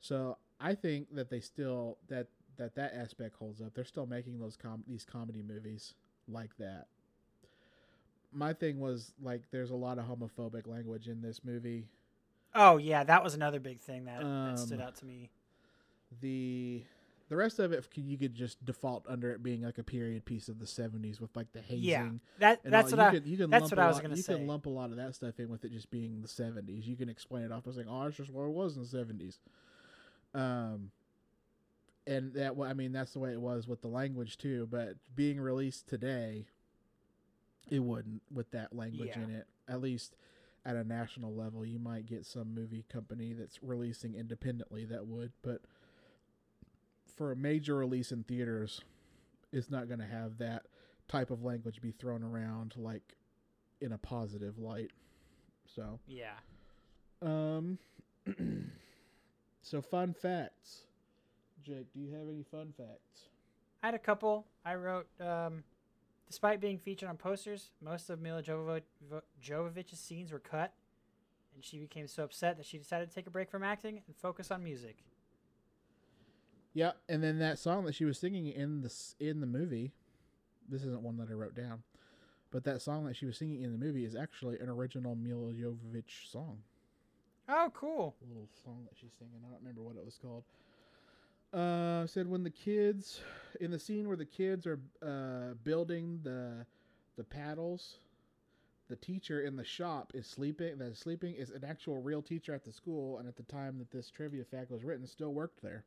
So 0.02 0.36
I 0.60 0.74
think 0.74 1.14
that 1.14 1.30
they 1.30 1.40
still 1.40 1.96
that 2.08 2.26
that 2.58 2.74
that 2.74 2.92
aspect 2.94 3.36
holds 3.36 3.62
up. 3.62 3.72
They're 3.74 3.84
still 3.84 4.04
making 4.06 4.38
those 4.38 4.56
com- 4.56 4.84
these 4.86 5.04
comedy 5.04 5.42
movies 5.42 5.94
like 6.28 6.54
that. 6.58 6.86
My 8.32 8.52
thing 8.52 8.78
was 8.80 9.12
like 9.22 9.42
there's 9.50 9.70
a 9.70 9.74
lot 9.76 9.98
of 9.98 10.04
homophobic 10.04 10.66
language 10.66 11.08
in 11.08 11.22
this 11.22 11.40
movie. 11.44 11.86
Oh 12.54 12.76
yeah, 12.76 13.04
that 13.04 13.24
was 13.24 13.34
another 13.34 13.60
big 13.60 13.80
thing 13.80 14.04
that, 14.04 14.20
that 14.20 14.58
stood 14.58 14.80
Um, 14.80 14.86
out 14.86 14.96
to 14.96 15.06
me. 15.06 15.30
The 16.20 16.82
the 17.28 17.36
rest 17.36 17.58
of 17.60 17.72
it 17.72 17.86
you 17.94 18.18
could 18.18 18.34
just 18.34 18.62
default 18.64 19.06
under 19.08 19.30
it 19.32 19.42
being 19.42 19.62
like 19.62 19.78
a 19.78 19.82
period 19.82 20.24
piece 20.26 20.48
of 20.50 20.58
the 20.58 20.66
70s 20.66 21.18
with 21.20 21.34
like 21.34 21.50
the 21.52 21.60
hazing. 21.62 21.80
Yeah, 21.82 22.10
that 22.40 22.60
that's 22.64 22.92
all. 22.92 22.98
what 22.98 23.12
you 23.12 23.18
I. 23.18 23.20
Can, 23.20 23.30
you 23.30 23.36
can 23.38 23.50
that's 23.50 23.70
what 23.70 23.78
I 23.78 23.86
was 23.86 23.96
lot- 23.96 24.02
gonna 24.02 24.16
You 24.16 24.22
say. 24.22 24.34
can 24.34 24.46
lump 24.46 24.66
a 24.66 24.70
lot 24.70 24.90
of 24.90 24.96
that 24.96 25.14
stuff 25.14 25.38
in 25.40 25.48
with 25.48 25.64
it 25.64 25.72
just 25.72 25.90
being 25.90 26.20
the 26.20 26.28
70s. 26.28 26.86
You 26.86 26.96
can 26.96 27.08
explain 27.08 27.44
it 27.44 27.52
off 27.52 27.64
by 27.64 27.70
saying, 27.72 27.86
"Oh, 27.88 28.02
it's 28.04 28.16
just 28.16 28.30
what 28.30 28.44
it 28.44 28.50
was 28.52 28.76
in 28.76 28.82
the 28.82 28.88
70s." 28.88 29.38
Um, 30.34 30.90
and 32.06 32.32
that 32.34 32.54
I 32.60 32.72
mean 32.74 32.92
that's 32.92 33.12
the 33.12 33.18
way 33.20 33.32
it 33.32 33.40
was 33.40 33.68
with 33.68 33.80
the 33.82 33.88
language 33.88 34.38
too. 34.38 34.66
But 34.70 34.96
being 35.14 35.40
released 35.40 35.88
today, 35.88 36.46
it 37.70 37.80
wouldn't 37.80 38.22
with 38.32 38.50
that 38.52 38.74
language 38.74 39.10
Yeah. 39.16 39.24
in 39.24 39.30
it. 39.30 39.46
At 39.68 39.80
least 39.80 40.16
at 40.64 40.76
a 40.76 40.84
national 40.84 41.34
level, 41.34 41.64
you 41.64 41.78
might 41.78 42.06
get 42.06 42.24
some 42.26 42.54
movie 42.54 42.84
company 42.88 43.32
that's 43.32 43.62
releasing 43.62 44.14
independently 44.14 44.84
that 44.86 45.06
would, 45.06 45.32
but 45.42 45.60
for 47.16 47.30
a 47.32 47.36
major 47.36 47.76
release 47.76 48.10
in 48.12 48.22
theaters, 48.24 48.80
it's 49.52 49.70
not 49.70 49.86
going 49.88 50.00
to 50.00 50.06
have 50.06 50.38
that 50.38 50.66
type 51.08 51.30
of 51.30 51.42
language 51.42 51.80
be 51.82 51.90
thrown 51.92 52.22
around 52.22 52.74
like 52.76 53.14
in 53.80 53.92
a 53.92 53.98
positive 53.98 54.58
light. 54.58 54.90
So, 55.66 55.98
Yeah. 56.06 56.34
um, 57.20 57.78
so 59.62 59.80
fun 59.80 60.12
facts. 60.12 60.82
Jake, 61.62 61.92
do 61.94 62.00
you 62.00 62.12
have 62.12 62.28
any 62.28 62.42
fun 62.42 62.72
facts? 62.76 63.28
I 63.82 63.86
had 63.86 63.94
a 63.94 63.98
couple. 63.98 64.46
I 64.64 64.74
wrote, 64.74 65.06
um, 65.20 65.64
despite 66.28 66.60
being 66.60 66.78
featured 66.78 67.08
on 67.08 67.16
posters, 67.16 67.70
most 67.80 68.10
of 68.10 68.20
Milla 68.20 68.42
Jovovic, 68.42 68.82
Jovovich's 69.42 69.98
scenes 69.98 70.32
were 70.32 70.38
cut, 70.38 70.72
and 71.54 71.64
she 71.64 71.78
became 71.78 72.06
so 72.06 72.24
upset 72.24 72.56
that 72.56 72.66
she 72.66 72.78
decided 72.78 73.08
to 73.08 73.14
take 73.14 73.26
a 73.26 73.30
break 73.30 73.50
from 73.50 73.62
acting 73.62 74.02
and 74.06 74.16
focus 74.16 74.50
on 74.50 74.62
music. 74.62 74.98
Yeah, 76.74 76.92
and 77.08 77.22
then 77.22 77.38
that 77.40 77.58
song 77.58 77.84
that 77.84 77.94
she 77.94 78.04
was 78.04 78.18
singing 78.18 78.46
in 78.46 78.82
the 78.82 78.92
in 79.20 79.40
the 79.40 79.46
movie, 79.46 79.92
this 80.68 80.82
isn't 80.82 81.02
one 81.02 81.18
that 81.18 81.28
I 81.30 81.34
wrote 81.34 81.54
down, 81.54 81.82
but 82.50 82.64
that 82.64 82.80
song 82.80 83.04
that 83.06 83.16
she 83.16 83.26
was 83.26 83.36
singing 83.36 83.62
in 83.62 83.72
the 83.72 83.84
movie 83.84 84.04
is 84.04 84.16
actually 84.16 84.58
an 84.58 84.68
original 84.68 85.14
Milla 85.14 85.52
Jovovich 85.52 86.30
song. 86.30 86.58
Oh, 87.48 87.70
cool. 87.74 88.14
A 88.24 88.28
little 88.28 88.48
song 88.64 88.84
that 88.84 88.96
she's 88.98 89.12
singing. 89.18 89.40
I 89.46 89.50
don't 89.50 89.60
remember 89.60 89.82
what 89.82 89.96
it 89.96 90.04
was 90.04 90.18
called. 90.20 90.44
Uh, 91.52 92.06
said 92.06 92.26
when 92.28 92.42
the 92.42 92.50
kids 92.50 93.20
in 93.60 93.70
the 93.70 93.78
scene 93.78 94.08
where 94.08 94.16
the 94.16 94.24
kids 94.24 94.66
are 94.66 94.80
uh, 95.04 95.54
building 95.64 96.20
the 96.22 96.64
the 97.16 97.24
paddles, 97.24 97.96
the 98.88 98.96
teacher 98.96 99.42
in 99.42 99.56
the 99.56 99.64
shop 99.64 100.12
is 100.14 100.26
sleeping. 100.26 100.78
That 100.78 100.92
is 100.92 100.98
sleeping 100.98 101.34
is 101.34 101.50
an 101.50 101.64
actual 101.68 102.00
real 102.00 102.22
teacher 102.22 102.54
at 102.54 102.64
the 102.64 102.72
school, 102.72 103.18
and 103.18 103.28
at 103.28 103.36
the 103.36 103.42
time 103.42 103.78
that 103.78 103.90
this 103.90 104.10
trivia 104.10 104.44
fact 104.44 104.70
was 104.70 104.82
written, 104.82 105.06
still 105.06 105.34
worked 105.34 105.62
there. 105.62 105.84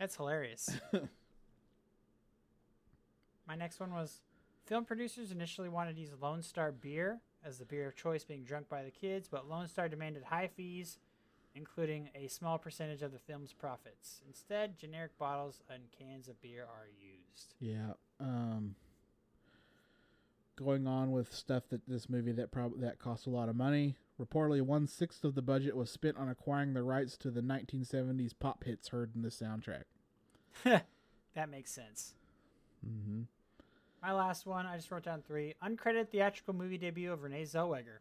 That's 0.00 0.16
hilarious. 0.16 0.68
My 3.46 3.54
next 3.54 3.78
one 3.78 3.92
was 3.92 4.20
film 4.66 4.84
producers 4.84 5.30
initially 5.30 5.68
wanted 5.68 5.94
to 5.94 6.00
use 6.00 6.10
Lone 6.20 6.42
Star 6.42 6.72
beer 6.72 7.20
as 7.44 7.58
the 7.58 7.64
beer 7.64 7.88
of 7.88 7.96
choice 7.96 8.24
being 8.24 8.44
drunk 8.44 8.68
by 8.68 8.82
the 8.82 8.90
kids, 8.90 9.28
but 9.28 9.48
Lone 9.48 9.68
Star 9.68 9.88
demanded 9.88 10.24
high 10.24 10.48
fees, 10.48 10.98
including 11.54 12.10
a 12.14 12.28
small 12.28 12.58
percentage 12.58 13.02
of 13.02 13.12
the 13.12 13.18
film's 13.18 13.52
profits. 13.52 14.22
Instead, 14.26 14.78
generic 14.78 15.16
bottles 15.18 15.62
and 15.68 15.82
cans 15.96 16.28
of 16.28 16.40
beer 16.40 16.62
are 16.62 16.88
used. 17.00 17.54
Yeah. 17.60 17.94
Um 18.20 18.76
going 20.56 20.86
on 20.86 21.10
with 21.10 21.32
stuff 21.32 21.64
that 21.70 21.80
this 21.88 22.08
movie 22.08 22.32
that 22.32 22.52
prob- 22.52 22.80
that 22.80 22.98
cost 22.98 23.26
a 23.26 23.30
lot 23.30 23.48
of 23.48 23.56
money. 23.56 23.96
Reportedly 24.20 24.62
one 24.62 24.86
sixth 24.86 25.24
of 25.24 25.34
the 25.34 25.42
budget 25.42 25.76
was 25.76 25.90
spent 25.90 26.16
on 26.16 26.28
acquiring 26.28 26.74
the 26.74 26.82
rights 26.82 27.16
to 27.18 27.30
the 27.30 27.40
1970s 27.40 28.32
pop 28.38 28.64
hits 28.64 28.88
heard 28.88 29.14
in 29.14 29.22
the 29.22 29.30
soundtrack. 29.30 29.84
that 30.64 31.50
makes 31.50 31.72
sense. 31.72 32.14
Mm-hmm. 32.86 33.22
My 34.02 34.12
last 34.12 34.46
one, 34.46 34.66
I 34.66 34.76
just 34.76 34.90
wrote 34.90 35.04
down 35.04 35.22
three. 35.22 35.54
Uncredited 35.64 36.08
theatrical 36.08 36.54
movie 36.54 36.78
debut 36.78 37.12
of 37.12 37.22
Renee 37.22 37.44
Zellweger 37.44 37.98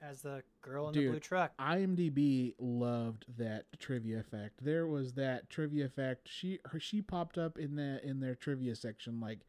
as 0.00 0.22
the 0.22 0.42
girl 0.62 0.88
in 0.88 0.94
the 0.94 1.08
blue 1.08 1.20
truck. 1.20 1.52
IMDb 1.58 2.54
loved 2.58 3.24
that 3.36 3.64
trivia 3.78 4.22
fact. 4.22 4.62
There 4.62 4.86
was 4.86 5.12
that 5.14 5.50
trivia 5.50 5.88
fact. 5.88 6.28
She 6.28 6.60
her, 6.66 6.80
she 6.80 7.02
popped 7.02 7.36
up 7.36 7.58
in 7.58 7.76
that 7.76 8.02
in 8.04 8.20
their 8.20 8.34
trivia 8.34 8.76
section 8.76 9.20
like 9.20 9.40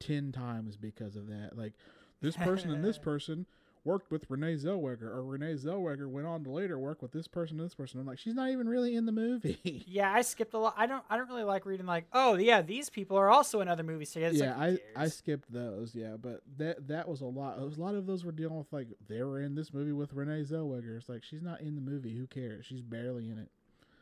ten 0.00 0.32
times 0.32 0.76
because 0.76 1.16
of 1.16 1.28
that. 1.28 1.56
Like 1.56 1.74
this 2.20 2.36
person 2.36 2.70
and 2.70 2.84
this 2.84 2.98
person 3.10 3.46
worked 3.84 4.10
with 4.10 4.24
Renee 4.28 4.54
Zellweger, 4.54 5.02
or 5.02 5.22
Renee 5.24 5.54
Zellweger 5.54 6.08
went 6.08 6.26
on 6.26 6.42
to 6.44 6.50
later 6.50 6.78
work 6.78 7.02
with 7.02 7.12
this 7.12 7.28
person 7.28 7.58
and 7.58 7.66
this 7.66 7.74
person. 7.74 8.00
I'm 8.00 8.06
like, 8.06 8.18
she's 8.18 8.34
not 8.34 8.50
even 8.50 8.68
really 8.68 8.96
in 8.96 9.06
the 9.06 9.12
movie. 9.12 9.58
Yeah, 9.86 10.12
I 10.12 10.22
skipped 10.22 10.54
a 10.54 10.58
lot. 10.58 10.74
I 10.76 10.86
don't. 10.86 11.04
I 11.08 11.16
don't 11.16 11.28
really 11.28 11.44
like 11.44 11.66
reading 11.66 11.86
like, 11.86 12.06
oh 12.12 12.34
yeah, 12.34 12.62
these 12.62 12.90
people 12.90 13.16
are 13.16 13.30
also 13.30 13.60
in 13.60 13.68
other 13.68 13.82
movies 13.82 14.10
together. 14.10 14.34
Yeah, 14.34 14.56
like, 14.56 14.82
I 14.96 15.04
I 15.04 15.08
skipped 15.08 15.52
those. 15.52 15.94
Yeah, 15.94 16.16
but 16.20 16.42
that 16.58 16.88
that 16.88 17.08
was 17.08 17.20
a 17.20 17.26
lot. 17.26 17.58
A 17.58 17.64
lot 17.80 17.94
of 17.94 18.06
those 18.06 18.24
were 18.24 18.32
dealing 18.32 18.56
with 18.56 18.72
like 18.72 18.88
they 19.08 19.22
were 19.22 19.40
in 19.40 19.54
this 19.54 19.72
movie 19.72 19.92
with 19.92 20.12
Renee 20.12 20.42
Zellweger. 20.42 20.96
It's 20.96 21.08
like 21.08 21.22
she's 21.22 21.42
not 21.42 21.60
in 21.60 21.74
the 21.74 21.80
movie. 21.80 22.16
Who 22.16 22.26
cares? 22.26 22.66
She's 22.66 22.80
barely 22.80 23.28
in 23.28 23.38
it. 23.38 23.48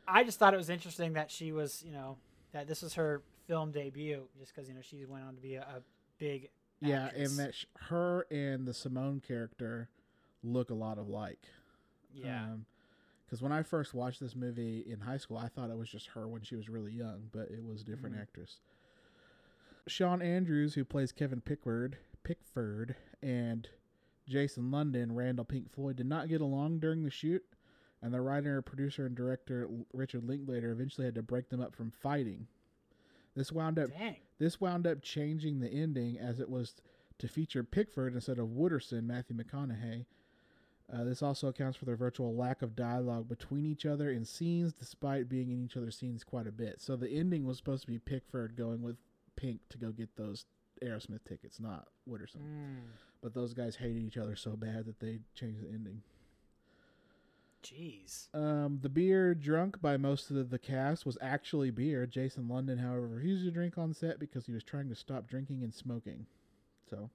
I 0.07 0.23
just 0.23 0.39
thought 0.39 0.53
it 0.53 0.57
was 0.57 0.69
interesting 0.69 1.13
that 1.13 1.31
she 1.31 1.51
was, 1.51 1.83
you 1.85 1.91
know, 1.91 2.17
that 2.51 2.67
this 2.67 2.81
was 2.81 2.95
her 2.95 3.21
film 3.47 3.71
debut, 3.71 4.23
just 4.39 4.53
because 4.53 4.67
you 4.67 4.75
know 4.75 4.81
she 4.81 5.05
went 5.05 5.25
on 5.25 5.35
to 5.35 5.41
be 5.41 5.55
a, 5.55 5.61
a 5.61 5.81
big. 6.17 6.49
Yeah, 6.89 7.05
actress. 7.05 7.29
and 7.31 7.39
that 7.39 7.55
sh- 7.55 7.65
her 7.89 8.25
and 8.31 8.67
the 8.67 8.73
Simone 8.73 9.19
character 9.19 9.89
look 10.43 10.69
a 10.69 10.73
lot 10.75 10.97
alike. 10.97 11.41
Yeah. 12.13 12.55
Because 13.25 13.41
when 13.41 13.51
I 13.51 13.63
first 13.63 13.93
watched 13.93 14.19
this 14.19 14.35
movie 14.35 14.79
in 14.87 14.99
high 14.99 15.17
school, 15.17 15.37
I 15.37 15.47
thought 15.47 15.69
it 15.71 15.77
was 15.77 15.89
just 15.89 16.07
her 16.09 16.27
when 16.27 16.43
she 16.43 16.55
was 16.55 16.69
really 16.69 16.91
young, 16.91 17.29
but 17.31 17.49
it 17.49 17.63
was 17.65 17.81
a 17.81 17.85
different 17.85 18.15
Mhm. 18.15 18.21
actress. 18.21 18.59
Shawn 19.87 20.21
Andrews, 20.21 20.75
who 20.75 20.85
plays 20.85 21.11
Kevin 21.11 21.41
Pickford, 21.41 21.97
Pickford, 22.23 22.95
and 23.21 23.69
Jason 24.27 24.71
London, 24.71 25.13
Randall 25.13 25.45
Pink 25.45 25.69
Floyd, 25.71 25.97
did 25.97 26.05
not 26.05 26.29
get 26.29 26.41
along 26.41 26.79
during 26.79 27.03
the 27.03 27.09
shoot, 27.09 27.43
and 28.01 28.13
the 28.13 28.21
writer, 28.21 28.61
producer, 28.61 29.05
and 29.05 29.15
director 29.15 29.69
Richard 29.93 30.23
Linklater 30.23 30.71
eventually 30.71 31.05
had 31.05 31.15
to 31.15 31.23
break 31.23 31.49
them 31.49 31.59
up 31.59 31.75
from 31.75 31.91
fighting. 31.91 32.47
This 33.35 33.51
wound 33.51 33.79
up 33.79 33.89
Dang. 33.89 34.17
This 34.39 34.59
wound 34.59 34.85
up 34.87 35.01
changing 35.01 35.59
the 35.59 35.69
ending 35.69 36.17
as 36.17 36.39
it 36.39 36.49
was 36.49 36.75
to 37.19 37.27
feature 37.27 37.63
Pickford 37.63 38.13
instead 38.15 38.39
of 38.39 38.47
Wooderson, 38.47 39.03
Matthew 39.03 39.35
McConaughey. 39.35 40.05
Uh, 40.93 41.03
this 41.03 41.21
also 41.23 41.47
accounts 41.47 41.77
for 41.77 41.85
the 41.85 41.95
virtual 41.95 42.35
lack 42.35 42.61
of 42.61 42.75
dialogue 42.75 43.27
between 43.29 43.65
each 43.65 43.85
other 43.85 44.11
in 44.11 44.25
scenes, 44.25 44.73
despite 44.73 45.29
being 45.29 45.49
in 45.49 45.63
each 45.63 45.77
other's 45.77 45.97
scenes 45.97 46.23
quite 46.23 46.45
a 46.45 46.51
bit. 46.51 46.81
So 46.81 46.95
the 46.95 47.09
ending 47.09 47.45
was 47.45 47.57
supposed 47.57 47.81
to 47.83 47.87
be 47.91 47.99
Pickford 47.99 48.55
going 48.57 48.81
with 48.81 48.97
Pink 49.35 49.61
to 49.69 49.77
go 49.77 49.91
get 49.91 50.15
those 50.17 50.45
Aerosmith 50.83 51.23
tickets, 51.27 51.59
not 51.59 51.87
Wooderson. 52.09 52.41
Mm, 52.41 52.75
But 53.21 53.33
those 53.33 53.53
guys 53.53 53.77
hated 53.77 54.03
each 54.03 54.17
other 54.17 54.35
so 54.35 54.51
bad 54.51 54.85
that 54.85 54.99
they 54.99 55.19
changed 55.33 55.61
the 55.63 55.69
ending. 55.69 56.01
Jeez. 57.63 58.27
Um, 58.33 58.79
the 58.81 58.89
beer 58.89 59.33
drunk 59.33 59.81
by 59.81 59.95
most 59.97 60.29
of 60.29 60.49
the 60.49 60.59
cast 60.59 61.05
was 61.05 61.17
actually 61.21 61.71
beer. 61.71 62.05
Jason 62.05 62.47
London, 62.49 62.77
however, 62.77 63.07
refused 63.07 63.45
to 63.45 63.51
drink 63.51 63.77
on 63.77 63.93
set 63.93 64.19
because 64.19 64.45
he 64.45 64.51
was 64.51 64.63
trying 64.63 64.89
to 64.89 64.95
stop 64.95 65.27
drinking 65.27 65.63
and 65.63 65.73
smoking. 65.73 66.25
So, 66.89 67.09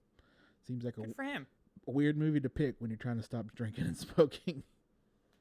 seems 0.66 0.84
like 0.84 0.96
a, 0.96 1.12
for 1.14 1.24
him. 1.24 1.46
a 1.86 1.90
weird 1.90 2.16
movie 2.16 2.40
to 2.40 2.48
pick 2.48 2.76
when 2.78 2.90
you're 2.90 2.96
trying 2.96 3.18
to 3.18 3.22
stop 3.22 3.54
drinking 3.54 3.84
and 3.84 3.96
smoking. 4.16 4.62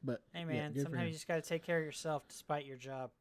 But 0.04 0.22
Hey 0.34 0.46
man, 0.46 0.74
good 0.74 0.84
for 0.84 0.92
sometimes 0.92 1.08
you 1.08 1.14
just 1.14 1.28
got 1.28 1.42
to 1.42 1.50
take 1.50 1.64
care 1.64 1.80
of 1.80 1.86
yourself 1.86 2.28
despite 2.28 2.66
your 2.66 2.78
job. 2.78 3.12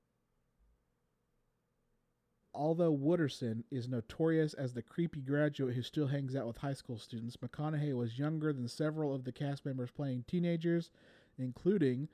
Although 2.54 2.96
Wooderson 2.96 3.64
is 3.70 3.86
notorious 3.86 4.54
as 4.54 4.72
the 4.72 4.82
creepy 4.82 5.20
graduate 5.20 5.74
who 5.74 5.82
still 5.82 6.06
hangs 6.06 6.34
out 6.34 6.46
with 6.46 6.56
high 6.56 6.72
school 6.72 6.98
students, 6.98 7.36
McConaughey 7.36 7.94
was 7.94 8.18
younger 8.18 8.50
than 8.52 8.66
several 8.66 9.14
of 9.14 9.24
the 9.24 9.32
cast 9.32 9.66
members 9.66 9.90
playing 9.90 10.24
teenagers, 10.26 10.90
including 11.38 12.08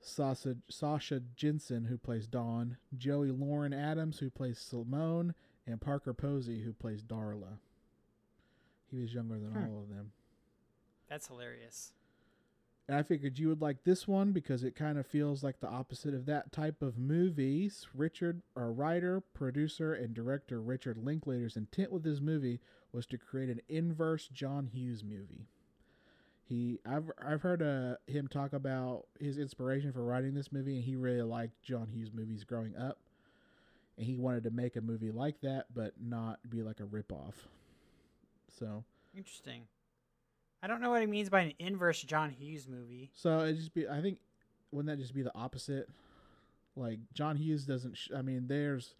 Sasha, 0.00 0.56
Sasha 0.68 1.20
Jenson, 1.36 1.86
who 1.86 1.98
plays 1.98 2.26
Dawn, 2.26 2.76
Joey 2.96 3.30
Lauren 3.30 3.72
Adams, 3.72 4.18
who 4.20 4.30
plays 4.30 4.58
Simone, 4.58 5.34
and 5.66 5.80
Parker 5.80 6.14
Posey, 6.14 6.62
who 6.62 6.72
plays 6.72 7.02
Darla. 7.02 7.58
He 8.90 8.98
was 9.00 9.12
younger 9.12 9.38
than 9.38 9.52
Hmm. 9.52 9.64
all 9.70 9.82
of 9.82 9.88
them. 9.88 10.12
That's 11.08 11.26
hilarious. 11.26 11.92
And 12.86 12.96
I 12.96 13.02
figured 13.02 13.38
you 13.38 13.48
would 13.48 13.60
like 13.60 13.84
this 13.84 14.08
one 14.08 14.32
because 14.32 14.64
it 14.64 14.74
kind 14.74 14.96
of 14.96 15.06
feels 15.06 15.42
like 15.42 15.60
the 15.60 15.68
opposite 15.68 16.14
of 16.14 16.24
that 16.24 16.52
type 16.52 16.80
of 16.80 16.96
movies. 16.96 17.86
Richard, 17.92 18.40
our 18.56 18.72
writer, 18.72 19.20
producer, 19.20 19.92
and 19.92 20.14
director 20.14 20.62
Richard 20.62 20.96
Linklater's 20.96 21.56
intent 21.56 21.92
with 21.92 22.02
this 22.02 22.20
movie 22.20 22.60
was 22.90 23.04
to 23.06 23.18
create 23.18 23.50
an 23.50 23.60
inverse 23.68 24.28
John 24.28 24.68
Hughes 24.68 25.04
movie. 25.04 25.48
He, 26.48 26.78
I've 26.86 27.10
I've 27.22 27.42
heard 27.42 27.62
uh, 27.62 27.96
him 28.10 28.26
talk 28.26 28.54
about 28.54 29.04
his 29.20 29.38
inspiration 29.38 29.92
for 29.92 30.02
writing 30.02 30.32
this 30.32 30.50
movie, 30.50 30.76
and 30.76 30.84
he 30.84 30.96
really 30.96 31.22
liked 31.22 31.62
John 31.62 31.88
Hughes 31.92 32.10
movies 32.12 32.42
growing 32.42 32.74
up, 32.76 32.98
and 33.98 34.06
he 34.06 34.16
wanted 34.16 34.44
to 34.44 34.50
make 34.50 34.76
a 34.76 34.80
movie 34.80 35.10
like 35.10 35.40
that, 35.42 35.66
but 35.74 35.92
not 36.00 36.38
be 36.48 36.62
like 36.62 36.80
a 36.80 36.84
ripoff. 36.84 37.34
So 38.58 38.84
Interesting. 39.14 39.62
I 40.62 40.66
don't 40.66 40.80
know 40.80 40.90
what 40.90 41.00
he 41.02 41.06
means 41.06 41.28
by 41.28 41.40
an 41.40 41.52
inverse 41.58 42.02
John 42.02 42.30
Hughes 42.30 42.66
movie. 42.66 43.10
So 43.14 43.40
it 43.40 43.54
just 43.54 43.74
be. 43.74 43.86
I 43.86 44.00
think 44.00 44.18
wouldn't 44.72 44.88
that 44.88 45.02
just 45.02 45.14
be 45.14 45.22
the 45.22 45.36
opposite? 45.36 45.88
Like 46.76 46.98
John 47.12 47.36
Hughes 47.36 47.64
doesn't. 47.64 47.96
Sh- 47.96 48.10
I 48.16 48.22
mean, 48.22 48.46
there's 48.48 48.94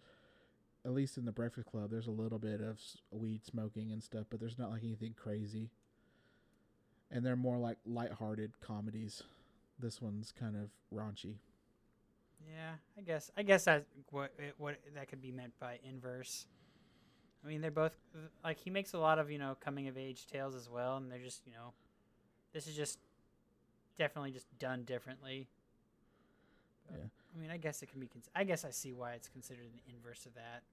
at 0.85 0.93
least 0.93 1.17
in 1.17 1.25
the 1.25 1.31
Breakfast 1.31 1.67
Club, 1.67 1.89
there's 1.91 2.07
a 2.07 2.11
little 2.11 2.39
bit 2.39 2.61
of 2.61 2.79
weed 3.11 3.43
smoking 3.45 3.91
and 3.91 4.01
stuff, 4.01 4.25
but 4.29 4.39
there's 4.39 4.57
not 4.57 4.71
like 4.71 4.83
anything 4.83 5.13
crazy. 5.17 5.69
And 7.11 7.25
they're 7.25 7.35
more 7.35 7.57
like 7.57 7.77
lighthearted 7.85 8.59
comedies. 8.61 9.23
This 9.79 10.01
one's 10.01 10.31
kind 10.37 10.55
of 10.55 10.69
raunchy. 10.95 11.35
Yeah, 12.47 12.73
I 12.97 13.01
guess. 13.01 13.31
I 13.37 13.43
guess 13.43 13.65
that's 13.65 13.85
what 14.11 14.33
it, 14.37 14.53
what 14.57 14.77
that 14.95 15.07
could 15.09 15.21
be 15.21 15.31
meant 15.31 15.53
by 15.59 15.79
inverse. 15.83 16.45
I 17.43 17.47
mean, 17.47 17.61
they're 17.61 17.71
both 17.71 17.95
like 18.43 18.59
he 18.59 18.69
makes 18.69 18.93
a 18.93 18.97
lot 18.99 19.19
of 19.19 19.31
you 19.31 19.37
know 19.37 19.55
coming 19.59 19.87
of 19.87 19.97
age 19.97 20.25
tales 20.27 20.55
as 20.55 20.69
well, 20.69 20.97
and 20.97 21.11
they're 21.11 21.19
just 21.19 21.45
you 21.45 21.53
know, 21.53 21.73
this 22.53 22.67
is 22.67 22.75
just 22.75 22.99
definitely 23.97 24.31
just 24.31 24.47
done 24.59 24.83
differently. 24.83 25.47
But, 26.89 26.99
Yeah. 26.99 27.05
I 27.35 27.41
mean, 27.41 27.51
I 27.51 27.57
guess 27.57 27.81
it 27.83 27.89
can 27.91 27.99
be. 27.99 28.07
Cons- 28.07 28.29
I 28.35 28.43
guess 28.43 28.65
I 28.65 28.71
see 28.71 28.93
why 28.93 29.13
it's 29.13 29.27
considered 29.27 29.65
an 29.65 29.93
inverse 29.93 30.25
of 30.25 30.33
that. 30.35 30.63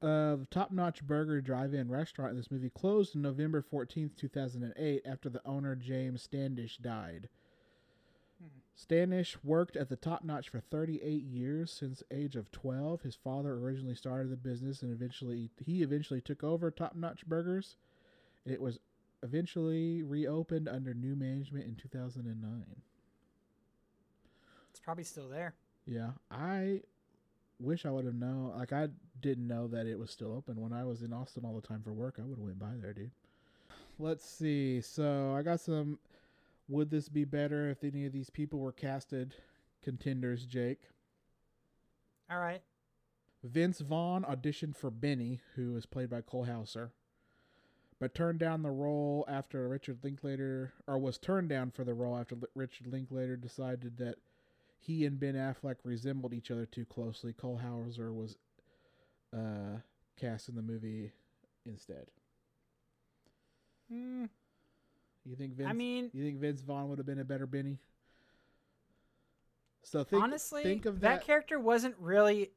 The 0.00 0.46
Top 0.50 0.70
Notch 0.70 1.06
Burger 1.06 1.40
Drive-In 1.40 1.90
restaurant 1.90 2.30
in 2.30 2.36
this 2.36 2.50
movie 2.50 2.70
closed 2.70 3.14
on 3.14 3.22
November 3.22 3.60
fourteenth, 3.62 4.16
two 4.16 4.28
thousand 4.28 4.62
and 4.62 4.74
eight, 4.76 5.02
after 5.04 5.28
the 5.28 5.42
owner 5.46 5.74
James 5.74 6.22
Standish 6.22 6.78
died. 6.78 7.28
Hmm. 8.40 8.48
Standish 8.74 9.36
worked 9.44 9.76
at 9.76 9.88
the 9.88 9.96
Top 9.96 10.24
Notch 10.24 10.48
for 10.48 10.60
38 10.60 11.22
years 11.22 11.70
since 11.70 12.02
age 12.10 12.34
of 12.34 12.50
12. 12.50 13.02
His 13.02 13.14
father 13.14 13.52
originally 13.54 13.94
started 13.94 14.30
the 14.30 14.36
business 14.36 14.80
and 14.80 14.90
eventually 14.90 15.50
he 15.62 15.82
eventually 15.82 16.22
took 16.22 16.42
over 16.42 16.70
Top 16.70 16.96
Notch 16.96 17.26
Burgers. 17.26 17.76
It 18.46 18.60
was 18.60 18.78
eventually 19.22 20.02
reopened 20.02 20.66
under 20.68 20.94
new 20.94 21.14
management 21.14 21.66
in 21.66 21.74
2009. 21.74 22.64
It's 24.70 24.80
probably 24.80 25.04
still 25.04 25.28
there. 25.28 25.54
Yeah, 25.86 26.12
I 26.30 26.80
wish 27.58 27.84
I 27.84 27.90
would 27.90 28.06
have 28.06 28.14
known. 28.14 28.52
Like 28.56 28.72
I 28.72 28.88
didn't 29.20 29.46
know 29.46 29.66
that 29.68 29.86
it 29.86 29.98
was 29.98 30.10
still 30.10 30.32
open 30.32 30.60
when 30.60 30.72
I 30.72 30.84
was 30.84 31.02
in 31.02 31.12
Austin 31.12 31.44
all 31.44 31.54
the 31.54 31.66
time 31.66 31.82
for 31.82 31.92
work. 31.92 32.16
I 32.18 32.22
would 32.22 32.38
have 32.38 32.44
went 32.44 32.58
by 32.58 32.72
there, 32.80 32.92
dude. 32.92 33.10
Let's 33.98 34.24
see. 34.24 34.80
So 34.80 35.34
I 35.36 35.42
got 35.42 35.60
some. 35.60 35.98
Would 36.68 36.90
this 36.90 37.08
be 37.08 37.24
better 37.24 37.68
if 37.68 37.82
any 37.82 38.06
of 38.06 38.12
these 38.12 38.30
people 38.30 38.60
were 38.60 38.72
casted 38.72 39.34
contenders? 39.82 40.46
Jake. 40.46 40.80
All 42.30 42.38
right. 42.38 42.62
Vince 43.42 43.80
Vaughn 43.80 44.22
auditioned 44.24 44.76
for 44.76 44.90
Benny, 44.90 45.40
who 45.56 45.76
is 45.76 45.86
played 45.86 46.10
by 46.10 46.20
Cole 46.20 46.44
Hauser, 46.44 46.92
but 47.98 48.14
turned 48.14 48.38
down 48.38 48.62
the 48.62 48.70
role 48.70 49.24
after 49.28 49.66
Richard 49.68 49.98
Linklater, 50.04 50.74
or 50.86 50.98
was 50.98 51.18
turned 51.18 51.48
down 51.48 51.70
for 51.70 51.82
the 51.82 51.94
role 51.94 52.16
after 52.16 52.36
Richard 52.54 52.86
Linklater 52.86 53.36
decided 53.36 53.96
that 53.96 54.16
he 54.78 55.04
and 55.04 55.18
Ben 55.18 55.34
Affleck 55.34 55.76
resembled 55.84 56.32
each 56.32 56.50
other 56.50 56.66
too 56.66 56.84
closely. 56.84 57.32
Cole 57.32 57.58
Hauser 57.58 58.12
was 58.12 58.36
uh, 59.36 59.78
cast 60.18 60.48
in 60.48 60.54
the 60.56 60.62
movie 60.62 61.12
instead. 61.66 62.06
Hmm. 63.90 64.26
You 65.24 65.36
think 65.36 65.54
Vince? 65.54 65.68
I 65.68 65.72
mean, 65.72 66.10
you 66.12 66.24
think 66.24 66.38
Vince 66.38 66.62
Vaughn 66.62 66.88
would 66.88 66.98
have 66.98 67.06
been 67.06 67.18
a 67.20 67.24
better 67.24 67.46
Benny? 67.46 67.78
So 69.82 70.04
think, 70.04 70.22
honestly, 70.22 70.62
think 70.62 70.86
of 70.86 71.00
that, 71.00 71.20
that 71.20 71.26
character 71.26 71.58
wasn't 71.58 71.96
really. 71.98 72.50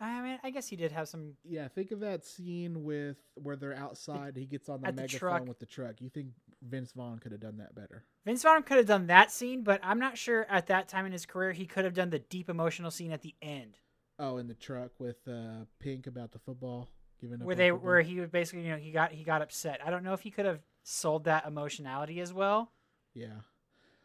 I- 0.00 0.04
I 0.18 0.22
mean, 0.22 0.38
I 0.44 0.50
guess 0.50 0.68
he 0.68 0.76
did 0.76 0.92
have 0.92 1.08
some. 1.08 1.32
Yeah, 1.44 1.66
think 1.68 1.90
of 1.90 2.00
that 2.00 2.24
scene 2.24 2.84
with 2.84 3.16
where 3.34 3.56
they're 3.56 3.74
outside. 3.76 4.36
He 4.36 4.46
gets 4.46 4.68
on 4.68 4.80
the 4.80 4.86
the 4.92 4.92
megaphone 5.02 5.18
truck. 5.18 5.48
with 5.48 5.58
the 5.58 5.66
truck. 5.66 6.00
You 6.00 6.08
think 6.08 6.28
Vince 6.62 6.92
Vaughn 6.92 7.18
could 7.18 7.32
have 7.32 7.40
done 7.40 7.56
that 7.58 7.74
better? 7.74 8.04
Vince 8.24 8.42
Vaughn 8.44 8.62
could 8.62 8.76
have 8.76 8.86
done 8.86 9.08
that 9.08 9.32
scene, 9.32 9.62
but 9.64 9.80
I'm 9.82 9.98
not 9.98 10.16
sure 10.16 10.46
at 10.48 10.68
that 10.68 10.88
time 10.88 11.04
in 11.04 11.10
his 11.12 11.26
career 11.26 11.50
he 11.52 11.66
could 11.66 11.84
have 11.84 11.94
done 11.94 12.10
the 12.10 12.20
deep 12.20 12.48
emotional 12.48 12.92
scene 12.92 13.10
at 13.10 13.22
the 13.22 13.34
end. 13.42 13.78
Oh, 14.24 14.36
in 14.36 14.46
the 14.46 14.54
truck 14.54 14.92
with 15.00 15.16
uh, 15.26 15.64
Pink 15.80 16.06
about 16.06 16.30
the 16.30 16.38
football 16.38 16.88
giving 17.20 17.40
up 17.40 17.46
where 17.46 17.56
they 17.56 17.70
football. 17.70 17.86
where 17.86 18.00
he 18.02 18.20
was 18.20 18.30
basically 18.30 18.64
you 18.64 18.70
know 18.70 18.76
he 18.76 18.92
got 18.92 19.10
he 19.10 19.24
got 19.24 19.42
upset. 19.42 19.80
I 19.84 19.90
don't 19.90 20.04
know 20.04 20.12
if 20.12 20.20
he 20.20 20.30
could 20.30 20.46
have 20.46 20.60
sold 20.84 21.24
that 21.24 21.44
emotionality 21.44 22.20
as 22.20 22.32
well, 22.32 22.70
yeah, 23.14 23.40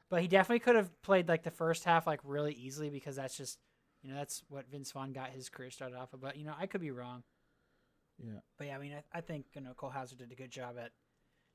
but 0.09 0.23
he 0.23 0.27
definitely 0.27 0.59
could 0.61 0.75
have 0.75 0.89
played 1.03 1.27
like 1.29 1.43
the 1.43 1.51
first 1.51 1.83
half 1.83 2.07
like 2.07 2.19
really 2.23 2.53
easily 2.53 2.89
because 2.89 3.15
that's 3.15 3.37
just 3.37 3.59
you 4.01 4.09
know 4.09 4.15
that's 4.15 4.41
what 4.49 4.67
Vince 4.71 4.91
Vaughn 4.91 5.13
got 5.13 5.29
his 5.29 5.49
career 5.49 5.69
started 5.69 5.95
off 5.95 6.13
of. 6.13 6.21
But 6.21 6.35
you 6.35 6.45
know 6.45 6.55
I 6.59 6.65
could 6.65 6.81
be 6.81 6.89
wrong. 6.91 7.21
yeah, 8.17 8.39
But 8.57 8.67
yeah, 8.67 8.75
I 8.75 8.79
mean 8.79 8.93
I, 8.93 9.19
I 9.19 9.21
think 9.21 9.45
you 9.53 9.61
know 9.61 9.73
Cole 9.75 9.91
Hauser 9.91 10.15
did 10.15 10.31
a 10.31 10.35
good 10.35 10.49
job 10.51 10.77
at 10.83 10.93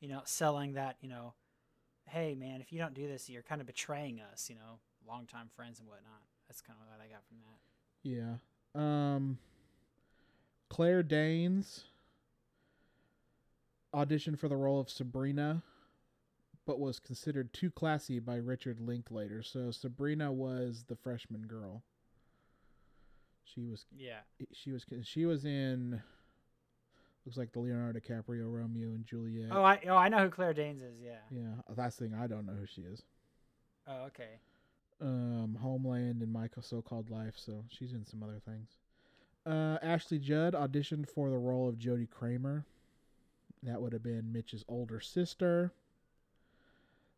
you 0.01 0.09
know 0.09 0.21
selling 0.25 0.75
that 0.75 0.99
you 1.01 1.09
know, 1.09 1.35
hey 2.09 2.37
man, 2.37 2.61
if 2.61 2.73
you 2.73 2.79
don't 2.79 2.95
do 2.95 3.09
this, 3.09 3.29
you're 3.29 3.43
kind 3.43 3.61
of 3.61 3.67
betraying 3.67 4.21
us. 4.33 4.49
You 4.49 4.55
know, 4.55 4.79
longtime 5.05 5.51
friends 5.57 5.81
and 5.81 5.89
whatnot. 5.89 6.23
That's 6.47 6.61
kind 6.61 6.79
of 6.81 6.87
what 6.87 7.05
I 7.05 7.09
got 7.11 7.25
from 7.27 7.39
that. 7.39 8.09
yeah. 8.09 8.37
Um, 8.75 9.39
Claire 10.69 11.03
Danes 11.03 11.85
auditioned 13.95 14.39
for 14.39 14.49
the 14.49 14.57
role 14.57 14.81
of 14.81 14.89
Sabrina, 14.89 15.63
but 16.67 16.81
was 16.81 16.99
considered 16.99 17.53
too 17.53 17.71
classy 17.71 18.19
by 18.19 18.37
Richard 18.37 18.81
Linklater. 18.81 19.43
So 19.43 19.71
Sabrina 19.71 20.33
was 20.33 20.85
the 20.89 20.97
freshman 20.97 21.43
girl. 21.43 21.83
She 23.45 23.65
was 23.67 23.85
Yeah. 23.95 24.21
she 24.53 24.73
was 24.73 24.87
she 25.03 25.27
was 25.27 25.45
in 25.45 26.03
looks 27.27 27.37
like 27.37 27.53
the 27.53 27.61
Leonardo 27.61 28.01
DiCaprio 28.01 28.51
Romeo 28.51 28.89
and 28.89 29.05
Juliet. 29.05 29.51
Oh, 29.53 29.63
I 29.63 29.81
oh 29.87 29.97
I 29.97 30.09
know 30.09 30.21
who 30.21 30.31
Claire 30.31 30.55
Danes 30.55 30.81
is. 30.81 30.99
Yeah. 31.03 31.19
yeah, 31.31 31.55
that's 31.77 31.97
the 31.97 32.07
thing. 32.07 32.15
I 32.15 32.27
don't 32.27 32.47
know 32.47 32.55
who 32.55 32.67
she 32.67 32.83
is. 32.83 33.03
Oh, 33.87 34.05
okay. 34.07 34.39
Um, 35.03 35.59
Homeland 35.61 36.23
and 36.23 36.33
My 36.33 36.49
So-Called 36.61 37.11
Life. 37.11 37.35
So 37.37 37.65
she's 37.69 37.93
in 37.93 38.07
some 38.07 38.23
other 38.23 38.41
things. 38.47 38.71
Uh, 39.45 39.79
Ashley 39.83 40.21
Judd 40.21 40.55
auditioned 40.55 41.09
for 41.09 41.29
the 41.29 41.39
role 41.39 41.69
of 41.69 41.77
Jodie 41.77 42.09
Kramer. 42.09 42.65
That 43.65 43.83
would 43.83 43.93
have 43.93 44.03
been 44.03 44.33
Mitch's 44.33 44.65
older 44.69 45.01
sister. 45.01 45.73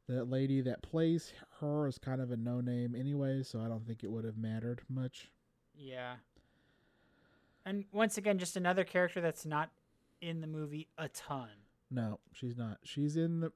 That 0.08 0.30
lady 0.30 0.60
that 0.62 0.82
plays 0.82 1.32
her 1.60 1.86
is 1.86 1.98
kind 1.98 2.20
of 2.20 2.30
a 2.30 2.36
no 2.36 2.60
name 2.60 2.94
anyway, 2.98 3.42
so 3.42 3.60
I 3.60 3.68
don't 3.68 3.86
think 3.86 4.04
it 4.04 4.10
would 4.10 4.24
have 4.24 4.36
mattered 4.36 4.82
much. 4.88 5.30
Yeah. 5.76 6.16
And 7.64 7.84
once 7.92 8.18
again, 8.18 8.38
just 8.38 8.56
another 8.56 8.84
character 8.84 9.20
that's 9.20 9.46
not 9.46 9.70
in 10.20 10.40
the 10.40 10.46
movie 10.46 10.88
a 10.98 11.08
ton. 11.08 11.48
No, 11.90 12.20
she's 12.32 12.56
not. 12.56 12.78
She's 12.82 13.16
in 13.16 13.40
the. 13.40 13.52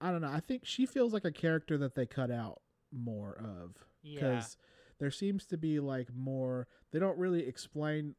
I 0.00 0.10
don't 0.10 0.20
know. 0.20 0.30
I 0.30 0.40
think 0.40 0.62
she 0.64 0.86
feels 0.86 1.12
like 1.12 1.24
a 1.24 1.32
character 1.32 1.78
that 1.78 1.94
they 1.94 2.06
cut 2.06 2.30
out 2.30 2.60
more 2.96 3.38
of. 3.38 3.76
Yeah. 4.02 4.20
Because 4.20 4.56
there 4.98 5.10
seems 5.10 5.46
to 5.46 5.56
be 5.56 5.80
like 5.80 6.08
more. 6.14 6.66
They 6.92 6.98
don't 6.98 7.18
really 7.18 7.46
explain 7.46 8.14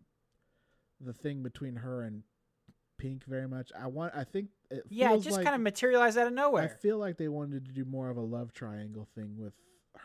the 0.99 1.13
thing 1.13 1.43
between 1.43 1.77
her 1.77 2.03
and 2.03 2.23
Pink 2.97 3.25
very 3.25 3.47
much. 3.47 3.71
I 3.79 3.87
want. 3.87 4.13
I 4.15 4.23
think 4.23 4.49
it. 4.71 4.83
Yeah, 4.89 5.13
it 5.13 5.21
just 5.21 5.37
like- 5.37 5.45
kind 5.45 5.55
of 5.55 5.61
materialized 5.61 6.17
out 6.17 6.27
of 6.27 6.33
nowhere. 6.33 6.63
I 6.63 6.67
feel 6.67 6.97
like 6.97 7.17
they 7.17 7.27
wanted 7.27 7.65
to 7.65 7.71
do 7.71 7.85
more 7.85 8.09
of 8.09 8.17
a 8.17 8.21
love 8.21 8.53
triangle 8.53 9.07
thing 9.15 9.37
with 9.37 9.53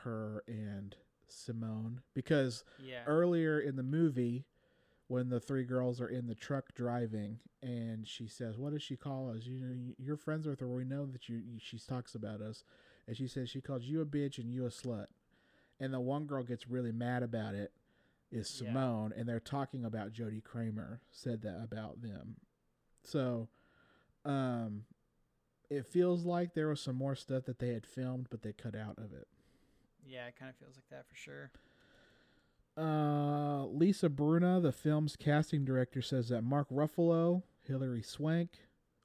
her 0.02 0.42
and 0.46 0.94
Simone 1.28 2.00
because 2.14 2.64
yeah. 2.82 3.02
earlier 3.06 3.58
in 3.58 3.76
the 3.76 3.82
movie 3.82 4.44
when 5.08 5.28
the 5.28 5.40
three 5.40 5.64
girls 5.64 6.00
are 6.00 6.08
in 6.08 6.26
the 6.26 6.34
truck 6.34 6.74
driving 6.74 7.38
and 7.62 8.06
she 8.06 8.26
says 8.26 8.58
what 8.58 8.72
does 8.72 8.82
she 8.82 8.96
call 8.96 9.30
us 9.30 9.46
you 9.46 9.60
know 9.60 9.94
you're 9.98 10.16
friends 10.16 10.46
with 10.46 10.60
her 10.60 10.68
we 10.68 10.84
know 10.84 11.06
that 11.06 11.28
you 11.28 11.42
she 11.58 11.78
talks 11.78 12.14
about 12.14 12.40
us 12.40 12.64
and 13.07 13.16
she 13.16 13.26
says 13.26 13.48
she 13.50 13.61
calls 13.61 13.84
you 13.84 14.00
a 14.00 14.07
bitch 14.07 14.38
and 14.38 14.50
you 14.53 14.64
a 14.66 14.70
slut 14.70 15.07
and 15.80 15.92
the 15.92 16.00
one 16.00 16.24
girl 16.24 16.42
gets 16.42 16.68
really 16.68 16.92
mad 16.92 17.22
about 17.22 17.55
it 17.55 17.72
is 18.30 18.61
Yeah. 18.62 18.68
simone 18.70 19.12
and 19.16 19.28
they're 19.28 19.40
talking 19.40 19.84
about 19.84 20.12
jodie 20.12 20.42
kramer 20.42 21.00
said 21.11 21.42
that 21.42 21.61
about 21.62 22.00
them 22.03 22.36
so 23.05 23.48
um 24.24 24.84
it 25.70 25.86
feels 25.86 26.24
like 26.24 26.55
there 26.55 26.68
was 26.68 26.80
some 26.80 26.96
more 26.96 27.16
stuff 27.16 27.44
that 27.44 27.59
they 27.59 27.68
had 27.74 27.86
filmed 27.86 28.26
but 28.30 28.42
they 28.42 28.53
cut 28.53 28.74
out 28.76 28.98
of 28.98 29.12
it 29.12 29.26
yeah, 30.05 30.26
it 30.26 30.34
kind 30.36 30.50
of 30.50 30.57
feels 30.57 30.74
like 30.74 30.88
that 30.90 31.07
for 31.09 31.14
sure. 31.14 31.53
Uh, 32.76 33.66
Lisa 33.66 34.09
Bruna, 34.09 34.61
the 34.61 34.72
film's 34.72 35.14
casting 35.14 35.64
director, 35.64 36.03
says 36.03 36.28
that 36.30 36.42
Mark 36.42 36.68
Ruffalo, 36.70 37.42
Hilary 37.66 38.03
Swank, 38.03 38.50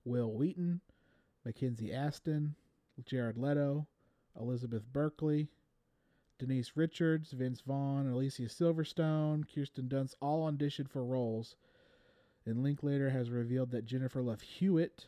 Wil 0.05 0.31
Wheaton, 0.33 0.81
Mackenzie 1.45 1.93
Astin, 1.93 2.55
Jared 3.05 3.37
Leto, 3.37 3.87
Elizabeth 4.39 4.83
Berkley, 4.91 5.49
Denise 6.39 6.73
Richards, 6.75 7.31
Vince 7.31 7.61
Vaughn, 7.61 8.07
Alicia 8.07 8.43
Silverstone, 8.43 9.43
Kirsten 9.53 9.87
Dunst 9.87 10.15
all 10.21 10.49
auditioned 10.51 10.89
for 10.89 11.03
roles. 11.03 11.55
And 12.45 12.63
Linklater 12.63 13.09
has 13.09 13.29
revealed 13.29 13.71
that 13.71 13.85
Jennifer 13.85 14.21
Love 14.21 14.41
Hewitt, 14.41 15.05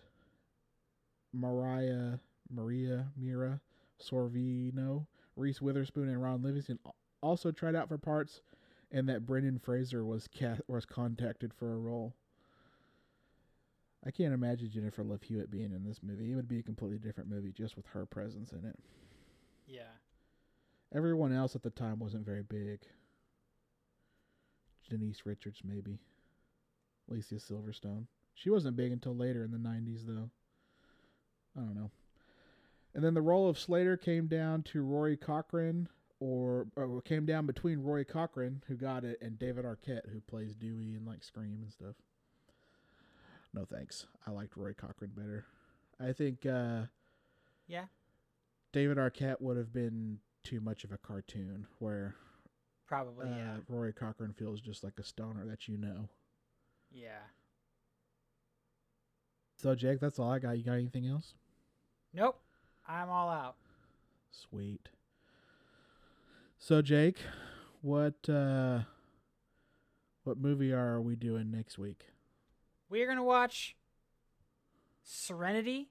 Mariah, 1.31 2.17
Maria 2.49 3.11
Mira 3.15 3.61
Sorvino, 4.01 5.05
Reese 5.35 5.61
Witherspoon, 5.61 6.09
and 6.09 6.21
Ron 6.21 6.41
Livingston 6.41 6.79
also 7.21 7.51
tried 7.51 7.75
out 7.75 7.87
for 7.87 7.97
parts, 7.97 8.41
and 8.91 9.07
that 9.07 9.25
Brendan 9.25 9.59
Fraser 9.59 10.03
was 10.03 10.27
was 10.67 10.85
contacted 10.85 11.53
for 11.53 11.73
a 11.73 11.77
role. 11.77 12.15
I 14.05 14.11
can't 14.11 14.33
imagine 14.33 14.69
Jennifer 14.71 15.03
Love 15.03 15.23
Hewitt 15.23 15.51
being 15.51 15.73
in 15.73 15.83
this 15.83 15.99
movie. 16.01 16.31
It 16.31 16.35
would 16.35 16.47
be 16.47 16.59
a 16.59 16.63
completely 16.63 16.99
different 16.99 17.29
movie 17.29 17.51
just 17.51 17.75
with 17.75 17.85
her 17.87 18.05
presence 18.05 18.51
in 18.51 18.65
it. 18.65 18.79
Yeah. 19.67 19.91
Everyone 20.93 21.33
else 21.33 21.55
at 21.55 21.63
the 21.63 21.69
time 21.69 21.99
wasn't 21.99 22.25
very 22.25 22.43
big. 22.43 22.79
Denise 24.89 25.25
Richards, 25.25 25.61
maybe. 25.63 25.99
Alicia 27.09 27.35
Silverstone. 27.35 28.05
She 28.33 28.49
wasn't 28.49 28.77
big 28.77 28.91
until 28.91 29.15
later 29.15 29.43
in 29.43 29.51
the 29.51 29.57
90s, 29.57 30.05
though. 30.05 30.29
I 31.57 31.61
don't 31.61 31.75
know. 31.75 31.91
And 32.95 33.03
then 33.03 33.13
the 33.13 33.21
role 33.21 33.49
of 33.49 33.59
Slater 33.59 33.97
came 33.97 34.27
down 34.27 34.63
to 34.63 34.81
Rory 34.81 35.17
Cochrane, 35.17 35.89
or, 36.19 36.67
or 36.75 37.01
came 37.01 37.25
down 37.25 37.45
between 37.45 37.79
Rory 37.79 38.05
Cochrane, 38.05 38.63
who 38.67 38.75
got 38.75 39.03
it, 39.03 39.19
and 39.21 39.37
David 39.37 39.65
Arquette, 39.65 40.09
who 40.11 40.21
plays 40.21 40.55
Dewey 40.55 40.95
and 40.95 41.05
like 41.05 41.23
Scream 41.23 41.59
and 41.61 41.71
stuff. 41.71 41.95
No 43.53 43.65
thanks. 43.65 44.05
I 44.27 44.31
liked 44.31 44.55
Roy 44.55 44.73
Cochrane 44.73 45.11
better. 45.15 45.45
I 45.99 46.13
think 46.13 46.45
uh, 46.45 46.83
Yeah. 47.67 47.85
David 48.71 48.97
Arquette 48.97 49.41
would 49.41 49.57
have 49.57 49.73
been 49.73 50.19
too 50.43 50.61
much 50.61 50.83
of 50.83 50.91
a 50.91 50.97
cartoon, 50.97 51.65
where 51.79 52.15
Probably. 52.87 53.27
uh, 53.27 53.35
yeah. 53.35 53.55
Roy 53.67 53.91
Cochrane 53.91 54.33
feels 54.33 54.61
just 54.61 54.83
like 54.83 54.93
a 54.99 55.03
stoner 55.03 55.45
that 55.45 55.67
you 55.67 55.77
know. 55.77 56.09
Yeah. 56.91 57.21
So, 59.57 59.75
Jake, 59.75 59.99
that's 59.99 60.19
all 60.19 60.31
I 60.31 60.39
got. 60.39 60.57
You 60.57 60.63
got 60.63 60.73
anything 60.73 61.07
else? 61.07 61.33
Nope. 62.13 62.39
I'm 62.87 63.09
all 63.09 63.29
out. 63.29 63.55
Sweet. 64.31 64.89
So, 66.57 66.81
Jake, 66.81 67.17
what 67.81 68.27
uh, 68.29 68.81
what 70.23 70.37
movie 70.37 70.71
are 70.71 71.01
we 71.01 71.15
doing 71.15 71.51
next 71.51 71.77
week? 71.77 72.05
We 72.89 73.01
are 73.03 73.07
gonna 73.07 73.23
watch 73.23 73.75
Serenity 75.03 75.89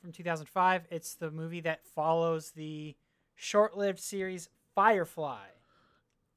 from 0.00 0.12
2005. 0.12 0.86
It's 0.90 1.14
the 1.14 1.30
movie 1.30 1.60
that 1.62 1.84
follows 1.86 2.52
the 2.52 2.96
short-lived 3.34 3.98
series 3.98 4.48
Firefly. 4.74 5.46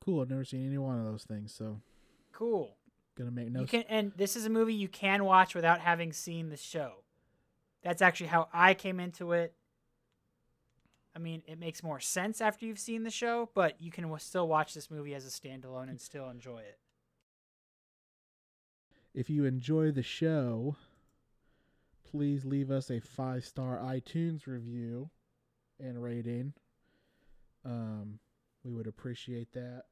Cool. 0.03 0.22
I've 0.22 0.30
never 0.30 0.43
seen 0.43 0.66
any 0.66 0.78
one 0.80 0.97
of 0.99 1.05
those 1.05 1.24
things, 1.24 1.53
so 1.53 1.80
Cool. 2.32 2.76
gonna 3.16 3.30
make 3.32 3.45
You 3.47 3.51
notes. 3.51 3.72
can, 3.72 3.84
and 3.84 4.12
this 4.16 4.36
is 4.36 4.45
a 4.45 4.49
movie 4.49 4.74
you 4.74 4.88
can 4.88 5.24
watch 5.26 5.53
without 5.53 5.80
having 5.80 6.12
seen 6.12 6.49
the 6.49 6.57
show. 6.57 7.03
That's 7.84 8.01
actually 8.01 8.28
how 8.28 8.47
I 8.51 8.74
came 8.74 8.99
into 8.99 9.32
it. 9.34 9.55
I 11.16 11.20
mean, 11.20 11.43
it 11.45 11.59
makes 11.59 11.84
more 11.84 11.99
sense 11.99 12.39
after 12.41 12.66
you've 12.66 12.80
seen 12.80 13.03
the 13.03 13.09
show, 13.12 13.49
but 13.53 13.80
you 13.82 13.91
can 13.91 14.05
w- 14.05 14.18
still 14.20 14.47
watch 14.47 14.74
this 14.74 14.89
movie 14.89 15.14
as 15.14 15.26
a 15.26 15.30
standalone 15.30 15.89
and 15.89 15.99
still 15.99 16.30
enjoy 16.30 16.59
it. 16.59 16.80
If 19.14 19.30
you 19.30 19.45
enjoy 19.45 19.91
the 19.91 20.03
show, 20.03 20.78
please 22.09 22.45
leave 22.45 22.72
us 22.72 22.89
a 22.89 23.01
five 23.01 23.43
star 23.43 23.78
iTunes 23.78 24.47
review 24.47 25.09
and 25.80 26.01
rating. 26.01 26.53
Um, 27.66 28.20
we 28.64 28.72
would 28.72 28.88
appreciate 28.88 29.51
that. 29.53 29.84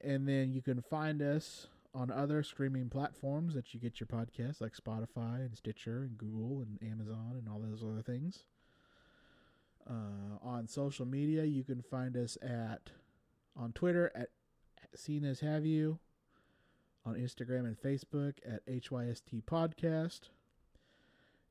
And 0.00 0.26
then 0.26 0.52
you 0.52 0.62
can 0.62 0.80
find 0.80 1.20
us 1.22 1.68
on 1.94 2.10
other 2.10 2.42
streaming 2.42 2.88
platforms 2.88 3.54
that 3.54 3.74
you 3.74 3.80
get 3.80 4.00
your 4.00 4.06
podcasts, 4.06 4.60
like 4.60 4.72
Spotify 4.74 5.36
and 5.36 5.54
Stitcher 5.54 6.02
and 6.02 6.16
Google 6.16 6.62
and 6.62 6.78
Amazon 6.90 7.34
and 7.38 7.48
all 7.48 7.60
those 7.60 7.84
other 7.84 8.02
things. 8.02 8.44
Uh, 9.88 10.38
on 10.42 10.66
social 10.66 11.04
media, 11.04 11.44
you 11.44 11.64
can 11.64 11.82
find 11.82 12.16
us 12.16 12.38
at 12.40 12.90
on 13.54 13.72
Twitter 13.72 14.10
at 14.14 14.30
Seen 14.94 15.24
as 15.24 15.40
Have 15.40 15.66
You 15.66 15.98
on 17.04 17.14
Instagram 17.14 17.66
and 17.66 17.76
Facebook 17.76 18.34
at 18.46 18.64
HYST 18.66 19.42
Podcast. 19.44 20.28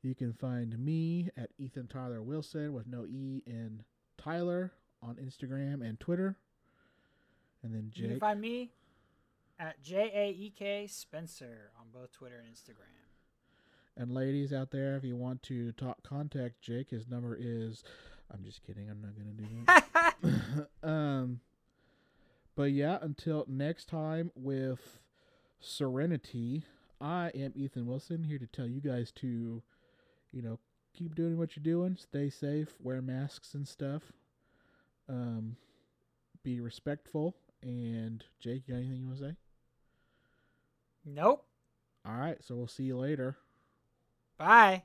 You 0.02 0.16
can 0.16 0.34
find 0.34 0.80
me 0.80 1.30
at 1.38 1.52
Ethan 1.60 1.88
Tyler 1.88 2.22
Wilson 2.22 2.74
with 2.74 2.88
no 2.88 3.06
E 3.06 3.44
in 3.46 3.84
Tyler 4.18 4.72
on 5.04 5.16
Instagram 5.16 5.88
and 5.88 6.00
Twitter. 6.00 6.38
And 7.64 7.74
then 7.74 7.92
Jake. 7.94 8.04
You 8.04 8.10
can 8.10 8.20
find 8.20 8.42
me 8.42 8.72
at 9.60 9.82
J 9.84 10.12
A 10.14 10.30
E 10.32 10.54
K 10.58 10.88
Spencer 10.88 11.72
on 11.80 11.88
both 11.94 12.12
Twitter 12.12 12.44
and 12.44 12.54
Instagram. 12.54 13.02
And 13.98 14.12
ladies 14.12 14.54
out 14.54 14.72
there, 14.72 14.96
if 14.96 15.04
you 15.04 15.16
want 15.16 15.44
to 15.44 15.72
talk, 15.74 16.02
contact 16.02 16.62
Jake. 16.62 16.90
His 16.90 17.08
number 17.08 17.38
is. 17.40 17.84
I'm 18.34 18.44
just 18.44 18.66
kidding. 18.66 18.90
I'm 18.90 19.02
not 19.02 19.12
gonna 19.16 19.34
do 19.34 19.66
that. 19.68 20.68
um, 20.90 21.42
but 22.56 22.72
yeah, 22.72 22.98
until 23.02 23.46
next 23.48 23.90
time 23.90 24.32
with 24.36 25.00
Serenity, 25.62 26.64
I 27.00 27.32
am 27.36 27.54
Ethan 27.56 27.86
Wilson 27.86 28.24
here 28.24 28.40
to 28.40 28.48
tell 28.48 28.68
you 28.68 28.82
guys 28.82 29.12
to, 29.14 29.62
you 30.32 30.42
know, 30.42 30.60
keep 30.94 31.16
doing 31.16 31.38
what 31.38 31.56
you're 31.56 31.64
doing, 31.64 31.96
stay 31.98 32.30
safe, 32.30 32.76
wear 32.82 33.02
masks 33.02 33.54
and 33.54 33.68
stuff. 33.68 34.12
Um, 35.08 35.56
be 36.44 36.60
respectful. 36.60 37.36
And 37.62 38.24
Jake, 38.40 38.64
you 38.68 38.74
got 38.74 38.80
anything 38.80 39.02
you 39.02 39.08
want 39.08 39.20
to 39.20 39.26
say? 39.26 39.36
Nope. 41.06 41.46
All 42.06 42.16
right, 42.16 42.38
so 42.44 42.56
we'll 42.56 42.68
see 42.68 42.84
you 42.84 42.98
later. 42.98 43.38
Bye. 44.38 44.84